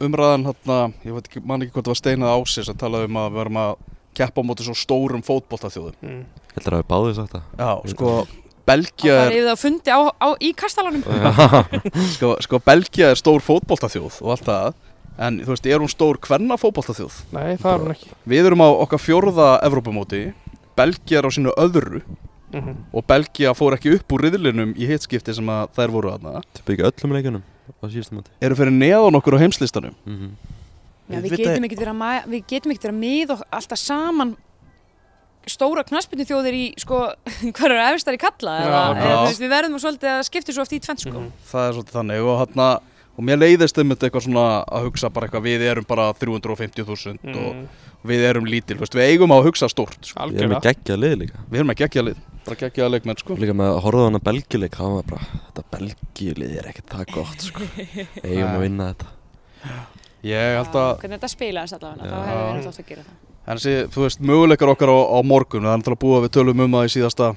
umræðan 0.05 0.45
hérna, 0.51 0.77
ég 1.07 1.17
veit 1.17 1.31
ekki, 1.31 1.41
man 1.41 1.65
ekki 1.65 1.73
hvort 1.73 1.89
það 1.89 1.95
var 1.95 2.01
steinað 2.03 2.35
ásins 2.37 2.69
að 2.69 2.83
tala 2.83 3.01
um 3.07 3.17
að 3.17 3.31
við 3.31 3.39
verum 3.41 3.61
að 3.63 3.73
keppa 4.15 4.43
á 4.43 4.45
móti 4.47 4.67
svo 4.67 4.75
stórum 4.77 5.23
fótboltaþjóðum. 5.27 5.97
mm. 6.03 6.23
Heldur 6.57 6.77
að 6.77 6.83
við 6.83 6.89
báðum 6.91 7.17
sagt 7.19 7.35
það 7.37 7.43
Já, 7.59 7.73
sko 7.95 8.13
Það 8.21 8.77
Belgia 8.77 9.15
er 9.17 9.27
er, 9.27 9.33
yfir 9.35 9.47
það 9.49 9.55
að 9.57 9.61
fundi 9.65 9.91
á, 9.91 10.01
á, 10.15 10.29
í 10.39 10.51
kastalanum. 10.55 11.03
sko, 12.17 12.29
sko 12.45 12.59
Belgia 12.63 13.09
er 13.11 13.19
stór 13.19 13.43
fótboltaþjóð 13.43 14.19
og 14.23 14.31
allt 14.37 14.47
það 14.47 14.75
en 15.21 15.39
þú 15.43 15.51
veist, 15.55 15.67
er 15.67 15.83
hún 15.83 15.91
stór 15.91 16.19
hvenna 16.23 16.57
fótboltaþjóð? 16.61 17.17
Nei, 17.35 17.57
það 17.59 17.73
er 17.73 17.83
hún 17.85 17.95
ekki 17.97 18.11
Við 18.31 18.47
erum 18.51 18.63
á 18.63 18.69
okkar 18.85 19.03
fjórða 19.03 19.49
Evrópumóti 19.67 20.23
Belgia 20.79 21.19
er 21.19 21.27
á 21.27 21.31
sínu 21.35 21.55
öðru 21.59 22.03
mm 22.55 22.71
og 22.95 23.05
Belgia 23.07 23.53
fór 23.55 23.77
ekki 23.77 23.93
upp 23.95 24.11
úr 24.17 24.25
riðlinum 24.27 24.73
í 24.75 24.87
hitskipti 24.91 25.35
sem 25.37 25.47
að 25.55 25.69
þær 25.77 25.93
voru 25.95 26.09
aðna 26.11 26.41
Það 26.43 26.63
byggja 26.67 26.89
öllum 26.91 27.13
leikunum 27.15 27.45
á 27.71 27.85
síðustu 27.87 28.17
móti 28.17 28.33
eru 28.43 28.57
fyrir 28.59 28.75
neðan 28.75 29.19
okkur 29.21 29.37
á 29.39 29.43
heimslistanum 29.45 29.95
Mhm. 30.07 30.33
Já, 31.11 31.21
við 31.21 31.33
að, 31.33 31.35
við 31.35 32.45
getum 32.53 32.73
ekkert 32.75 32.87
verið 32.87 32.95
að 32.95 33.01
miða 33.01 33.35
okkur 33.37 33.51
alltaf 33.61 33.83
saman 33.83 34.37
stóra 35.51 35.83
knaspinu 35.89 36.27
þjóðir 36.29 36.57
í 36.57 36.65
sko, 36.79 37.01
hvað 37.57 37.67
eru 37.71 37.81
efstar 37.89 38.17
í 38.17 38.21
kalla 38.21 38.55
Já, 38.61 38.67
eða, 38.69 38.85
já. 38.95 39.11
eða 39.11 39.35
við 39.41 39.53
verðum 39.55 39.77
að 39.79 39.85
svolítið 39.87 40.13
að 40.13 40.23
skipta 40.29 40.55
svo 40.55 40.65
oft 40.67 40.77
í 40.77 40.81
tvennt 40.85 41.05
sko. 41.07 41.17
Mhm. 41.17 41.31
það 41.51 41.67
er 41.67 41.77
svolítið 41.79 41.99
þannig 42.01 42.31
og 42.31 42.41
hann 42.45 42.65
og 43.21 43.27
mér 43.27 43.41
leiðist 43.41 43.79
um 43.81 43.91
þetta 43.93 44.09
eitthvað 44.09 44.25
svona 44.25 44.45
að 44.65 44.87
hugsa 44.87 45.11
bara 45.13 45.27
eitthvað 45.29 45.45
við 45.45 45.65
erum 45.69 45.87
bara 45.89 46.07
350.000 46.17 47.19
Mm. 47.21 47.37
og 47.37 48.09
við 48.09 48.23
erum 48.31 48.47
lítil, 48.49 48.79
veist, 48.81 48.95
við 48.97 49.11
eigum 49.13 49.35
á 49.35 49.37
að 49.37 49.51
hugsa 49.51 49.69
stórt 49.69 49.99
sko. 50.09 50.25
Ég 50.31 50.41
er 50.41 50.49
með 50.49 50.57
Algjörlega 50.57 50.63
geggjað 50.71 51.01
lið 51.03 51.17
líka 51.21 51.43
við 51.51 51.61
erum 51.61 51.73
að 51.75 51.81
gegja 51.83 52.05
lið, 52.07 52.21
bara 52.47 52.61
gegja 52.63 52.89
leikmenn 52.89 53.21
sko. 53.21 53.37
Líka 53.37 53.57
með 53.61 53.73
að 53.75 53.81
horfa 53.85 54.01
á 54.01 54.09
hana 54.09 54.23
belgileik 54.31 54.79
Það 54.81 54.95
var 54.97 55.09
bara, 55.11 55.29
þetta 55.51 55.65
belgilið 55.77 56.55
er 56.63 56.71
ekkert 56.71 56.95
það 56.95 57.15
gott 57.19 57.49
sko 57.51 57.69
Eigum 58.31 58.55
að 58.55 58.63
vinna 58.65 58.93
þetta 58.95 60.00
ég 60.27 60.57
held 60.59 60.77
að 60.77 60.91
hvernig 61.01 61.17
þetta 61.19 61.31
spilaðist 61.33 61.77
allavega, 61.79 62.11
þá 62.11 62.19
hefur 62.29 62.41
við 62.41 62.51
náttúrulega 62.51 62.71
átt 62.71 62.83
að 62.85 62.91
gera 62.93 63.05
það 63.09 63.27
En 63.51 63.57
þessi, 63.57 63.73
þú 63.91 64.03
veist, 64.05 64.21
möguleikar 64.21 64.71
okkar 64.75 64.91
á, 64.93 64.99
á 65.11 65.19
morgun, 65.27 65.65
það 65.65 65.73
er 65.73 65.81
náttúrulega 65.81 66.03
búið 66.05 66.17
að 66.19 66.25
við 66.27 66.33
tölum 66.37 66.61
um 66.61 66.75
það 66.77 66.85
í 66.87 66.93
síðasta 66.95 67.29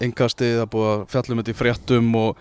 yngasti, 0.00 0.48
það 0.56 0.62
er 0.64 0.70
búið 0.72 0.88
að 0.90 1.02
fjallum 1.12 1.40
þetta 1.42 1.52
í 1.52 1.58
fréttum 1.58 2.08
og 2.16 2.40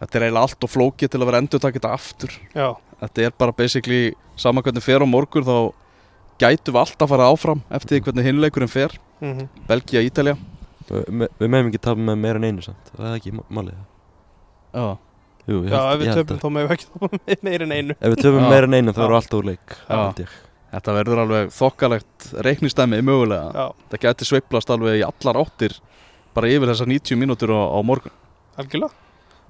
þetta 0.00 0.18
er 0.18 0.24
eiginlega 0.26 0.46
allt 0.48 0.66
og 0.66 0.72
flókið 0.72 1.12
til 1.12 1.20
að 1.20 1.28
vera 1.28 1.40
endur 1.44 1.62
takið 1.62 1.82
þetta 1.82 1.92
aftur. 1.98 2.36
Já, 2.56 2.68
Þetta 2.96 3.26
er 3.26 3.34
bara 3.36 3.52
basically 3.52 4.00
saman 4.40 4.64
hvernig 4.64 4.82
fer 4.82 5.04
á 5.04 5.06
morgun 5.06 5.44
þá 5.44 5.56
gætum 6.40 6.72
við 6.74 6.80
alltaf 6.80 7.04
að 7.04 7.12
fara 7.12 7.28
áfram 7.28 7.60
eftir 7.76 8.00
hvernig 8.00 8.24
hinleikurinn 8.24 8.72
fer, 8.72 8.96
mhm 9.20 9.50
Belgia, 9.68 10.00
Ítalja. 10.00 10.36
Við 10.88 11.28
við 11.36 11.50
meðum 11.52 11.68
ekki 11.70 11.82
tapa 11.82 12.00
með 12.00 12.18
meira 12.22 12.40
en 12.40 12.48
einu 12.48 12.62
samt 12.64 12.92
Það 12.94 13.06
er 13.10 13.16
ekki 13.18 13.32
málið 13.36 13.74
Já. 14.72 14.96
Jú, 15.46 15.60
ég 15.62 15.70
Já, 15.70 15.76
held- 15.78 15.94
ef 15.94 16.00
við 16.00 16.10
held 16.10 16.30
að- 16.34 16.40
þá 16.42 16.48
með 16.56 16.68
meira 17.46 17.62
en 17.68 17.72
einu. 17.76 17.94
Ef 18.00 18.12
við 18.14 18.22
töfum 18.24 18.46
en 18.66 18.74
einu 18.80 18.92
þá 18.96 19.02
við 19.06 19.16
alltaf 19.20 19.38
úr 19.40 19.48
leik 19.52 19.76
held 19.86 20.28
Þetta 20.76 20.94
verður 20.96 21.20
alveg 21.22 21.52
þokkalegt 21.54 22.24
reiknistæmi 22.44 22.98
mögulega. 23.06 23.52
Já, 23.54 23.66
Það 23.92 24.00
gæti 24.02 24.26
sveiplast 24.28 24.72
alveg 24.74 24.98
í 25.00 25.04
allar 25.06 25.38
áttir 25.44 25.76
bara 26.34 26.50
yfir 26.50 26.68
þessar 26.72 26.90
90 26.90 27.16
mínútur 27.16 27.52
á, 27.54 27.60
á 27.72 27.80
morgun. 27.86 28.12
algjörlega. 28.58 28.90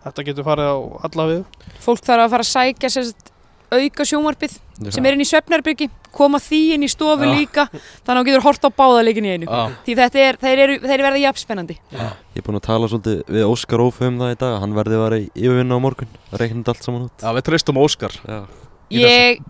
Þetta 0.04 0.24
getur 0.28 0.44
farið 0.46 0.68
á 0.70 0.76
alla 1.08 1.24
við 1.32 1.40
fólk 1.82 2.04
þarf 2.04 2.26
að 2.26 2.30
fara 2.36 2.44
að 2.44 2.52
sækja 2.52 2.90
sérst, 2.94 3.32
auka 3.72 4.04
sjónvarpið 4.06 4.56
sem 4.92 5.06
er 5.08 5.16
inn 5.16 5.22
í 5.24 5.26
svefnarbyrgi 5.26 5.88
koma 6.16 6.38
því 6.40 6.60
inn 6.76 6.84
í 6.86 6.88
stofu 6.90 7.26
Já. 7.26 7.32
líka 7.34 7.64
þannig 7.72 8.12
að 8.12 8.20
þú 8.20 8.24
getur 8.28 8.44
hort 8.46 8.66
á 8.68 8.70
báða 8.76 9.02
leikin 9.04 9.26
í 9.26 9.32
einu. 9.34 9.48
Já. 9.48 9.62
því 9.86 9.96
þetta 10.00 10.22
er, 10.22 10.38
þeir, 10.42 10.62
eru, 10.64 10.76
þeir 10.84 11.04
verða 11.06 11.22
jafnspennandi 11.24 11.76
Ég 11.92 12.38
er 12.40 12.46
búinn 12.46 12.60
að 12.60 12.66
tala 12.68 12.90
svolítið 12.92 13.22
við 13.36 13.46
Óskar 13.50 13.82
Ófe 13.84 14.08
um 14.10 14.20
það 14.20 14.34
í 14.34 14.38
dag 14.44 14.56
Hann 14.62 14.76
verði 14.76 14.98
að 14.98 15.04
vera 15.06 15.18
í 15.22 15.26
yfirvinna 15.34 15.76
á 15.76 15.84
morgun. 15.86 16.10
Reiknandi 16.36 16.72
allt 16.72 16.84
saman 16.86 17.06
út. 17.08 17.24
Já, 17.24 17.30
við 17.36 17.46
treystum 17.48 17.80
Óskar. 17.80 18.16
Já, 18.28 18.38
ég 18.96 19.40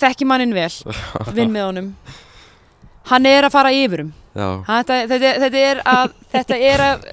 þekki 0.00 0.28
mannin 0.28 0.56
vel 0.56 0.72
vinn 1.36 1.52
með 1.52 1.66
honum. 1.68 1.90
Hann 3.10 3.26
er 3.28 3.46
að 3.48 3.54
fara 3.54 3.72
yfirum 3.74 4.12
já, 4.36 4.48
þetta, 4.68 4.96
þetta, 5.10 5.30
þetta 5.44 5.62
er 5.70 5.82
að 5.90 6.16
þetta 6.34 6.58
er 6.70 6.84
að 6.86 7.06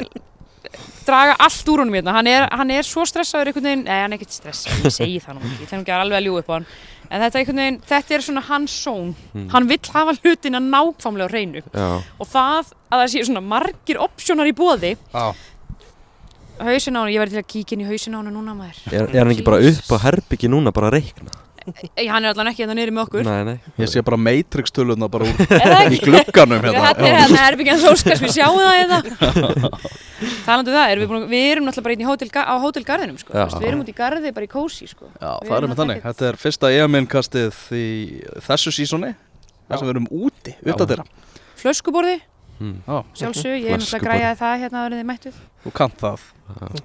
draga 1.08 1.38
allt 1.48 1.72
úr 1.74 1.82
honum 1.84 1.96
hérna. 1.98 2.13
Hann 2.17 2.28
er, 2.32 2.46
hann 2.52 2.72
er 2.76 2.86
svo 2.88 3.06
stressaður 3.08 3.50
einhvern 3.52 3.67
veginn 3.70 3.84
nei, 3.88 3.98
hann 4.04 4.13
er 4.13 4.20
ekkert 4.20 4.36
stressaður, 4.36 4.86
ég 4.88 4.96
segi 5.00 5.17
það 5.24 5.38
nú 5.39 5.41
ekki. 5.48 5.58
Ég 5.63 5.67
ætlum 5.72 5.84
ekki 5.86 5.96
að 5.96 6.04
alveg 6.06 6.20
að 6.20 6.26
ljúga 6.28 6.43
upp 6.43 6.52
á 6.52 6.56
hann. 6.58 6.67
En 7.08 7.22
þetta, 7.24 7.39
einhvern 7.39 7.62
veginn, 7.63 7.80
þetta 7.88 8.15
er 8.17 8.24
svona 8.28 8.41
hans 8.50 8.74
són 8.84 9.13
Mm. 9.34 9.50
hann 9.54 9.67
vill 9.70 9.91
hafa 9.93 10.13
hlutina 10.20 10.60
nákvæmlega 10.60 11.28
á 11.28 11.32
hreinu. 11.32 11.62
Já. 11.72 11.89
Og 12.20 12.28
það 12.28 12.72
að 12.91 12.98
það 13.02 13.08
sé 13.13 13.24
svona 13.30 13.43
margir 13.43 14.00
opsjónar 14.04 14.50
í 14.50 14.56
bóði 14.58 14.96
hausin 16.58 16.98
á 16.98 17.00
hann, 17.06 17.12
ég 17.13 17.22
verði 17.22 17.38
til 17.38 17.43
að 17.43 17.50
kíkja 17.54 17.76
inn 17.78 17.84
í 17.86 17.88
hausin 17.89 18.15
á 18.15 18.20
hann 18.20 18.32
núna 18.34 18.56
maður. 18.58 18.80
Er, 18.91 19.08
er 19.13 19.20
hann 19.24 19.32
ekki 19.36 19.46
bara 19.46 19.60
upp 19.62 19.91
á 19.93 19.98
herbyggi 20.08 20.50
núna 20.52 20.74
bara 20.74 20.89
að 20.89 20.98
reikna? 21.00 21.32
Ei, 21.97 22.06
hann 22.08 22.23
er 22.25 22.32
allan 22.34 22.49
ekki 22.51 22.63
hérna 22.63 22.75
niður 22.77 22.91
með 22.95 23.03
okkur 23.08 23.25
Nei, 23.27 23.43
nei 23.47 23.82
Ég 23.82 23.89
sé 23.91 24.03
bara 24.06 24.17
Matrix 24.21 24.71
töluna 24.75 25.10
bara 25.12 25.27
úr 25.27 25.41
er 25.58 25.91
í 25.91 25.99
glugganum 26.01 26.63
hérna. 26.63 26.84
Þetta 26.88 27.08
er 27.10 27.17
hérna 27.21 27.41
herbyggjan 27.43 27.84
Óskars, 27.91 28.21
við 28.23 28.34
sjáum 28.38 28.60
það 28.62 28.77
hérna 28.77 29.71
Talandi 30.47 30.71
um 30.71 30.77
það, 30.77 30.91
erum 30.93 31.03
við, 31.03 31.10
búin, 31.12 31.25
við 31.30 31.45
erum 31.51 31.67
náttúrulega 31.67 31.88
bara 31.88 31.95
inn 31.97 32.03
í 32.03 32.08
hótel, 32.08 32.30
á 32.34 32.56
hótelgarðinum 32.63 33.17
sko. 33.21 33.34
Við 33.36 33.67
erum 33.69 33.84
út 33.84 33.91
í 33.91 33.95
garði 33.97 34.32
bara 34.34 34.47
í 34.47 34.49
kósi 34.51 34.88
sko. 34.89 35.10
Já, 35.19 35.27
það 35.43 35.51
erum 35.58 35.67
er 35.67 35.73
með 35.73 35.82
þannig. 35.82 35.99
ekkert- 35.99 36.08
Þetta 36.17 36.30
er 36.32 36.39
fyrsta 36.41 36.71
EM-innkastið 36.77 37.60
í 37.77 37.86
þessu 38.47 38.73
sísóni. 38.73 39.12
Það 39.67 39.82
sem 39.82 39.88
við 39.89 39.93
erum 39.93 40.08
úti, 40.23 40.56
utan 40.63 40.89
þeirra. 40.93 41.06
Flöskuborði, 41.60 42.15
mm. 42.62 42.73
Já, 42.88 42.97
sjálfsög, 43.21 43.53
ég 43.60 43.75
er 43.75 43.82
náttúrulega 43.84 43.99
að 43.99 44.08
græja 44.08 44.32
það 44.39 44.58
hérna 44.63 44.86
að 44.88 44.97
þið 44.97 45.08
mættuð 45.12 45.38
þú 45.67 45.73
kannt 45.75 45.99
það. 46.01 46.25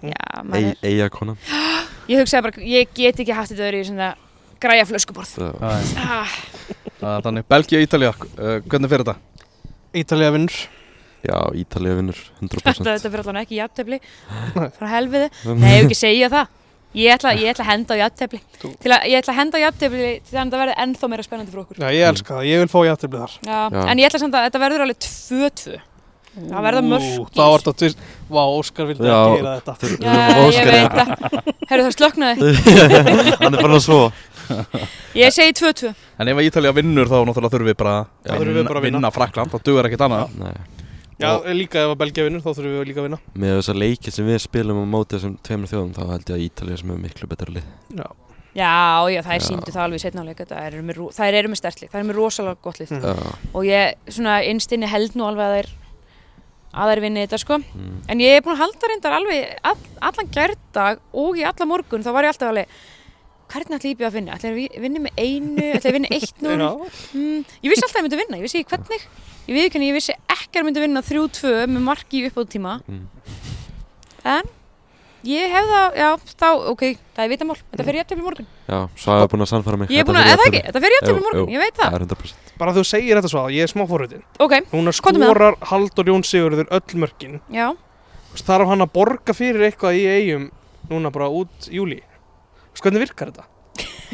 Já, 0.03 0.43
maður, 0.43 0.77
Ei, 0.83 0.91
Eija 0.91 1.09
konan 1.13 1.37
ég 2.11 2.19
hugsaði 2.19 2.43
bara, 2.49 2.65
ég 2.67 2.89
get 2.97 3.21
ekki 3.23 3.37
haft 3.37 3.53
þetta 3.53 3.69
öðru 3.69 3.83
í 3.85 3.87
svona 3.87 4.09
græja 4.63 4.87
flöskuborð. 4.89 5.35
Ah, 7.03 7.19
þannig. 7.25 7.45
Belgia, 7.51 7.83
Ítalja, 7.83 8.13
uh, 8.15 8.57
hvernig 8.71 8.93
fyrir 8.93 9.05
þetta? 9.05 9.17
Ítalija 9.99 10.33
vinnur. 10.37 10.57
Já, 11.23 11.37
Ítalía 11.55 11.95
vinnur 11.99 12.19
Þetta, 12.41 12.73
100% 12.75 12.89
þetta 12.89 13.11
fyrir 13.13 13.23
allan 13.27 13.43
ekki 13.43 13.59
jafntefli. 13.61 14.01
Frá 14.79 14.89
helfiði, 14.97 15.29
nei, 15.53 15.69
ég 15.69 15.79
hef 15.81 15.87
ekki 15.89 15.99
segja 15.99 16.33
það. 16.33 16.59
Ég 16.93 17.15
ætla, 17.15 17.31
ég 17.41 17.49
ætla 17.55 17.65
að 17.65 17.71
henda 17.73 17.97
á 17.97 18.05
að, 18.05 18.35
ég 19.09 19.15
ætla 19.17 19.33
að 19.33 19.39
henda 19.39 19.57
á 19.57 19.65
jafntefli 19.65 20.09
til 20.21 20.35
þannig 20.35 20.43
að 20.43 20.53
það 20.53 20.63
verði 20.63 20.75
ennþá 20.85 21.09
meira 21.09 21.25
spennandi 21.25 21.55
fyrir 21.55 21.63
okkur. 21.63 21.79
Já, 21.81 21.89
ég 21.97 22.11
elska 22.11 22.35
það, 22.37 22.49
ég 22.51 22.61
vil 22.63 22.73
fá 22.75 22.81
játtöflið 22.91 23.23
þar. 23.23 23.37
Já, 23.49 23.61
Já. 23.73 23.81
en 23.87 24.03
ég 24.03 24.11
ætla 24.11 24.21
samt 24.21 24.37
að 24.37 24.45
þetta 24.49 24.63
verður 24.67 24.85
alveg 24.85 25.07
2-2 25.07 25.81
Það 26.33 26.65
verða 26.65 26.81
mörg 26.87 27.33
Það 27.37 27.51
var 27.53 27.63
þetta 27.63 27.73
tvist 27.83 28.05
Vá, 28.33 28.41
Óskar 28.57 28.87
vildi 28.89 29.05
Já. 29.05 29.17
ekki 29.21 29.41
heyra 29.43 29.51
þetta. 29.59 29.73
Já, 30.01 30.15
ég 30.17 30.39
Óskar, 30.47 30.71
veit 30.73 30.95
það. 30.97 31.09
Herru 31.69 31.85
það 31.85 31.97
slöknaði 31.99 32.53
Hann 33.43 33.53
er 33.53 33.59
bara 33.59 33.77
að 33.77 33.83
svo 33.85 33.99
Ég 35.23 35.33
segi 35.35 35.55
2-2 35.59 35.93
En 36.23 36.29
ef 36.33 36.41
Ítalja 36.47 36.73
vinnur 36.77 37.11
þá 37.11 37.19
náttúrulega 37.29 37.53
þurfum 37.57 37.71
við 37.73 37.79
bara 37.83 37.95
Já, 38.27 38.33
þurfum 38.37 38.57
við 38.59 38.69
bara 38.69 38.81
að 38.83 38.87
vinna. 38.89 38.99
vinna 39.03 39.11
Frakland. 39.17 39.53
Það 39.55 39.67
dugur 39.69 39.89
ekkert 39.91 40.07
annað. 40.09 40.39
Nei 40.43 40.55
Já, 41.23 41.29
líka 41.55 41.83
ef 41.85 41.93
að 41.93 41.99
Belgia 42.01 42.25
vinnur 42.27 42.43
þá 42.43 42.51
þurfum 42.57 42.73
við 42.81 42.89
líka 42.89 43.03
að 43.03 43.07
vinna 43.11 43.19
Með 43.45 43.53
þessar 43.61 43.79
leikir 43.79 44.15
sem 44.17 44.27
við 44.27 44.41
spilum 44.43 44.81
á 44.83 44.85
móti 44.97 45.15
þessum 45.19 45.37
tveimur 45.47 45.71
þjóðum 45.71 45.93
þá 45.95 46.03
held 46.13 46.33
ég 46.33 46.37
að 46.39 46.45
Ítalía 46.49 46.79
sem 46.81 46.91
er 46.97 47.03
miklu 47.05 47.29
betra 47.31 47.55
lið 47.55 47.69
Já, 48.01 48.07
Já, 48.53 48.73
já, 49.13 49.21
það 49.25 49.35
er 49.37 49.39
Já. 49.39 49.47
síndu 49.47 49.73
það 49.73 49.85
alveg 49.85 50.17
áleik 50.23 50.43
Það 50.49 50.65
eru 50.67 50.81
með, 50.89 50.99
ro- 50.99 51.13
þær 51.17 51.37
eru 51.39 51.53
með 51.53 51.61
stertlik, 51.63 51.93
það 51.93 52.01
er 52.03 52.09
með 52.11 52.19
rosalega 52.19 52.59
gott 52.67 52.81
lið 52.83 52.91
Mm. 52.93 53.05
Já, 53.07 53.37
Og 53.55 53.69
ég, 53.69 53.95
svona, 54.13 54.35
innstinni 54.51 54.91
held 54.91 55.15
nú 55.17 55.29
alveg 55.29 55.47
að 55.47 55.55
þær 55.61 55.71
að 56.73 56.91
þær 56.93 57.01
vinni 57.05 57.23
þetta 57.27 57.39
sko 57.43 57.59
mm. 57.61 57.95
En 58.13 58.21
ég 58.25 58.37
er 58.39 58.43
búin 58.45 58.57
að 58.57 58.63
halda 58.65 58.91
reyndar 58.91 59.17
alveg 59.21 59.55
all, 59.69 59.79
allan 60.09 60.31
gærdag 60.33 61.01
og 61.23 61.39
í 61.41 61.45
alla 61.49 61.67
morgun 61.69 62.03
þá 62.05 62.11
var 62.17 62.25
ég 62.29 62.33
alltaf 62.35 62.51
alveg 62.53 62.77
hvernig 63.53 63.77
ætla 63.79 63.91
ég 63.93 63.99
býða 64.01 64.09
að 64.11 64.17
vinna? 64.19 64.37
Ætla 64.39 64.51
ég 64.53 64.77
að 64.79 64.87
vinna 64.87 65.03
með 65.05 65.21
einu? 65.23 65.67
Ætla 65.77 65.83
ég 65.83 65.93
að 65.93 65.97
vinna 65.99 66.11
eitt 66.17 66.43
nú? 66.43 66.55
Já. 66.57 66.71
Mm, 67.13 67.45
ég 67.63 67.73
vissi 67.73 67.85
alltaf 67.87 67.99
að 67.99 68.01
ég 68.03 68.07
myndi 68.09 68.21
vinna, 68.23 68.39
ég 68.41 68.47
vissi 68.47 68.63
ekki 68.63 68.73
hvernig. 68.77 69.07
Ég 69.43 69.55
veit 69.59 69.67
ekki, 69.69 69.83
ég 69.89 69.97
vissi 69.99 70.17
ekki 70.31 70.53
að 70.57 70.61
ég 70.63 70.67
myndi 70.71 70.83
vinna 70.87 71.03
3-2 71.03 71.55
með 71.77 71.87
marki 71.91 72.23
í 72.23 72.27
uppáðtíma 72.31 72.75
Mm. 72.87 73.07
En 74.23 74.47
ég 75.27 75.51
hef 75.51 75.67
það, 75.67 75.97
já, 75.99 76.09
þá, 76.39 76.47
ok, 76.71 76.83
það 77.17 77.25
er 77.25 77.31
vitamál. 77.33 77.57
Þetta 77.73 77.85
fer 77.89 77.97
ég 77.99 78.05
eftir 78.05 78.21
morgun. 78.23 78.47
Já, 78.69 78.79
Svaga 78.99 79.25
er 79.25 79.31
búin 79.33 79.43
að 79.45 79.51
sannfæra 79.51 79.79
mig. 79.81 79.91
Ég 79.91 80.03
er 80.03 80.07
búin 80.07 80.19
að, 80.21 80.31
eða 80.31 80.47
ekki, 80.47 80.61
þetta 80.69 80.83
fer 80.85 80.95
ég 80.95 81.03
eftir 81.03 81.19
morgun, 81.19 81.49
ég 81.53 81.63
veit 81.63 81.75
Það. 81.79 81.89
Það 81.91 81.99
er 81.99 82.05
100% 82.07 82.53
bara 82.63 82.75
þú 82.77 82.85
segir 82.87 83.19
þetta 83.19 83.31
svo, 83.33 83.43
ég 83.51 83.67
er 83.67 83.71
smá 83.73 83.83
forvitin. 83.91 84.23
Ok, 84.39 84.55
Núna 84.71 84.95
Komdu 85.03 85.19
með 85.19 85.27
það. 85.27 85.33
skorar 85.33 85.57
Haldur 85.73 86.11
Jón 86.13 86.23
Sigurður 86.27 86.71
öll 86.79 86.99
mörkin. 87.03 87.41
Já, 87.51 87.73
Þarf 88.33 88.71
hann 88.71 88.81
að 88.87 88.93
borga 88.95 89.35
fyrir 89.37 89.67
eitthvað 89.67 89.99
í 89.99 90.05
eigum 90.09 90.47
Núna 90.89 91.11
bara 91.13 91.27
út 91.29 91.67
júli 91.69 91.99
Veist 92.73 92.87
Hvernig 92.87 93.05
virkar 93.05 93.31
þetta? 93.33 93.47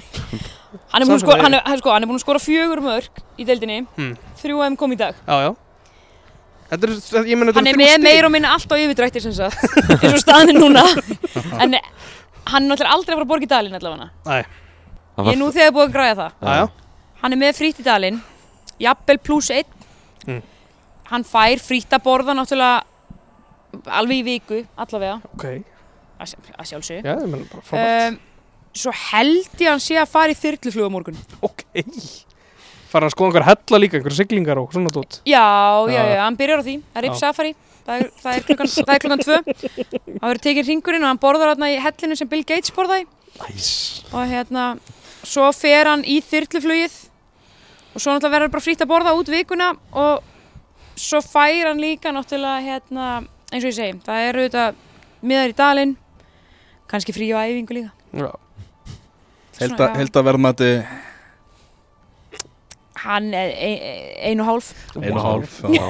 hann 0.93 1.05
er 1.05 1.23
skora, 1.23 1.43
hann 1.47 1.57
er, 1.57 1.65
hann, 1.65 1.81
sko, 1.81 1.93
hann 1.95 2.05
er 2.05 2.11
búin 2.11 2.19
að 2.19 2.25
skora 2.27 2.43
fjögur 2.43 2.83
mörg 2.85 3.23
í 3.39 3.47
deildinni. 3.49 3.81
Hmm. 3.97 4.15
Þrjú 4.43 4.61
aðeim 4.61 4.79
kom 4.81 4.95
í 4.95 4.99
dag. 5.01 5.19
Já, 5.27 5.49
já. 5.49 5.51
Þetta 6.69 6.85
er, 6.85 6.95
þetta 7.01 7.55
Hann 7.57 7.71
er 7.71 7.79
með 7.81 7.95
meir 8.05 8.27
og 8.29 8.33
minna 8.35 8.51
allt 8.53 8.69
á 8.69 8.77
yfirdrættir 8.77 9.25
sem 9.25 9.33
sagt 9.33 9.63
eins 10.03 10.13
og 10.13 10.21
staðin 10.21 10.53
er 10.53 10.59
núna. 10.61 10.83
En 11.63 11.79
hann 12.49 12.65
er 12.65 12.69
náttúrulega 12.69 12.93
aldrei 12.97 13.15
að 13.15 13.17
fara 13.17 13.25
að 13.25 13.31
borga 13.31 13.47
í 13.47 13.51
dalinn 13.53 13.79
allavega. 13.79 14.11
Nei, 14.29 14.43
Ég 15.19 15.33
er 15.33 15.41
nú 15.41 15.49
þegar 15.55 15.73
búin 15.75 15.89
að 15.89 15.95
græða 15.97 16.19
það. 16.19 16.37
Já, 16.45 16.61
já. 16.61 17.09
Hann 17.23 17.35
er 17.35 17.41
með 17.41 17.57
frýtt 17.59 17.81
í 17.83 17.87
dalinn 17.87 18.21
Jafnvel 18.79 19.19
pluss 19.25 19.49
einn. 19.51 19.73
Mm. 20.29 20.43
Hann 21.09 21.25
fær 21.27 21.63
frýtt 21.65 21.97
að 21.97 22.05
borða 22.05 22.37
náttúrulega 22.37 22.85
alveg 23.99 24.21
í 24.21 24.27
viku 24.29 24.61
allavega. 24.79 25.19
Ok, 25.35 25.47
að, 26.21 26.31
sjálf- 26.35 26.55
að 26.55 26.71
sjálfsög 26.73 27.09
já, 27.09 27.15
ég 27.17 27.29
menn 27.33 27.47
bara 27.51 27.65
frábært. 27.65 28.13
Um, 28.13 28.21
Svo 28.79 28.93
held 28.95 29.59
ég 29.59 29.67
að 29.67 29.73
hann 29.75 29.83
sé 29.83 29.97
að 29.99 30.11
fara 30.13 30.35
í 30.35 30.39
þyrluflug 30.39 30.87
á 30.87 30.91
morgun. 30.95 31.23
Ok. 31.43 31.65
Fara 32.89 33.09
að 33.09 33.15
skoða 33.17 33.29
einhver 33.33 33.47
hella 33.51 33.81
líka, 33.83 33.99
einhver 33.99 34.15
siglingar 34.17 34.61
og 34.63 34.71
svona 34.73 34.89
tótt 34.95 35.19
Já, 35.29 35.43
já, 35.93 35.99
Já. 35.99 36.21
hann 36.25 36.39
byrjar 36.39 36.63
á 36.63 36.65
því. 36.65 36.77
Það 36.95 37.01
er 37.01 37.05
Já. 37.05 37.09
Rip 37.09 37.19
Safari 37.21 37.55
Það 37.89 38.03
er, 38.03 38.09
það 38.21 38.35
er 38.37 38.43
klukkan, 38.45 38.69
það 38.69 38.91
er 38.93 39.01
klukkan 39.01 39.23
tvö. 39.25 39.37
Það 40.05 40.25
verður 40.29 40.41
tekið 40.45 40.67
ringurinn 40.69 41.05
og 41.07 41.09
hann 41.09 41.21
borðar 41.23 41.51
þarna 41.55 41.69
í 41.73 41.77
hellinu 41.81 42.17
sem 42.21 42.29
Bill 42.29 42.43
Gates 42.45 42.73
borðaði. 42.77 43.07
Nice. 43.39 44.03
Og 44.13 44.27
hérna, 44.29 44.65
svo 45.25 45.47
fer 45.57 45.89
hann 45.89 46.03
í 46.05 46.19
þyrluflugið 46.21 46.99
og 47.95 48.03
svo 48.03 48.13
náttúrulega 48.13 48.35
verður 48.35 48.53
bara 48.53 48.65
frýtt 48.67 48.85
að 48.85 48.91
borða 48.91 49.15
út 49.17 49.31
vikuna 49.33 49.71
og 49.97 50.99
svo 51.01 51.23
fær 51.25 51.71
hann 51.71 51.81
líka 51.81 52.13
náttúrulega 52.13 52.61
hérna, 52.67 53.07
eins 53.49 53.65
og 53.65 53.71
ég 53.71 53.79
segi, 53.79 53.97
það 54.05 54.27
eru 54.27 54.45
auðvitað 54.45 54.85
miðar 55.33 55.55
í 55.55 55.57
dalinn 55.63 55.97
kannski 56.93 57.17
frí 57.17 57.31
á 57.33 57.41
æfingu 57.49 57.79
líka. 57.79 57.95
Já, 58.13 58.29
Held 59.59 59.75
Svona, 59.75 59.91
að, 59.91 59.97
held 59.99 60.19
að 60.21 60.27
verðmæti 60.29 60.71
Hann 62.99 63.29
er 63.37 63.53
ein, 63.55 63.83
ein 64.31 64.41
og 64.43 64.49
hálf. 64.49 64.71
Einu 64.99 65.21
hálf 65.23 65.59
já. 65.71 65.85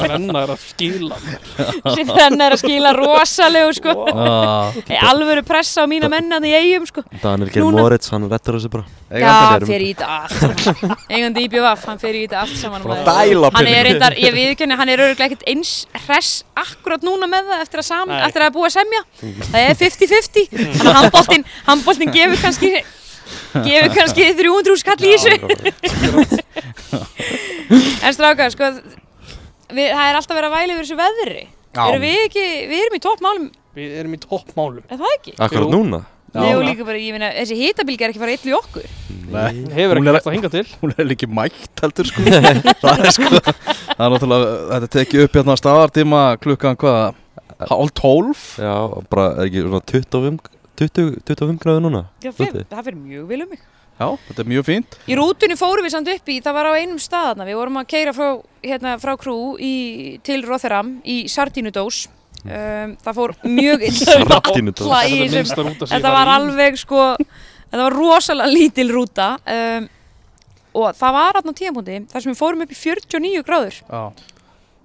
Renna 0.00 0.42
er 0.46 0.52
að 0.54 0.62
skila. 0.62 1.18
Þannig 1.84 2.44
er 2.46 2.56
að 2.56 2.60
skila 2.62 2.92
rosalegu 2.96 3.74
sko. 3.76 3.94
Alvöru 5.10 5.44
pressa 5.46 5.84
á 5.84 5.86
mína 5.90 6.08
menna 6.12 6.40
í 6.40 6.54
eigum 6.56 6.86
sko. 6.88 7.04
Daniel 7.22 7.50
Geir 7.52 7.66
Núna- 7.66 7.84
Moritz, 7.84 8.10
hann 8.14 8.28
rettur 8.30 8.58
þessu 8.58 8.72
bara. 8.72 8.86
Já, 9.06 9.30
eigandinn 9.30 9.70
fer 9.70 9.84
í 9.84 9.90
þetta 9.92 10.08
allt 10.16 10.64
saman. 10.64 10.96
Eigandi 11.06 11.44
í 11.44 11.50
BVF, 11.52 11.84
hann 11.92 12.00
fer 12.02 12.16
í 12.18 12.24
þetta 12.24 12.40
allt 12.42 12.58
saman 12.58 12.86
Hann 13.56 13.70
er 13.70 13.86
reyndar, 13.86 14.16
ég 14.18 14.34
viðkenni, 14.34 14.78
hann 14.80 14.90
er 14.90 15.04
öruglega 15.04 15.30
ekkert 15.30 15.46
eins 15.52 15.74
hress 16.06 16.40
akkurat 16.58 17.04
núna 17.06 17.28
með 17.30 17.52
það 17.52 17.62
eftir 17.66 17.82
að, 17.82 17.86
sam, 17.92 18.10
Nei. 18.10 18.20
eftir 18.26 18.46
að 18.48 18.58
semja. 18.74 19.02
Það 19.22 19.60
er 19.62 19.78
50-50 19.84 20.48
Þannig 20.56 20.90
að 20.90 20.98
handbóltin, 21.00 21.46
handbóltin 21.68 22.14
gefur 22.16 22.42
kannski 22.42 22.72
gefur 23.66 23.92
kannski 23.96 24.28
300 24.38 24.80
skall 24.82 25.00
í 25.02 25.14
þessu. 25.16 25.34
En 28.06 28.14
strákar, 28.14 28.52
sko 28.54 28.68
við, 29.74 29.88
það 29.90 30.08
er 30.08 30.18
alltaf 30.18 30.36
verið 30.36 30.48
að 30.50 30.56
væli 30.56 30.74
yfir 30.76 30.84
þessu 30.84 30.98
veðri. 31.00 31.40
Erum 31.76 32.04
við 32.04 32.18
ekki, 32.26 32.44
við 32.70 32.82
erum 32.84 32.98
í 32.98 33.00
toppmálum, 33.04 33.48
Við 33.76 33.96
erum 34.00 34.14
í 34.16 34.18
toppmálum. 34.22 34.84
Er 34.88 35.00
það 35.00 35.10
ekki? 35.18 35.32
Akkurat 35.44 35.72
núna? 35.74 35.98
Já. 36.32 36.40
Nei, 36.40 36.52
og 36.56 36.62
líka 36.64 36.84
bara, 36.84 37.00
ég 37.00 37.12
meina, 37.16 37.28
þessi 37.36 37.56
hitabilgi 37.58 38.04
er 38.06 38.12
ekki 38.12 38.20
fara 38.22 38.32
illa 38.36 38.48
í 38.50 38.54
okkur. 38.56 38.86
Nei, 39.32 39.52
Hefur 39.76 40.00
ekki 40.00 40.12
hægt 40.16 40.26
að 40.30 40.34
hinga 40.36 40.50
til. 40.52 40.64
hún 40.80 40.94
er 40.96 41.08
líki 41.10 41.28
mætt 41.32 41.82
heldur 41.82 42.08
sko. 42.08 42.24
Það 42.82 43.04
er 43.04 43.14
sko 43.16 43.30
Það 43.36 44.02
er 44.06 44.12
náttúrulega, 44.14 44.50
þetta 44.72 44.90
tekið 44.96 45.24
upp 45.26 45.38
hérna 45.40 45.56
staðartíma 45.60 46.22
klukkan 46.44 46.78
hvað? 46.80 47.20
Hálf 47.70 47.92
tólf? 47.96 48.42
Já, 48.60 48.74
bara 49.12 49.26
er 49.34 49.48
ekki 49.48 49.64
svona 49.64 49.82
25, 49.92 50.40
20, 50.76 51.16
25 51.26 51.62
gráður 51.62 51.82
núna 51.86 52.02
Já, 52.24 52.30
fyr, 52.36 52.62
það 52.68 52.86
fyrir 52.88 53.00
mjög 53.00 53.26
vel 53.30 53.40
um 53.44 53.50
mig. 53.54 53.64
Já, 53.96 54.10
þetta 54.26 54.42
er 54.42 54.48
mjög 54.50 54.66
fínt. 54.66 54.98
Í 55.08 55.16
rútunni 55.16 55.56
fórum 55.56 55.86
við 55.86 55.94
samt 55.94 56.10
upp 56.12 56.28
í, 56.28 56.36
það 56.44 56.56
var 56.58 56.68
á 56.68 56.72
einum 56.76 57.00
staðna, 57.00 57.46
við 57.48 57.56
vorum 57.56 57.80
að 57.80 57.88
keira 57.94 58.12
frá, 58.12 58.28
hérna, 58.60 58.92
frá 59.00 59.14
krú 59.16 59.36
í, 59.56 59.72
til 60.26 60.42
Rotherham 60.44 60.98
í 61.00 61.22
Sardínudós. 61.32 62.02
Um, 62.44 62.92
það 63.02 63.16
fór 63.16 63.32
mjög 63.48 63.86
illa 63.88 64.16
Þetta 65.96 66.12
var 66.14 66.30
alveg 66.36 66.76
sko, 66.78 67.06
þetta 67.16 67.80
var 67.80 67.96
rosalega 67.96 68.52
lítil 68.52 68.92
rúta. 68.92 69.32
Um, 69.48 69.88
og 70.76 70.92
það 70.98 71.16
var 71.16 71.40
aðna 71.40 71.54
tíðanbúndi 71.56 71.98
þar 72.12 72.22
sem 72.22 72.34
við 72.34 72.38
fórum 72.38 72.64
upp 72.66 72.74
í 72.74 72.78
49 72.78 73.44
gráður. 73.48 73.80
Já, 73.80 74.02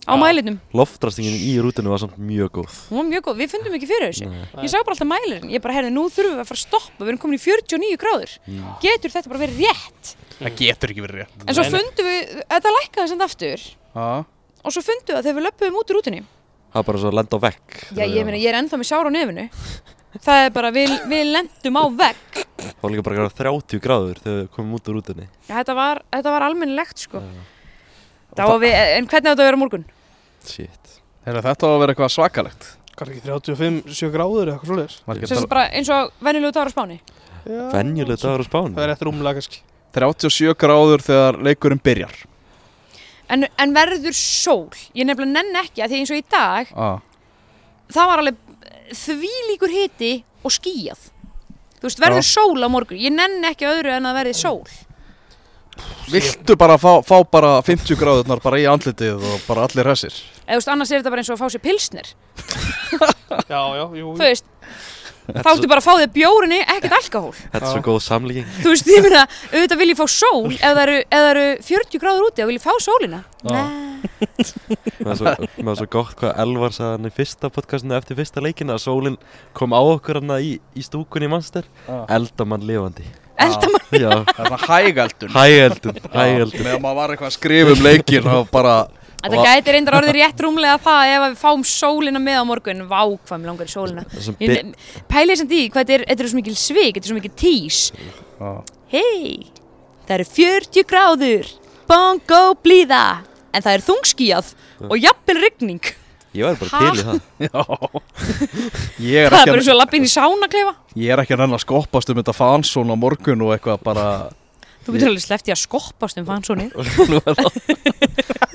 á 0.08 0.14
mælinum. 0.18 0.58
Loftrastingin 0.78 1.36
í 1.38 1.54
rútinu 1.62 1.92
var 1.94 2.02
samt 2.02 2.18
mjög 2.18 2.56
góð. 2.62 2.80
Hún 2.90 3.02
var 3.02 3.08
mjög 3.12 3.28
góð, 3.28 3.38
við 3.44 3.54
fundum 3.54 3.78
ekki 3.78 3.90
fyrir 3.92 4.10
þessu. 4.10 4.32
Nei. 4.32 4.42
Ég 4.66 4.74
sá 4.74 4.80
bara 4.82 4.96
alltaf 4.96 5.10
mælirinn, 5.12 5.52
ég 5.54 5.64
bara, 5.64 5.78
herði, 5.78 5.94
nú 5.94 6.08
þurfum 6.10 6.40
við 6.40 6.44
að 6.44 6.50
fara 6.50 6.60
að 6.60 6.66
stoppa, 6.66 7.04
við 7.04 7.14
erum 7.14 7.22
komin 7.22 7.38
í 7.38 7.44
49 7.44 8.02
gráður. 8.02 8.36
Getur 8.82 9.14
þetta 9.14 9.32
bara 9.32 9.44
verið 9.46 9.64
rétt? 9.68 10.16
það 10.42 10.58
getur 10.58 10.94
ekki 10.94 11.06
verið 11.06 11.22
rétt. 11.22 11.46
En 11.46 11.58
svo 11.58 11.66
fundum 11.70 12.08
við, 12.08 12.36
þetta 12.50 12.74
lækkaði 12.78 13.12
sem 13.12 13.24
aftur. 13.26 13.66
Já, 13.92 14.06
og 14.62 14.76
svo 14.76 14.84
fundum 14.86 15.12
við 15.14 15.20
að 15.20 15.28
þegar 15.28 15.38
við 15.38 15.48
löpum 15.48 15.80
út 15.82 15.94
úr 15.94 16.00
rútunni. 16.00 16.22
Það 16.72 16.80
var 16.80 16.88
bara 16.88 17.02
svo 17.02 17.12
að 17.12 17.18
lenda 17.20 17.38
á 17.38 17.44
vegg. 17.46 17.80
Já, 17.92 18.04
ég 18.08 18.28
meina, 18.28 18.40
ég 18.40 18.50
er 18.52 18.58
ennþá 18.62 18.80
með 18.80 18.90
sár 18.90 19.10
á 19.10 19.12
nefinu. 19.12 19.48
Það 20.22 20.46
er 20.46 20.54
bara, 20.56 20.70
við, 20.76 20.94
við 21.12 21.30
lendum 21.36 21.80
á 21.80 21.84
vegg. 22.02 22.42
Það 22.62 22.82
var 22.82 22.94
líka 22.94 23.06
bara 23.08 23.26
að 23.28 23.36
30 23.38 23.84
gráður 23.84 24.22
þegar 24.24 24.38
við 24.42 24.50
komum 24.56 24.78
út 24.78 24.90
úr 24.92 24.98
rútunni. 25.00 25.28
Já, 25.48 25.54
þetta 25.54 25.76
var, 25.78 26.02
þetta 26.16 26.34
var 26.36 26.46
almennilegt, 26.48 27.04
sko. 27.06 27.22
Það 27.22 27.36
var 27.36 27.50
við, 28.36 28.76
En 28.98 29.08
hvernig 29.08 29.28
á 29.28 29.32
þetta 29.32 29.42
að 29.42 29.50
vera 29.50 29.62
morgun? 29.62 29.86
Shit. 30.48 30.94
Heyrðu, 31.26 31.42
þetta 31.48 31.68
á 31.68 31.70
að 31.72 31.80
vera 31.84 31.94
eitthvað 31.94 32.14
svakalegt. 32.16 32.70
Hvað 32.96 33.08
er 33.08 33.12
ekki 33.16 33.26
35, 33.28 33.82
7 33.98 34.12
gráður 34.14 34.52
eða 34.52 34.60
eitthvað 34.60 34.84
að 34.86 35.28
sagt 35.32 35.50
bara 35.50 35.68
eins 35.72 35.90
og 35.90 36.12
venjulegu 36.22 36.54
dagur 36.56 36.72
á 36.72 36.76
Spáni. 36.76 36.98
Já, 37.42 37.62
Venjuleg 37.74 38.20
dagur 38.22 38.44
á 38.44 38.46
spánu 38.46 38.76
Það 38.76 38.84
er 38.84 38.92
eftir 38.94 39.08
rúmlega 39.10 39.40
kannski. 39.40 39.62
Tala- 39.92 40.14
37 40.14 40.54
gráður 40.62 41.02
þegar 41.04 41.40
leikurinn 41.42 41.82
byrjar. 41.84 42.14
En, 43.32 43.48
en 43.58 43.74
verður 43.74 44.14
sól? 44.16 44.70
Ég 44.94 45.08
nefnilega 45.08 45.32
nenn 45.40 45.58
ekki 45.64 45.82
að 45.84 45.94
því 45.94 46.02
eins 46.02 46.12
og 46.12 46.20
í 46.20 46.26
dag 46.30 46.70
Já, 46.72 46.90
Það 47.92 48.10
var 48.12 48.22
alveg 48.22 48.38
þvílíkur 49.02 49.72
hiti 49.74 50.12
og 50.44 50.54
skýjað. 50.54 51.02
Þú 51.80 51.88
veist, 51.88 52.00
verður 52.04 52.22
Já. 52.22 52.30
sól 52.30 52.62
á 52.64 52.68
morgun? 52.72 53.00
Ég 53.02 53.14
nenn 53.16 53.44
ekki 53.48 53.68
öðru 53.68 53.92
en 53.96 54.08
að 54.10 54.18
verði 54.20 54.36
sól 54.38 54.62
Viltu 56.12 56.58
bara 56.60 56.76
fá, 56.82 57.00
fá 57.08 57.18
bara 57.32 57.52
50 57.64 58.00
gráðurnar 58.00 58.42
bara 58.44 58.60
í 58.60 58.66
andlitið 58.68 59.22
og 59.22 59.44
bara 59.48 59.68
allir 59.68 59.88
hressir? 59.88 60.16
Eða, 60.44 60.58
þú 60.58 60.60
veist, 60.60 60.72
annars 60.74 60.92
er 60.92 61.00
þetta 61.02 61.14
bara 61.14 61.24
eins 61.24 61.30
og 61.32 61.38
að 61.38 61.44
fá 61.44 61.54
sér 61.54 61.64
pilsnir. 61.64 62.10
Já, 63.48 63.62
já, 63.78 63.84
jú. 63.96 64.10
Þú 64.18 64.26
veist, 64.26 64.50
þá 65.32 65.50
ertu 65.54 65.70
bara 65.72 65.80
að 65.80 65.86
fá 65.86 65.94
þig 66.02 66.12
bjórinni, 66.18 66.60
ekkert 66.66 66.98
alkohól. 66.98 67.36
Þetta 67.38 67.62
er 67.62 67.70
svo 67.70 67.84
góð 67.86 68.02
samlíking. 68.08 68.50
Þú 68.60 68.74
veist, 68.74 68.92
ég 68.92 69.06
meina, 69.06 69.22
auðvitað 69.54 69.82
vil 69.84 69.90
ég 69.94 70.02
fá 70.02 70.08
sól 70.12 70.52
ef 70.52 70.66
það 70.66 70.82
eru, 70.88 70.98
ef 71.06 71.22
það 71.22 71.30
eru 71.32 71.46
40 71.70 72.04
gráður 72.04 72.28
úti 72.28 72.44
og 72.44 72.52
vil 72.52 72.60
ég 72.60 72.66
fá 72.66 72.74
sólina. 72.84 73.24
Mér 74.02 75.08
var 75.08 75.18
svo, 75.20 75.34
mér 75.58 75.68
var 75.70 75.80
svo 75.80 75.88
gott 75.94 76.16
hvað 76.20 76.40
Elvar 76.42 76.74
sagði 76.76 76.96
hann 76.98 77.10
í 77.10 77.14
fyrsta 77.16 77.50
podcastinu 77.54 77.96
eftir 77.98 78.18
fyrsta 78.18 78.42
leikina 78.44 78.76
að 78.78 78.84
sólinn 78.86 79.18
kom 79.58 79.76
á 79.78 79.82
okkur 79.82 80.20
hann 80.22 80.34
í, 80.42 80.56
í 80.78 80.86
stúkunni 80.86 81.30
í 81.30 81.32
Manster 81.32 81.68
Já. 81.86 82.00
eldamann 82.18 82.66
lifandi 82.66 83.06
Eldamann. 83.46 83.86
Já, 83.92 84.12
Það 84.32 84.42
er 84.42 84.50
svona 84.50 84.60
hægældun 84.68 85.36
hægeldun 85.36 86.66
Meðan 86.66 86.82
maður 86.84 86.98
var 87.02 87.14
eitthvað 87.14 87.30
að 87.32 87.36
skrifa 87.38 87.76
um 87.76 87.86
leikin 87.86 88.30
og 88.32 88.50
bara 88.54 88.76
Þetta 89.22 89.42
gæti 89.46 89.74
reyndar 89.76 89.98
orðið 90.00 90.16
rétt 90.18 90.40
rúmlega 90.42 90.78
það 90.82 91.12
ef 91.12 91.22
að 91.22 91.28
við 91.28 91.42
fáum 91.44 91.64
sólina 91.70 92.22
með 92.22 92.40
á 92.42 92.44
morgun. 92.50 92.80
Vá, 92.90 93.02
hvað 93.06 93.42
mér 93.44 93.52
langar 93.52 93.70
í 93.70 93.74
sólina. 93.76 94.06
Pælið 95.12 95.42
sem 95.44 95.50
því, 95.52 95.60
hvað 95.70 95.84
þetta 95.84 95.94
er, 95.94 96.06
þetta 96.10 96.24
er 96.26 96.32
svo 96.32 96.40
mikil 96.40 96.56
svik, 96.58 96.96
þetta 96.96 97.06
er 97.06 97.12
svo 97.12 97.18
mikil 97.20 97.34
tís. 97.38 97.82
Hei, 98.90 99.52
það 100.08 100.16
eru 100.18 100.28
40 100.34 100.88
gráður, 100.90 101.52
bongo 101.92 102.42
blíða, 102.66 103.04
en 103.54 103.62
það 103.62 103.78
er 103.78 103.86
þungskíjað 103.92 104.52
og 104.90 104.98
jafnvel 104.98 105.38
rigning. 105.46 105.94
Ég 106.32 106.46
var 106.48 106.60
bara 106.62 106.80
til 106.80 107.02
í 107.02 107.06
það. 107.06 107.18
Já. 107.48 107.64
Ég 109.12 109.26
er 109.26 109.34
Það 109.34 109.42
er 109.42 109.52
bara 109.52 109.58
að, 109.58 109.66
svo 109.68 109.74
inn 109.98 110.06
í 110.08 110.12
sánaklefa. 110.12 110.74
ég 110.96 111.12
er 111.12 111.22
ekki 111.24 111.36
að 111.36 111.42
renna 111.44 111.58
að 111.60 111.66
skoppast 111.66 112.12
um 112.14 112.22
þetta 112.22 112.36
fansón 112.38 112.94
á 112.94 112.96
morgun 113.00 113.44
og 113.48 113.52
eitthvað 113.56 113.84
bara 113.84 114.06
Þú 114.82 114.96
getur 114.96 115.12
alveg 115.12 115.48
í 115.48 115.54
að 115.54 115.62
skoppast 115.62 116.18
um 116.22 116.26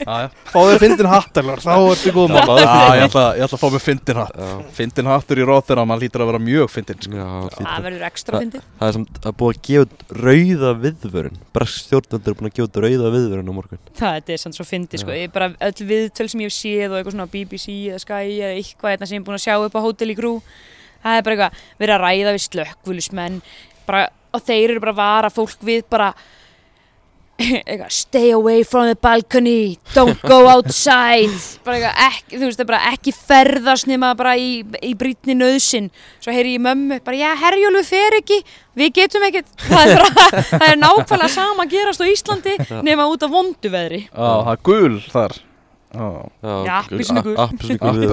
já 0.06 0.28
Fáðu 0.52 0.76
fyndin 0.78 1.08
hattarlar, 1.10 1.58
þá 1.62 1.72
ertu 1.90 2.12
góð 2.14 2.34
maður 2.34 2.60
Já, 2.62 2.74
ég 2.94 3.04
ætla, 3.08 3.22
ég 3.34 3.46
ætla 3.46 3.56
að 3.56 3.62
fá 3.62 3.70
mig 3.74 3.82
fyndin 3.82 4.20
hatt. 4.20 4.36
Fyndin 4.76 5.08
hattur 5.10 5.40
í 5.40 5.46
róð 5.48 5.64
þegar 5.66 5.88
maður 5.88 6.04
lítur 6.04 6.22
að 6.22 6.30
vera 6.30 6.40
mjög 6.46 6.70
fyndin 6.70 7.00
sko. 7.02 7.30
Það 7.56 7.86
verður 7.86 8.04
ekstra 8.06 8.42
fyndið. 8.42 8.68
Það 8.78 8.86
er 8.90 8.96
samt 8.98 9.18
að 9.22 9.36
búið 9.40 9.56
að 9.56 9.62
gefa 9.66 9.86
út 9.86 10.04
rauða 10.26 10.70
viðvörun. 10.84 11.40
Bresk 11.56 11.82
stjórnvöldur 11.86 12.34
er 12.34 12.38
búin 12.38 12.50
að 12.50 12.54
gefa 12.60 12.68
út 12.68 12.80
rauða 12.84 13.12
viðvörun 13.16 13.50
á 13.50 13.54
morgun. 13.56 13.82
Það 13.98 14.32
er 14.36 14.42
sann 14.44 14.56
svo 14.56 14.68
fyndið 14.68 15.02
sko, 15.02 15.16
ég 15.16 15.34
bara 15.34 15.50
öll 15.66 15.90
viðtöl 15.90 16.28
sem 16.30 16.44
ég 16.44 16.52
hef 16.52 16.58
séð 16.60 16.92
og 16.92 17.00
eitthvað 17.00 17.16
svona 17.16 17.30
BBC 17.32 17.66
eða 17.90 18.02
Sky 18.04 18.30
eða 18.36 18.54
eitthvað 18.54 18.94
hérna 18.94 19.10
sem 19.10 19.18
ég 19.18 19.24
er 19.24 19.26
búin 19.26 19.40
að 19.40 19.46
sjá 19.48 19.56
upp 19.58 19.74
á 19.74 19.84
hótel 19.86 20.12
í 20.12 20.18
grú 20.18 20.36
það 21.06 21.18
er 21.18 21.26
bara 21.26 21.36
eitthvað, 21.36 21.64
verið 21.80 21.96
að 21.96 22.04
ræða 22.04 22.34
við 22.36 22.44
slökkvulismenn 22.46 23.40
bara, 23.86 24.06
og 24.36 24.44
þeir 24.46 24.74
eru 24.76 24.82
bara 24.84 24.94
að 24.96 25.02
vara 25.02 25.32
fólk 25.32 25.62
við 25.66 25.86
bara 25.90 26.12
stay 27.88 28.30
away 28.32 28.62
from 28.64 28.86
the 28.86 28.94
balcony 28.96 29.76
don't 29.92 30.20
go 30.22 30.46
outside. 30.54 31.28
Bara 31.66 31.76
eitthvað, 31.76 31.98
ekki, 32.06 32.38
þú 32.38 32.44
veist, 32.46 32.56
það 32.56 32.64
er 32.64 32.70
bara 32.70 32.92
ekki 32.94 33.12
ferðast 33.12 33.88
nema 33.90 34.12
bara 34.16 34.32
í, 34.40 34.62
í 34.80 34.94
brýtni 34.96 35.36
nöðsin 35.36 35.90
svo 36.24 36.32
heyri 36.32 36.54
ég 36.56 36.62
mömmu, 36.64 36.96
bara 37.04 37.18
já, 37.20 37.34
herjólfu 37.42 37.82
fer 37.90 38.16
ekki. 38.22 38.38
Við 38.76 38.94
getum 39.00 39.26
ekkert. 39.28 39.52
Það 39.68 39.90
er, 39.92 40.00
bara, 40.04 40.40
það 40.48 40.64
er 40.68 40.80
nákvæmlega 40.80 41.28
sama 41.32 41.64
að 41.64 41.70
gerast 41.72 42.02
á 42.04 42.06
Íslandi 42.12 42.56
nema 42.84 43.06
út 43.08 43.22
af 43.24 43.32
vondu 43.32 43.70
veðri. 43.72 44.02
Já, 44.08 44.32
það 44.32 44.50
er 44.52 44.64
gul 44.70 44.98
þar. 45.12 45.36
Appelsinu 46.76 47.22
gul. 47.24 47.36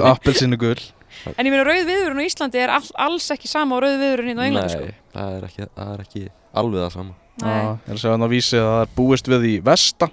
appelsinu 0.08 0.60
gul 0.62 0.78
en 1.38 1.46
ég 1.46 1.52
meina 1.54 1.64
rauð 1.68 1.86
viðurinn 1.90 2.22
á 2.22 2.28
Íslandi 2.28 2.62
er 2.64 2.74
all, 2.76 2.88
alls 3.08 3.28
ekki 3.36 3.48
sama 3.52 3.78
á 3.78 3.84
rauð 3.84 3.98
viðurinn 4.02 4.32
hérna 4.34 4.44
á 4.44 4.48
Englandi 4.50 4.74
sko. 4.74 4.88
Nei, 4.88 4.98
það 5.14 5.36
er, 5.38 5.46
ekki, 5.50 5.68
það 5.78 5.94
er 5.94 6.04
ekki 6.08 6.24
alveg 6.64 6.84
það 6.84 6.94
sama. 6.98 7.14
Já, 7.44 7.48
ég 7.50 7.88
er 7.90 7.96
að 7.98 8.02
segja 8.04 8.14
hann 8.16 8.28
að 8.28 8.34
vísi 8.36 8.58
að 8.62 8.70
það 8.74 8.82
er 8.86 8.92
búist 8.98 9.30
við 9.34 9.46
í 9.50 9.54
Vesta. 9.66 10.10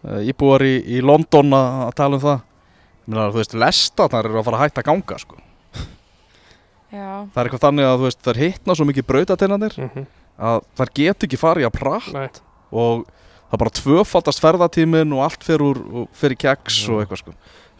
Uh, 0.00 0.20
Íbúar 0.30 0.62
í, 0.64 0.74
í 0.96 1.00
London 1.04 1.52
að, 1.58 1.90
tala 1.98 2.16
um 2.16 2.22
það. 2.24 2.38
Ég 3.00 3.12
meina, 3.14 3.28
þú 3.34 3.40
veist, 3.42 3.56
Lesta 3.64 4.06
þar 4.12 4.28
eru 4.30 4.38
að 4.40 4.46
fara 4.48 4.60
að 4.60 4.64
hætta 4.68 4.80
að 4.84 4.88
ganga 4.92 5.18
sko. 5.20 5.40
Já, 6.90 7.06
Það 7.30 7.38
er 7.38 7.46
eitthvað 7.46 7.62
þannig 7.66 7.86
að 7.86 7.96
þú 8.00 8.06
veist, 8.08 8.20
þær 8.26 8.38
hittna 8.42 8.74
svo 8.74 8.86
mikið 8.88 9.06
brautatenanir 9.06 9.76
Mhm. 9.78 10.06
að 10.40 10.60
þær 10.78 10.90
get 10.98 11.26
ekki 11.26 11.38
farið 11.38 11.66
að 11.68 11.76
pratt 11.76 12.12
Nei, 12.16 12.28
og 12.72 13.04
það 13.06 13.54
er 13.54 13.60
bara 13.62 13.74
tvöfaldast 13.78 14.42
ferðatímin 14.42 15.12
og 15.14 15.22
allt 15.26 15.44
fer 15.44 15.58
úr 15.62 15.78
í 16.10 16.36
keks 16.40 16.88
og 16.88 17.02
eitthvað 17.04 17.20
sko 17.22 17.34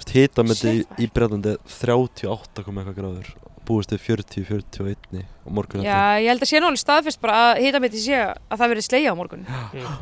Hita 0.08 0.44
með 0.46 0.56
Shit, 0.56 0.64
þetta 0.64 1.02
í, 1.02 1.04
í 1.04 1.10
Breitlandi 1.14 1.54
38 1.76 2.64
kom 2.66 2.80
eitthvað 2.80 2.98
gráður. 3.00 3.32
Búist 3.68 3.92
við 3.92 4.00
40, 4.06 4.46
41 4.48 5.20
og 5.44 5.52
morgun 5.54 5.84
já, 5.84 5.92
ég. 6.18 6.30
held 6.32 6.42
að 6.42 6.50
sé 6.50 6.62
nú 6.62 6.70
alveg 6.70 6.80
staðfest 6.80 7.20
bara 7.22 7.40
að 7.50 7.60
hita 7.66 7.80
mitt 7.84 7.94
í 7.94 8.00
sé 8.02 8.22
að 8.24 8.56
það 8.56 8.72
verði 8.72 8.84
slegja 8.86 9.12
á 9.12 9.18
morgun. 9.18 9.44
Mm. 9.46 9.98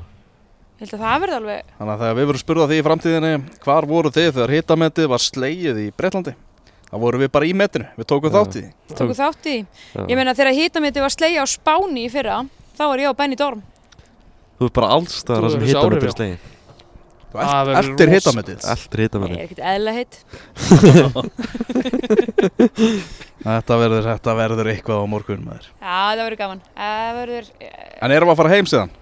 Ég 0.79 0.85
held 0.87 0.95
að 0.95 1.03
það 1.03 1.23
verði 1.25 1.37
alveg 1.41 1.73
Þannig 1.75 1.93
að 1.93 2.03
þegar 2.05 2.19
við 2.19 2.29
verum 2.31 2.43
spurða 2.45 2.69
því 2.71 2.77
í 2.79 2.85
framtíðinni 2.87 3.33
hvar 3.65 3.89
voru 3.91 4.13
þið 4.15 4.29
þegar 4.37 4.55
hitametið 4.55 5.09
var 5.11 5.25
slegið 5.25 5.81
í 5.83 5.89
Breitlandi 5.99 6.35
það 6.89 7.03
voru 7.03 7.21
við 7.23 7.33
bara 7.35 7.49
í 7.49 7.55
metinu, 7.57 7.89
við 7.99 8.09
tókum 8.09 8.31
Já. 8.31 8.37
þátt 8.39 8.59
í. 8.61 8.63
Því 8.89 8.99
tóku 9.01 9.17
þátt 9.19 9.49
í. 9.51 9.57
Ég 9.99 10.15
meina 10.15 10.37
þegar 10.39 10.57
hita 10.57 10.85
mitt 10.85 11.01
var 11.03 11.13
slegja 11.13 11.45
á 11.45 11.47
Spáni 11.51 12.07
í 12.07 12.13
fyrra 12.13 12.39
þá 12.79 12.85
var 12.87 13.03
ég 13.03 13.11
á 13.13 13.19
Benny 13.19 13.37
Dorm. 13.39 13.65
Þú 14.59 14.71
ert 14.71 14.79
bara 14.79 14.95
það 15.03 15.51
sem 15.53 15.67
áhrif, 15.83 16.07
er 16.07 16.15
slegin 16.15 16.39
Þú 17.29 17.37
rosa- 17.39 18.13
hitametið 18.15 18.59
Eldur 18.73 18.99
Nei, 18.99 19.05
hitametur 19.05 19.37
er 19.37 19.43
ekkert 19.45 19.65
eðla 19.73 19.91
heitt 19.99 20.15
Þetta 23.49 23.75
verður, 23.81 24.05
þetta 24.09 24.33
verður 24.39 24.69
eitthvað 24.73 25.03
á 25.03 25.05
morgun 25.09 25.43
maður. 25.47 25.67
Já, 25.79 25.99
það 26.09 26.23
verður 26.25 26.39
gaman. 26.41 26.61
Það 26.79 27.11
verður 27.19 27.45
eh, 27.61 27.67
En 28.03 28.11
erum 28.17 28.29
við 28.31 28.35
að 28.35 28.41
fara 28.41 28.55
heim 28.55 28.67
síðan? 28.71 28.93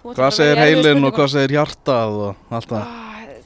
Hvað 0.00 0.24
að 0.24 0.36
segir 0.38 0.58
heilin 0.62 1.04
og 1.04 1.12
hvað 1.18 1.28
segir 1.34 1.52
hjartað 1.58 2.10
og 2.28 2.34
allt 2.56 2.70
það? 2.70 2.84
Ah, 2.86 2.96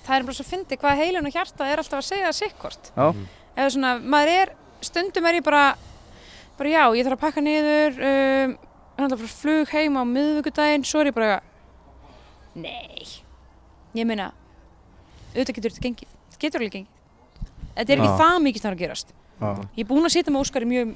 Það 0.05 0.17
er 0.19 0.23
bara 0.29 0.37
svo 0.39 0.47
fyndið 0.47 0.79
hvað 0.85 1.01
heilin 1.01 1.29
og 1.31 1.35
hjarta 1.35 1.63
er 1.73 1.79
alltaf 1.83 1.99
að 2.03 2.07
segja 2.11 2.27
það 2.29 2.37
sikkort 2.39 2.83
Já, 2.93 3.07
eða 3.57 3.69
svona, 3.75 3.91
maður 4.15 4.31
er, 4.35 4.49
stundum 4.85 5.27
er 5.31 5.35
ég 5.41 5.47
bara 5.47 5.65
bara 6.59 6.69
já, 6.71 6.83
ég 6.95 7.03
þarf 7.09 7.17
að 7.17 7.23
pakka 7.25 7.41
niður 7.43 7.93
um, 8.11 8.51
hann 8.97 9.07
ætla 9.09 9.17
að 9.17 9.23
fara 9.25 9.35
flug 9.41 9.73
heim 9.75 9.97
á 9.99 10.03
miðvíkudaginn, 10.07 10.85
svo 10.87 11.01
er 11.03 11.11
ég 11.11 11.17
bara 11.17 11.41
nei. 12.55 13.07
Ég 13.95 14.07
meina, 14.07 14.31
auðvitað 15.35 15.57
getur 15.59 15.75
þetta 15.75 15.87
gengið. 15.89 16.13
Þetta 16.31 16.43
getur 16.45 16.61
alveg 16.63 16.75
gengið. 16.77 16.91
Þetta 17.75 17.95
er 17.95 17.99
ekki 18.03 18.11
Já. 18.11 18.19
það 18.21 18.37
mikið 18.45 18.65
þar 18.65 18.77
að 18.77 18.83
gerast. 18.85 19.09
Já, 19.41 19.49
ég 19.75 19.83
er 19.85 19.89
búin 19.91 20.07
að 20.07 20.15
sitja 20.15 20.35
með 20.35 20.45
Óskari 20.45 20.69
mjög 20.71 20.95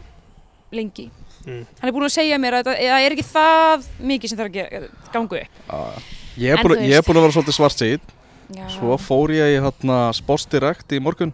lengi. 0.78 1.08
Mm. 1.48 1.62
hann 1.80 1.88
er 1.88 1.94
búin 1.94 2.04
að 2.04 2.12
segja 2.12 2.36
mér 2.42 2.54
að 2.58 2.64
þetta- 2.66 2.82
það 2.82 3.04
er 3.06 3.12
ekki 3.14 3.24
það 3.24 3.84
mikið 4.10 4.28
sem 4.28 4.38
þarf 4.38 4.48
að 4.48 4.56
gera, 4.58 4.88
gangu 5.14 5.36
upp. 5.38 5.60
Já. 5.68 6.02
Ég 6.38 6.50
er 6.52 6.62
búin, 6.62 6.82
ég 6.82 6.96
er 6.98 7.02
búin 7.06 7.16
að 7.16 7.22
vera 7.24 7.34
svolítið 7.36 7.56
svart 7.56 7.78
síð 7.78 8.00
já. 8.52 8.64
Svo 8.68 8.98
fór 8.98 9.30
ég 9.32 9.54
í 9.54 9.60
hérna 9.62 10.12
sportsdirekt 10.12 10.92
í 10.92 11.00
morgun. 11.00 11.32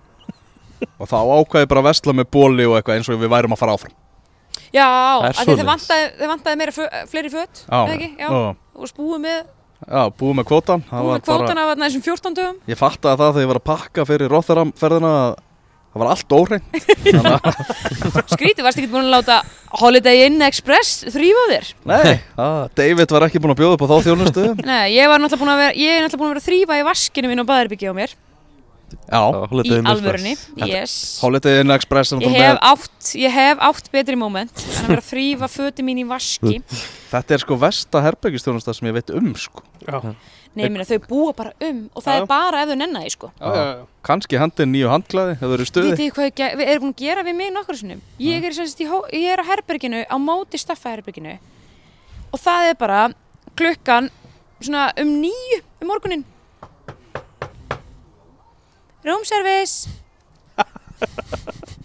Og 1.01 1.09
þá 1.09 1.17
ákvaði 1.25 1.65
ég 1.65 1.69
bara 1.69 1.81
að 1.81 1.89
vesla 1.89 2.12
með 2.12 2.31
bóli 2.31 2.67
og 2.69 2.77
eitthvað 2.77 2.97
eins 3.01 3.09
og 3.09 3.19
við 3.19 3.33
værum 3.33 3.53
að 3.57 3.59
fara 3.59 3.75
áfram 3.75 3.93
já, 4.75 4.89
svoleiðis. 5.41 5.67
vantaði, 5.71 6.29
vantaði 6.33 6.61
meira 6.61 6.75
fleiri 7.11 7.33
föt 7.33 7.65
Já, 7.65 7.79
eða 7.81 7.97
ekki, 7.97 8.11
já, 8.19 8.29
já, 8.29 8.53
og 8.75 8.91
spúið 8.91 9.25
með, 9.25 9.41
já 9.85 10.03
búið 10.21 10.39
með 10.41 10.49
kvótan 10.51 10.85
Það 10.91 11.09
búið 11.09 11.17
með 11.17 11.27
kvótan 11.31 11.63
af 11.65 11.73
þessum 11.85 12.07
14 12.11 12.39
dögum. 12.39 12.61
Ég 12.71 12.81
fattaði 12.81 13.21
það 13.23 13.35
þegar 13.35 13.47
ég 13.47 13.53
var 13.53 13.61
að 13.61 13.69
pakka 13.73 14.07
fyrir 14.09 14.33
Rotterdam 14.35 14.75
ferðina 14.79 15.17
að 15.25 15.35
Það 15.95 16.03
var 16.03 16.09
allt 16.11 16.33
að, 16.35 16.55
Skrítið, 18.35 18.65
varst 18.67 18.81
ekki 18.81 18.91
búin 18.91 19.05
að 19.07 19.13
láta 19.13 19.37
Holiday 19.79 20.25
Inn 20.27 20.43
Express 20.43 21.05
þrýfa 21.07 21.45
þér? 21.53 21.69
nei, 21.87 22.17
að, 22.35 22.57
David 22.81 23.15
var 23.15 23.27
ekki 23.29 23.39
búin 23.39 23.55
að 23.55 23.61
bjóða 23.61 23.77
upp 23.77 23.85
á 23.87 23.91
þá 23.93 24.09
þjónustu. 24.09 24.47
Nei, 24.67 24.97
ég 24.97 25.07
var 25.13 25.23
náttúrulega 25.23 25.45
búin 25.45 25.53
að 25.55 25.63
vera, 25.63 25.77
er 25.95 26.09
að 26.09 26.25
vera 26.25 26.43
að 26.43 26.49
þrýfa 26.49 26.81
í 26.81 26.87
vaskinu 26.91 27.31
mín 27.31 27.45
og 27.45 27.47
baðherbyggi 27.53 27.93
á 27.95 27.95
mér 27.95 28.17
Já, 29.09 29.22
Í 29.64 29.78
alvörunni, 29.90 30.34
yes. 30.68 30.95
Holiday 31.22 31.61
Inn 31.62 31.74
Express 31.74 32.14
er 32.14 32.22
Ég 32.24 32.36
hef 32.38 32.61
átt, 32.61 33.11
ég 33.20 33.34
hef 33.34 33.64
átt 33.68 33.90
betri 33.95 34.16
moment 34.18 34.53
en 34.64 34.84
að 34.84 34.92
vera 34.95 35.03
að 35.05 35.11
þrýfa 35.11 35.49
föti 35.53 35.86
mín 35.86 36.03
í 36.03 36.07
vaski. 36.09 36.61
Þetta 37.14 37.36
er 37.36 37.45
sko 37.45 37.59
versta 37.61 38.03
herbergistjónusta 38.05 38.74
sem 38.76 38.88
ég 38.90 38.97
veit 39.01 39.12
um 39.14 39.34
sko. 39.38 39.64
Já, 39.84 40.01
Nei, 40.55 40.68
minna, 40.70 40.84
þau 40.86 41.01
búa 41.09 41.32
bara 41.34 41.51
um 41.66 41.78
og 41.90 42.05
það 42.05 42.14
Já. 42.14 42.20
er 42.22 42.26
bara 42.30 42.59
ef 42.62 42.68
þau 42.70 42.76
nennaði, 42.78 43.11
sko. 43.11 43.30
Já, 43.40 43.49
já, 43.51 43.62
já. 43.72 43.86
Kanski 44.07 44.38
hendin 44.38 44.70
nýju 44.70 44.90
handklæði, 44.92 45.32
það 45.40 45.51
verður 45.55 45.70
stuði. 45.70 45.88
Vitið 45.90 46.05
þið 46.05 46.12
hvað 46.14 46.28
ég 46.28 46.68
erum 46.68 46.84
búin 46.84 46.92
að 46.95 47.01
gera 47.03 47.24
við 47.26 47.36
mig 47.40 47.51
nokkur 47.57 47.78
sinnum? 47.80 48.03
Ég 48.22 48.47
er, 48.47 48.61
hó- 48.92 49.09
ég 49.11 49.26
er 49.34 49.42
á 49.42 49.45
herberginu 49.51 50.05
á 50.07 50.16
móti 50.22 50.61
staffaherberginu 50.62 51.34
og 52.30 52.38
það 52.42 52.68
er 52.70 52.78
bara 52.78 53.01
klukkan 53.59 54.12
svona 54.62 54.86
um 55.03 55.11
nýju 55.24 55.59
um 55.82 55.90
morgunin 55.90 56.24
Roomservice 59.05 59.91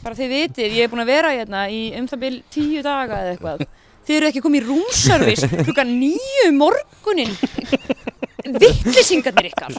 bara 0.03 0.15
þið 0.15 0.31
vitið, 0.31 0.75
ég 0.77 0.85
er 0.85 0.91
búin 0.91 1.03
að 1.03 1.11
vera 1.11 1.33
hérna 1.35 1.65
í 1.71 1.81
um 1.99 2.07
það 2.09 2.21
bil 2.23 2.35
tíu 2.53 2.83
daga 2.85 3.19
eða 3.23 3.33
eitthvað. 3.33 3.63
Þið 4.07 4.17
eru 4.17 4.29
ekki 4.29 4.43
komið 4.45 4.61
í 4.61 4.67
roomservice 4.69 5.49
klukkan 5.67 5.91
nýju 5.99 6.45
um 6.49 6.61
morgunin. 6.63 7.33
Vittlisingarnir 8.49 9.51
ykkar. 9.51 9.75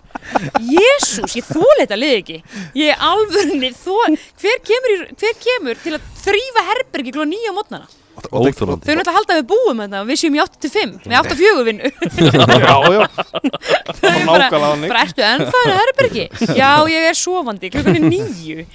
Jésús, 0.63 1.35
ég 1.41 1.49
þóla 1.49 1.81
þetta 1.81 1.99
lið 1.99 2.19
ekki. 2.21 2.37
Ég 2.79 2.93
er 2.93 3.07
alvörni 3.09 3.73
þól 3.75 4.13
hver 4.43 4.61
kemur, 4.69 5.09
hver 5.17 5.41
kemur 5.41 5.81
til 5.83 5.97
að 5.97 6.13
þrýfa 6.21 6.67
herbergi 6.69 7.17
klukkan 7.17 7.35
nýju 7.35 7.51
á 7.51 7.59
mótnana 7.59 8.00
Óþolandi. 8.31 8.85
þau 8.85 8.93
eru 8.93 9.01
náttúrulega 9.01 9.11
að 9.11 9.19
halda 9.19 9.35
að 9.35 9.41
við 9.41 9.49
búum 9.51 9.83
þarna 9.85 10.03
við 10.11 10.21
séum 10.21 10.37
í 10.37 10.43
8-5, 10.45 10.95
með 11.07 11.17
8-4 11.21 11.65
vinnu. 11.71 11.91
Já, 12.31 12.77
já, 12.93 13.09
þau 13.91 14.01
það 14.01 14.09
eru 14.11 14.29
var 14.31 14.47
bara, 14.51 14.71
bara 14.85 15.05
ertu 15.07 15.27
ennþá 15.27 15.65
í 15.65 15.75
herbergi? 15.81 16.27
Já, 16.59 16.71
ég 16.93 17.09
er 17.11 17.19
sofandi, 17.19 17.73
klukkan 17.73 17.99
er 17.99 18.09
nýju 18.11 18.67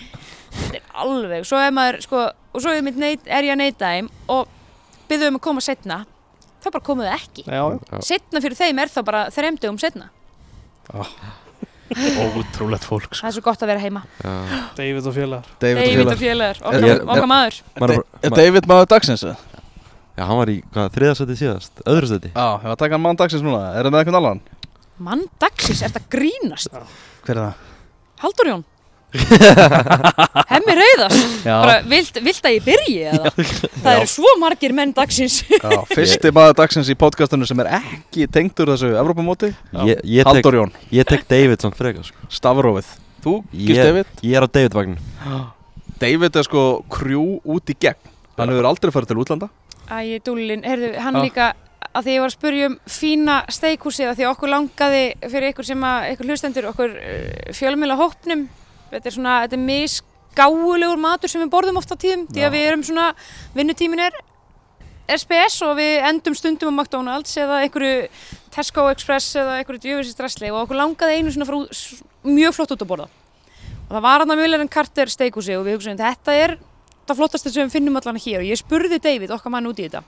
þetta 0.55 0.79
er 0.79 0.83
alveg 1.03 1.47
svo 1.47 1.61
er 1.61 1.73
maður, 1.75 2.01
sko, 2.05 2.25
og 2.55 2.63
svo 2.63 2.73
er, 2.73 2.83
mitt 2.85 2.99
neit, 2.99 3.23
er 3.27 3.47
ég 3.47 3.55
að 3.55 3.61
neita 3.61 3.93
þeim 3.95 4.11
og 4.31 4.51
byrðu 5.09 5.31
um 5.31 5.39
að 5.39 5.45
koma 5.47 5.63
setna 5.63 6.01
þá 6.63 6.69
bara 6.71 6.85
komuðu 6.87 7.11
ekki. 7.13 7.45
Já, 7.45 7.63
já, 7.75 8.03
setna 8.07 8.41
fyrir 8.41 8.57
þeim 8.57 8.79
er 8.81 8.93
þá 8.93 9.01
bara 9.05 9.25
þremdugum 9.35 9.81
setna 9.81 10.09
Ótrúlegt 11.85 12.85
fólk 12.87 13.11
sko. 13.11 13.21
það 13.21 13.29
er 13.29 13.35
svo 13.35 13.43
gott 13.45 13.61
að 13.65 13.69
vera 13.73 13.81
heima. 13.83 14.01
David 14.77 15.05
og 15.05 15.13
félagar. 15.15 15.49
David, 15.61 16.07
og 16.07 16.17
félagar, 16.19 16.61
Er- 16.73 17.03
okkar, 17.05 17.27
maður. 17.29 17.59
Er, 17.77 17.95
er 18.25 18.35
David 18.39 18.69
maður 18.71 18.89
dagsins? 18.95 19.25
Já, 19.25 20.23
hann 20.23 20.39
var 20.39 20.49
í, 20.49 20.61
hvað, 20.73 20.91
þriðarsæti 20.95 21.35
síðast, 21.41 21.81
öðru 21.91 22.07
sæti. 22.09 22.31
Já, 22.31 22.45
ég 22.55 22.63
var 22.69 22.73
að 22.73 22.81
taka 22.85 22.95
hann 22.95 23.03
mann 23.03 23.19
dagsins 23.19 23.43
núna. 23.45 23.61
Er 23.75 23.83
það 23.85 23.93
með 23.95 24.03
eitthvað 24.05 24.19
allan? 24.21 24.41
mann 25.05 25.25
dagsins, 25.43 25.81
er 25.83 25.91
þetta 25.91 26.07
grínast? 26.15 26.71
Hver 27.25 27.35
er 27.35 27.41
það? 27.41 27.63
Haldur 28.23 28.47
Jón 28.53 28.63
Hemmi 30.53 30.75
reyðast 30.79 31.47
Já, 31.47 31.53
bara 31.53 31.77
vilt, 31.89 32.19
vilt 32.25 32.47
að 32.47 32.55
ég 32.57 32.67
byrji 32.67 32.97
eða? 33.11 33.33
Það 33.37 33.91
eru 33.93 34.11
svo 34.11 34.35
margir 34.41 34.75
menn 34.77 34.93
dagsins. 34.95 35.41
Já 35.49 35.81
fyrsti 35.91 36.31
maður 36.35 36.59
dagsins 36.61 36.91
í 36.91 36.97
podcastinu 36.99 37.47
sem 37.49 37.63
er 37.65 37.71
ekki 37.79 38.29
tengdur 38.31 38.73
þessu 38.73 38.93
Evrópumóti 38.99 39.51
Ég, 39.85 39.99
ég, 40.03 40.21
tek, 40.21 40.31
Haldur 40.31 40.61
Jón, 40.61 40.77
ég 40.95 41.09
tek 41.09 41.27
David 41.31 41.65
samt 41.65 41.77
frekar, 41.79 42.07
sko. 42.07 42.29
Stafrófið 42.33 42.95
Þú, 43.25 43.39
gist 43.55 43.81
David? 43.81 44.15
Ég 44.21 44.37
er 44.37 44.45
á 44.45 44.49
David 44.49 44.77
vagn 44.77 44.97
David 45.99 46.35
er 46.35 46.43
sko 46.43 46.63
krjú 46.91 47.39
út 47.47 47.71
í 47.71 47.75
gegn. 47.79 48.11
Hann 48.35 48.51
hefur 48.51 48.67
aldrei 48.67 48.91
farið 48.91 49.13
til 49.13 49.21
útlanda. 49.23 49.47
Æ, 49.87 50.19
dúlin, 50.25 50.65
heyrðu, 50.65 50.91
hann 50.99 51.15
Já. 51.15 51.23
líka 51.23 51.45
að 51.95 52.07
því 52.07 52.15
ég 52.15 52.23
var 52.23 52.31
að 52.31 52.35
spurja 52.35 52.67
um 52.67 52.75
fína 52.91 53.35
steikhúsið 53.55 54.09
að 54.11 54.19
því 54.19 54.27
okkur 54.31 54.51
langaði 54.51 55.03
fyrir 55.23 55.53
ykkur 55.53 55.67
sem 55.69 55.85
að 55.87 56.07
ykkur 56.11 56.29
hlustendur, 56.31 56.67
okkur 56.73 56.95
uh, 56.99 57.53
fjölmjöla 57.55 57.97
hópnum 58.01 58.47
þetta 58.91 59.09
er 59.09 59.15
svona, 59.15 59.35
þetta 59.45 59.57
er 59.57 59.65
misgáulegur 59.65 61.01
matur 61.01 61.31
sem 61.31 61.43
við 61.43 61.51
borðum 61.53 61.81
oft 61.81 61.91
á 61.91 61.97
tíðum 61.97 62.25
því 62.31 62.45
að 62.45 62.55
við 62.55 62.69
erum 62.69 62.85
svona, 62.87 63.09
vinnutímin 63.55 64.03
er 64.05 65.21
spes 65.21 65.59
og 65.65 65.75
við 65.77 66.07
endum 66.09 66.35
stundum 66.37 66.73
á 66.73 66.77
McDonalds 66.81 67.35
eða 67.37 67.61
einhverju 67.65 68.07
Tesco 68.55 68.87
Express 68.89 69.35
eða 69.37 69.59
einhverju 69.59 69.83
djöfisins 69.83 70.17
drasli 70.17 70.51
og 70.51 70.63
okkur 70.63 70.79
langaði 70.79 71.19
einu 71.19 71.33
svona 71.33 71.47
frá, 71.49 71.59
mjög 72.25 72.55
flott 72.57 72.73
út 72.73 72.85
að 72.85 72.91
borða. 72.91 73.07
Og 73.85 73.91
það 73.91 74.05
var 74.07 74.23
hann 74.23 74.33
að 74.33 74.41
Müllerinn 74.41 74.71
Carter 74.71 75.11
steikhúsi 75.11 75.57
og 75.59 75.67
við 75.67 75.77
hugsaðum 75.77 76.01
þetta 76.01 76.37
er 76.41 76.55
það 77.05 77.19
flottasta 77.19 77.51
sem 77.53 77.67
við 77.67 77.75
finnum 77.75 77.99
allan 77.99 78.17
hér. 78.17 78.41
Og 78.41 78.49
ég 78.49 78.57
spurði 78.57 78.97
David, 78.97 79.33
okkar 79.35 79.53
mann 79.53 79.69
út 79.69 79.77
í 79.77 79.85
þetta 79.85 80.01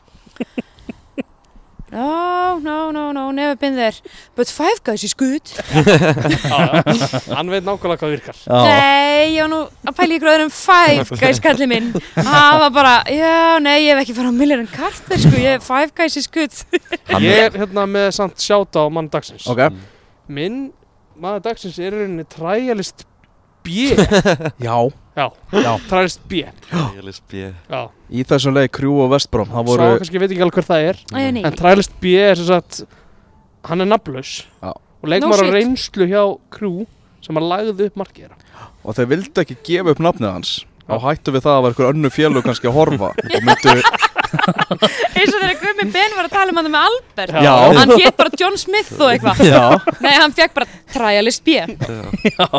No, 1.98 2.60
no, 2.62 2.92
no, 2.92 3.12
no, 3.12 3.32
never 3.32 3.56
been 3.58 3.76
there. 3.76 3.96
But 4.36 4.52
five 4.54 4.84
guys 4.86 5.04
is 5.04 5.16
good. 5.18 5.42
Hann 5.74 7.50
veit 7.50 7.66
nákvæmlega 7.66 7.98
hvað 8.04 8.14
virkar. 8.14 8.42
Nei, 8.46 9.34
ég 9.34 9.42
var 9.42 9.50
nú 9.50 9.62
að 9.66 9.96
pæla 9.98 10.14
í 10.14 10.20
ykkur 10.20 10.32
öðrum 10.36 10.54
five 10.54 11.18
guys 11.18 11.42
kallið 11.42 11.72
minn. 11.72 11.90
Það 12.14 12.60
var 12.64 12.76
bara, 12.76 12.94
já, 13.10 13.34
nei, 13.66 13.76
ég 13.88 13.96
hef 13.96 14.04
ekki 14.04 14.18
farað 14.20 14.38
á 14.38 14.40
Miller 14.44 14.64
Carter 14.76 15.24
sko, 15.24 15.34
ég, 15.42 15.66
five 15.66 15.90
guys 15.98 16.20
is 16.22 16.30
good. 16.30 16.54
Ég 17.18 17.48
er 17.48 17.58
hérna 17.64 17.88
með 17.90 18.12
samt 18.20 18.46
sjáta 18.46 18.86
á 18.86 18.88
mann 18.94 19.10
dagsins. 19.14 19.50
Ok. 19.50 19.66
Minn 20.30 20.68
maður 21.18 21.48
dagsins 21.50 21.82
er 21.82 21.90
í 21.96 22.04
rauninni 22.04 22.28
træjalist 22.30 23.08
B. 23.66 23.90
Já 24.68 24.78
Já, 25.18 25.32
Já. 25.50 25.72
træjalist 25.90 26.22
B. 26.30 26.44
Les 27.02 27.20
B. 27.26 27.48
Já, 27.72 27.80
Í 28.14 28.24
þessum 28.30 28.54
leik 28.54 28.76
krjú 28.78 29.00
og 29.02 29.10
vestbróm 29.16 29.50
Það 29.50 29.64
svo 29.64 29.72
voru 29.72 29.88
kannski 29.98 30.22
veit 30.22 30.30
ekki 30.36 30.44
alveg 30.46 30.60
hver 30.60 30.68
það 30.68 30.90
er. 30.92 31.00
Æ, 31.10 31.18
nei, 31.34 31.42
En 31.48 31.58
træjalist 31.58 31.96
B 32.04 32.14
er 32.22 32.38
sem 32.38 32.46
sagt 32.52 32.84
Hann 33.68 33.82
er 33.82 33.90
nafnlaus. 33.90 34.46
Já. 34.62 34.72
Og 35.02 35.10
leikmar 35.10 35.42
No 35.42 35.50
á 35.50 35.54
reynslu 35.58 36.08
hjá 36.08 36.24
krú 36.54 36.74
sem 37.26 37.40
að 37.42 37.50
lagði 37.50 37.90
upp 37.90 37.98
markera 38.00 38.38
Og 38.86 38.96
þeir 38.96 39.10
vildi 39.16 39.42
ekki 39.42 39.58
gefa 39.66 39.96
upp 39.96 40.04
nafnið 40.06 40.32
hans. 40.32 40.52
Á 40.88 40.96
hættu 41.04 41.34
við 41.36 41.44
það 41.44 41.58
að 41.58 41.64
var 41.66 41.74
einhver 41.74 41.90
önnu 41.92 42.12
félug 42.14 42.46
kannski 42.46 42.70
að 42.70 42.78
horfa. 42.78 43.10
Og 43.36 43.42
myndu 43.44 43.74
eins 44.38 45.32
og 45.34 45.40
þegar 45.42 45.58
Gummi 45.62 45.88
Ben 45.94 46.16
var 46.18 46.28
að 46.28 46.34
tala 46.34 46.54
um 46.54 46.60
hann 46.62 46.70
með 46.74 46.88
Albert. 46.88 47.36
Já. 47.48 47.54
Hann 47.78 47.94
hétt 47.96 48.18
bara 48.20 48.42
John 48.42 48.58
Smith 48.60 48.94
og 48.98 49.14
eitthvað. 49.14 49.42
Já. 49.48 49.64
Nei, 50.04 50.14
hann 50.18 50.36
fekk 50.38 50.56
bara 50.58 50.68
Trialist 50.94 51.44
B. 51.46 51.58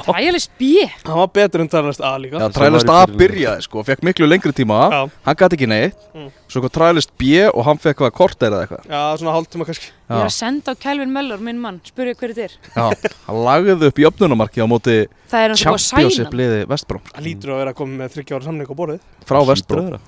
Trialist 0.09 0.53
B. 0.61 0.72
Hann 1.07 1.20
var 1.22 1.31
betur 1.35 1.64
en 1.64 1.70
træjalist 1.72 2.05
A 2.05 2.14
líka. 2.20 2.43
Já, 2.43 2.49
var 2.79 2.95
A 2.97 3.07
byrjaði 3.09 3.66
sko 3.66 3.85
Fekk 3.87 4.05
miklu 4.07 4.29
lengri 4.29 4.55
tíma. 4.57 4.81
Já. 4.93 5.01
Hann 5.29 5.39
gæti 5.39 5.59
ekki 5.59 5.70
neitt. 5.70 5.97
Mm. 6.16 6.33
Svo 6.49 6.64
kom 6.64 6.72
trælist 6.72 7.12
B 7.20 7.45
og 7.49 7.62
hann 7.66 7.81
fekk 7.81 8.03
hvað 8.03 8.14
korter 8.16 8.49
eða 8.53 8.64
eitthvað? 8.64 8.85
Já, 8.89 9.01
svona 9.20 9.35
hálftíma 9.37 9.66
kannski. 9.68 9.91
Ég 10.09 10.16
er 10.16 10.31
að 10.31 10.33
senda 10.33 10.72
á 10.72 10.81
Kelvin 10.81 11.11
Möller, 11.12 11.41
minn 11.45 11.59
mann. 11.61 11.83
Spurja 11.85 12.16
hver 12.16 12.33
þetta 12.33 12.47
er. 12.47 12.55
Já 12.72 13.16
Hann 13.26 13.41
lagði 13.45 13.91
upp 13.91 14.01
í 14.01 14.07
öfnunumarki 14.09 14.64
á 14.64 14.66
móti 14.70 14.95
Það 15.29 15.45
er 15.45 15.53
hann 15.53 15.61
svo 15.61 15.74
að 15.74 15.83
sæna 15.85 16.01
Championship 16.01 16.37
liði 16.41 16.62
Vestbróm 16.70 17.11
Hann 17.12 17.26
lítur 17.26 17.53
að 17.53 17.61
vera 17.61 17.74
að 17.74 17.79
koma 17.83 17.99
með 18.01 18.16
30 18.16 18.39
ára 18.39 18.49
samning 18.49 18.72
á 18.72 18.74
borðið. 18.81 19.03
Frá 19.29 19.41
vera. 19.45 20.01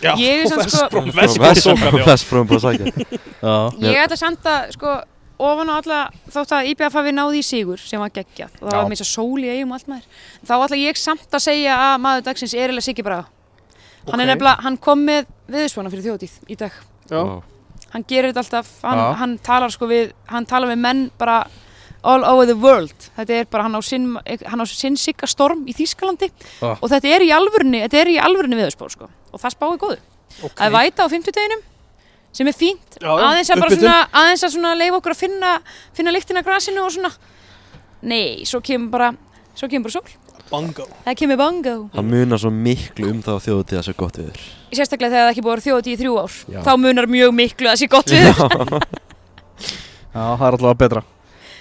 Já, 0.00 0.12
er 0.16 0.46
sko- 0.48 0.60
Vestbróm, 0.64 1.96
Vestbróm 2.06 2.46
búið 2.50 2.58
að 2.58 2.66
sækja. 2.66 2.92
Já, 3.44 3.54
Ég 3.84 3.98
ætla 4.04 4.30
að, 4.52 4.70
sko, 4.76 4.94
ofan 5.40 5.72
á 5.72 5.74
alla, 5.80 5.98
þótt 6.32 6.54
að 6.56 6.70
IBF 6.72 6.96
hafi 7.00 7.12
náði 7.16 7.40
í 7.40 7.44
sigur 7.46 7.80
sem 7.80 8.00
var 8.02 8.12
geggjað 8.14 8.56
og 8.60 8.66
það 8.68 8.78
var 8.80 8.90
þess 8.94 9.04
að 9.06 9.10
sól 9.12 9.40
í 9.44 9.50
eigum 9.52 9.72
og 9.72 9.78
allt 9.78 9.90
maður 9.92 10.24
þá 10.48 10.54
ætla 10.56 10.80
ég 10.80 11.00
samt 11.00 11.36
að 11.38 11.44
segja 11.46 11.76
að 11.86 11.94
maður 12.04 12.26
dagsins 12.28 12.54
er 12.56 12.74
eða 12.74 12.84
Siggi 12.84 13.04
Braga. 13.06 13.28
Hann 14.10 14.20
er 14.24 14.30
nefnilega, 14.32 14.64
hann 14.64 14.76
kom 14.80 15.02
með 15.04 15.28
viðspána 15.52 15.92
fyrir 15.92 16.06
þjóðtíð 16.08 16.36
í 16.48 16.56
dag. 16.60 16.76
Já. 17.10 17.22
hann 17.90 18.04
gerir 18.06 18.30
þetta 18.30 18.42
alltaf, 18.44 18.68
hann, 18.86 19.00
hann 19.18 19.32
talar 19.42 19.72
sko 19.74 19.88
við 19.90 20.12
hann 20.30 20.46
talar 20.46 20.70
við 20.70 20.78
menn 20.78 21.00
bara 21.18 21.40
all 22.02 22.24
over 22.24 22.46
the 22.48 22.56
world, 22.56 22.94
þetta 23.16 23.34
er 23.42 23.48
bara 23.50 23.66
hann 23.66 23.76
á 23.76 23.82
sinn, 23.84 24.06
hann 24.46 24.62
á 24.62 24.66
sinn 24.68 24.96
Sigga 24.96 25.26
Storm 25.28 25.66
í 25.68 25.74
Þýskalandi. 25.76 26.30
Já. 26.60 26.70
og 26.80 26.86
þetta 26.88 27.10
er 27.16 27.24
í 27.26 27.30
alvörunni 27.36 27.82
þetta 27.84 28.00
er 28.00 28.12
í 28.14 28.16
alvörunni 28.20 28.56
viðspá 28.60 28.88
sko. 28.92 29.10
Og 29.32 29.40
það 29.42 29.54
spáði 29.56 29.80
góðu. 29.82 29.98
Ok. 30.46 30.56
að 30.62 30.72
væta 30.78 31.04
á 31.04 31.08
50 31.10 31.34
deginum 31.36 31.62
sem 32.32 32.46
er 32.46 32.54
fínt. 32.54 32.96
Já, 33.02 33.10
aðeins 33.10 33.50
að 33.50 33.60
bara 33.60 33.72
upphitun. 33.74 33.84
svona 33.84 34.08
aðeins 34.22 34.44
að 34.46 34.52
svona 34.54 34.72
leifa 34.78 35.00
okkur 35.00 35.12
að 35.16 35.20
finna 35.24 35.52
finna 35.98 36.14
lyktina 36.14 36.40
af 36.40 36.46
grasinu 36.46 36.84
og 36.86 36.92
svona. 36.94 37.10
Nei, 38.02 38.44
svo 38.48 38.60
kemur 38.64 38.90
bara 38.94 39.10
svo 39.58 39.68
kemur 39.68 39.90
bara 39.90 39.98
sól, 39.98 40.14
Bango. 40.50 40.86
það 41.04 41.18
kemur 41.20 41.36
bongo. 41.36 41.74
Það 41.92 42.06
munar 42.14 42.38
svo 42.40 42.50
miklu 42.54 43.10
um 43.10 43.20
það 43.26 43.36
á 43.36 43.44
þjóðutíð 43.44 43.76
að 43.76 43.82
það 43.82 43.88
sé 43.90 43.96
gott 43.98 44.16
viður 44.22 44.40
sérstaklega 44.70 45.10
þegar 45.10 45.24
það 45.26 45.32
ekki 45.34 45.42
búið 45.42 45.50
að 45.50 45.56
vera 45.58 45.66
þjóðatíð 45.66 45.92
í 45.92 46.00
þrjú 46.00 46.14
ár. 46.22 46.34
Já. 46.54 46.60
þá 46.62 46.72
munar 46.78 47.06
mjög 47.10 47.32
miklu 47.34 47.68
að 47.70 47.78
sé 47.82 47.86
gott 47.90 48.10
við 48.14 48.22
Já, 50.10 50.22
það 50.38 50.46
er 50.46 50.56
alltaf 50.56 50.78
betra 50.80 51.02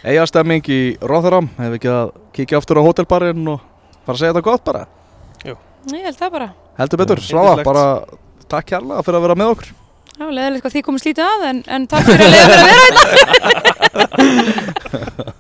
Eiga 0.03 0.25
stemming 0.29 0.63
í 0.71 0.79
Rotherham 1.03 1.49
Hefur 1.57 1.75
ekki 1.79 1.91
að 1.91 2.11
kíkja 2.37 2.61
aftur 2.61 2.79
á 2.79 2.87
hótelbarinn 2.87 3.47
og 3.51 3.59
bara 4.07 4.17
segja 4.19 4.31
þetta 4.33 4.45
gott 4.47 4.63
bara? 4.67 4.85
Ég 5.89 6.03
held 6.03 6.17
það 6.19 6.31
bara, 6.33 6.47
Heldur 6.79 6.99
betur, 6.99 7.19
Já. 7.23 7.27
Svafa, 7.31 7.63
bara 7.63 7.83
takk 8.51 8.65
kærlega 8.73 9.03
fyrir 9.05 9.17
að 9.19 9.23
vera 9.25 9.35
með 9.39 9.51
okkur. 9.53 9.69
Var 10.19 10.33
leðilegt 10.35 10.63
hvað 10.65 10.73
því 10.75 10.81
komið 10.87 11.03
slítið 11.05 11.25
að 11.25 11.45
en, 11.49 11.59
en 11.77 11.85
takk 11.87 12.03
fyrir 12.09 12.25
að 12.25 12.31
leiða 12.33 12.47
mér 12.49 12.59
að 12.59 12.67
vera 12.67 12.83
hérna 14.99 15.35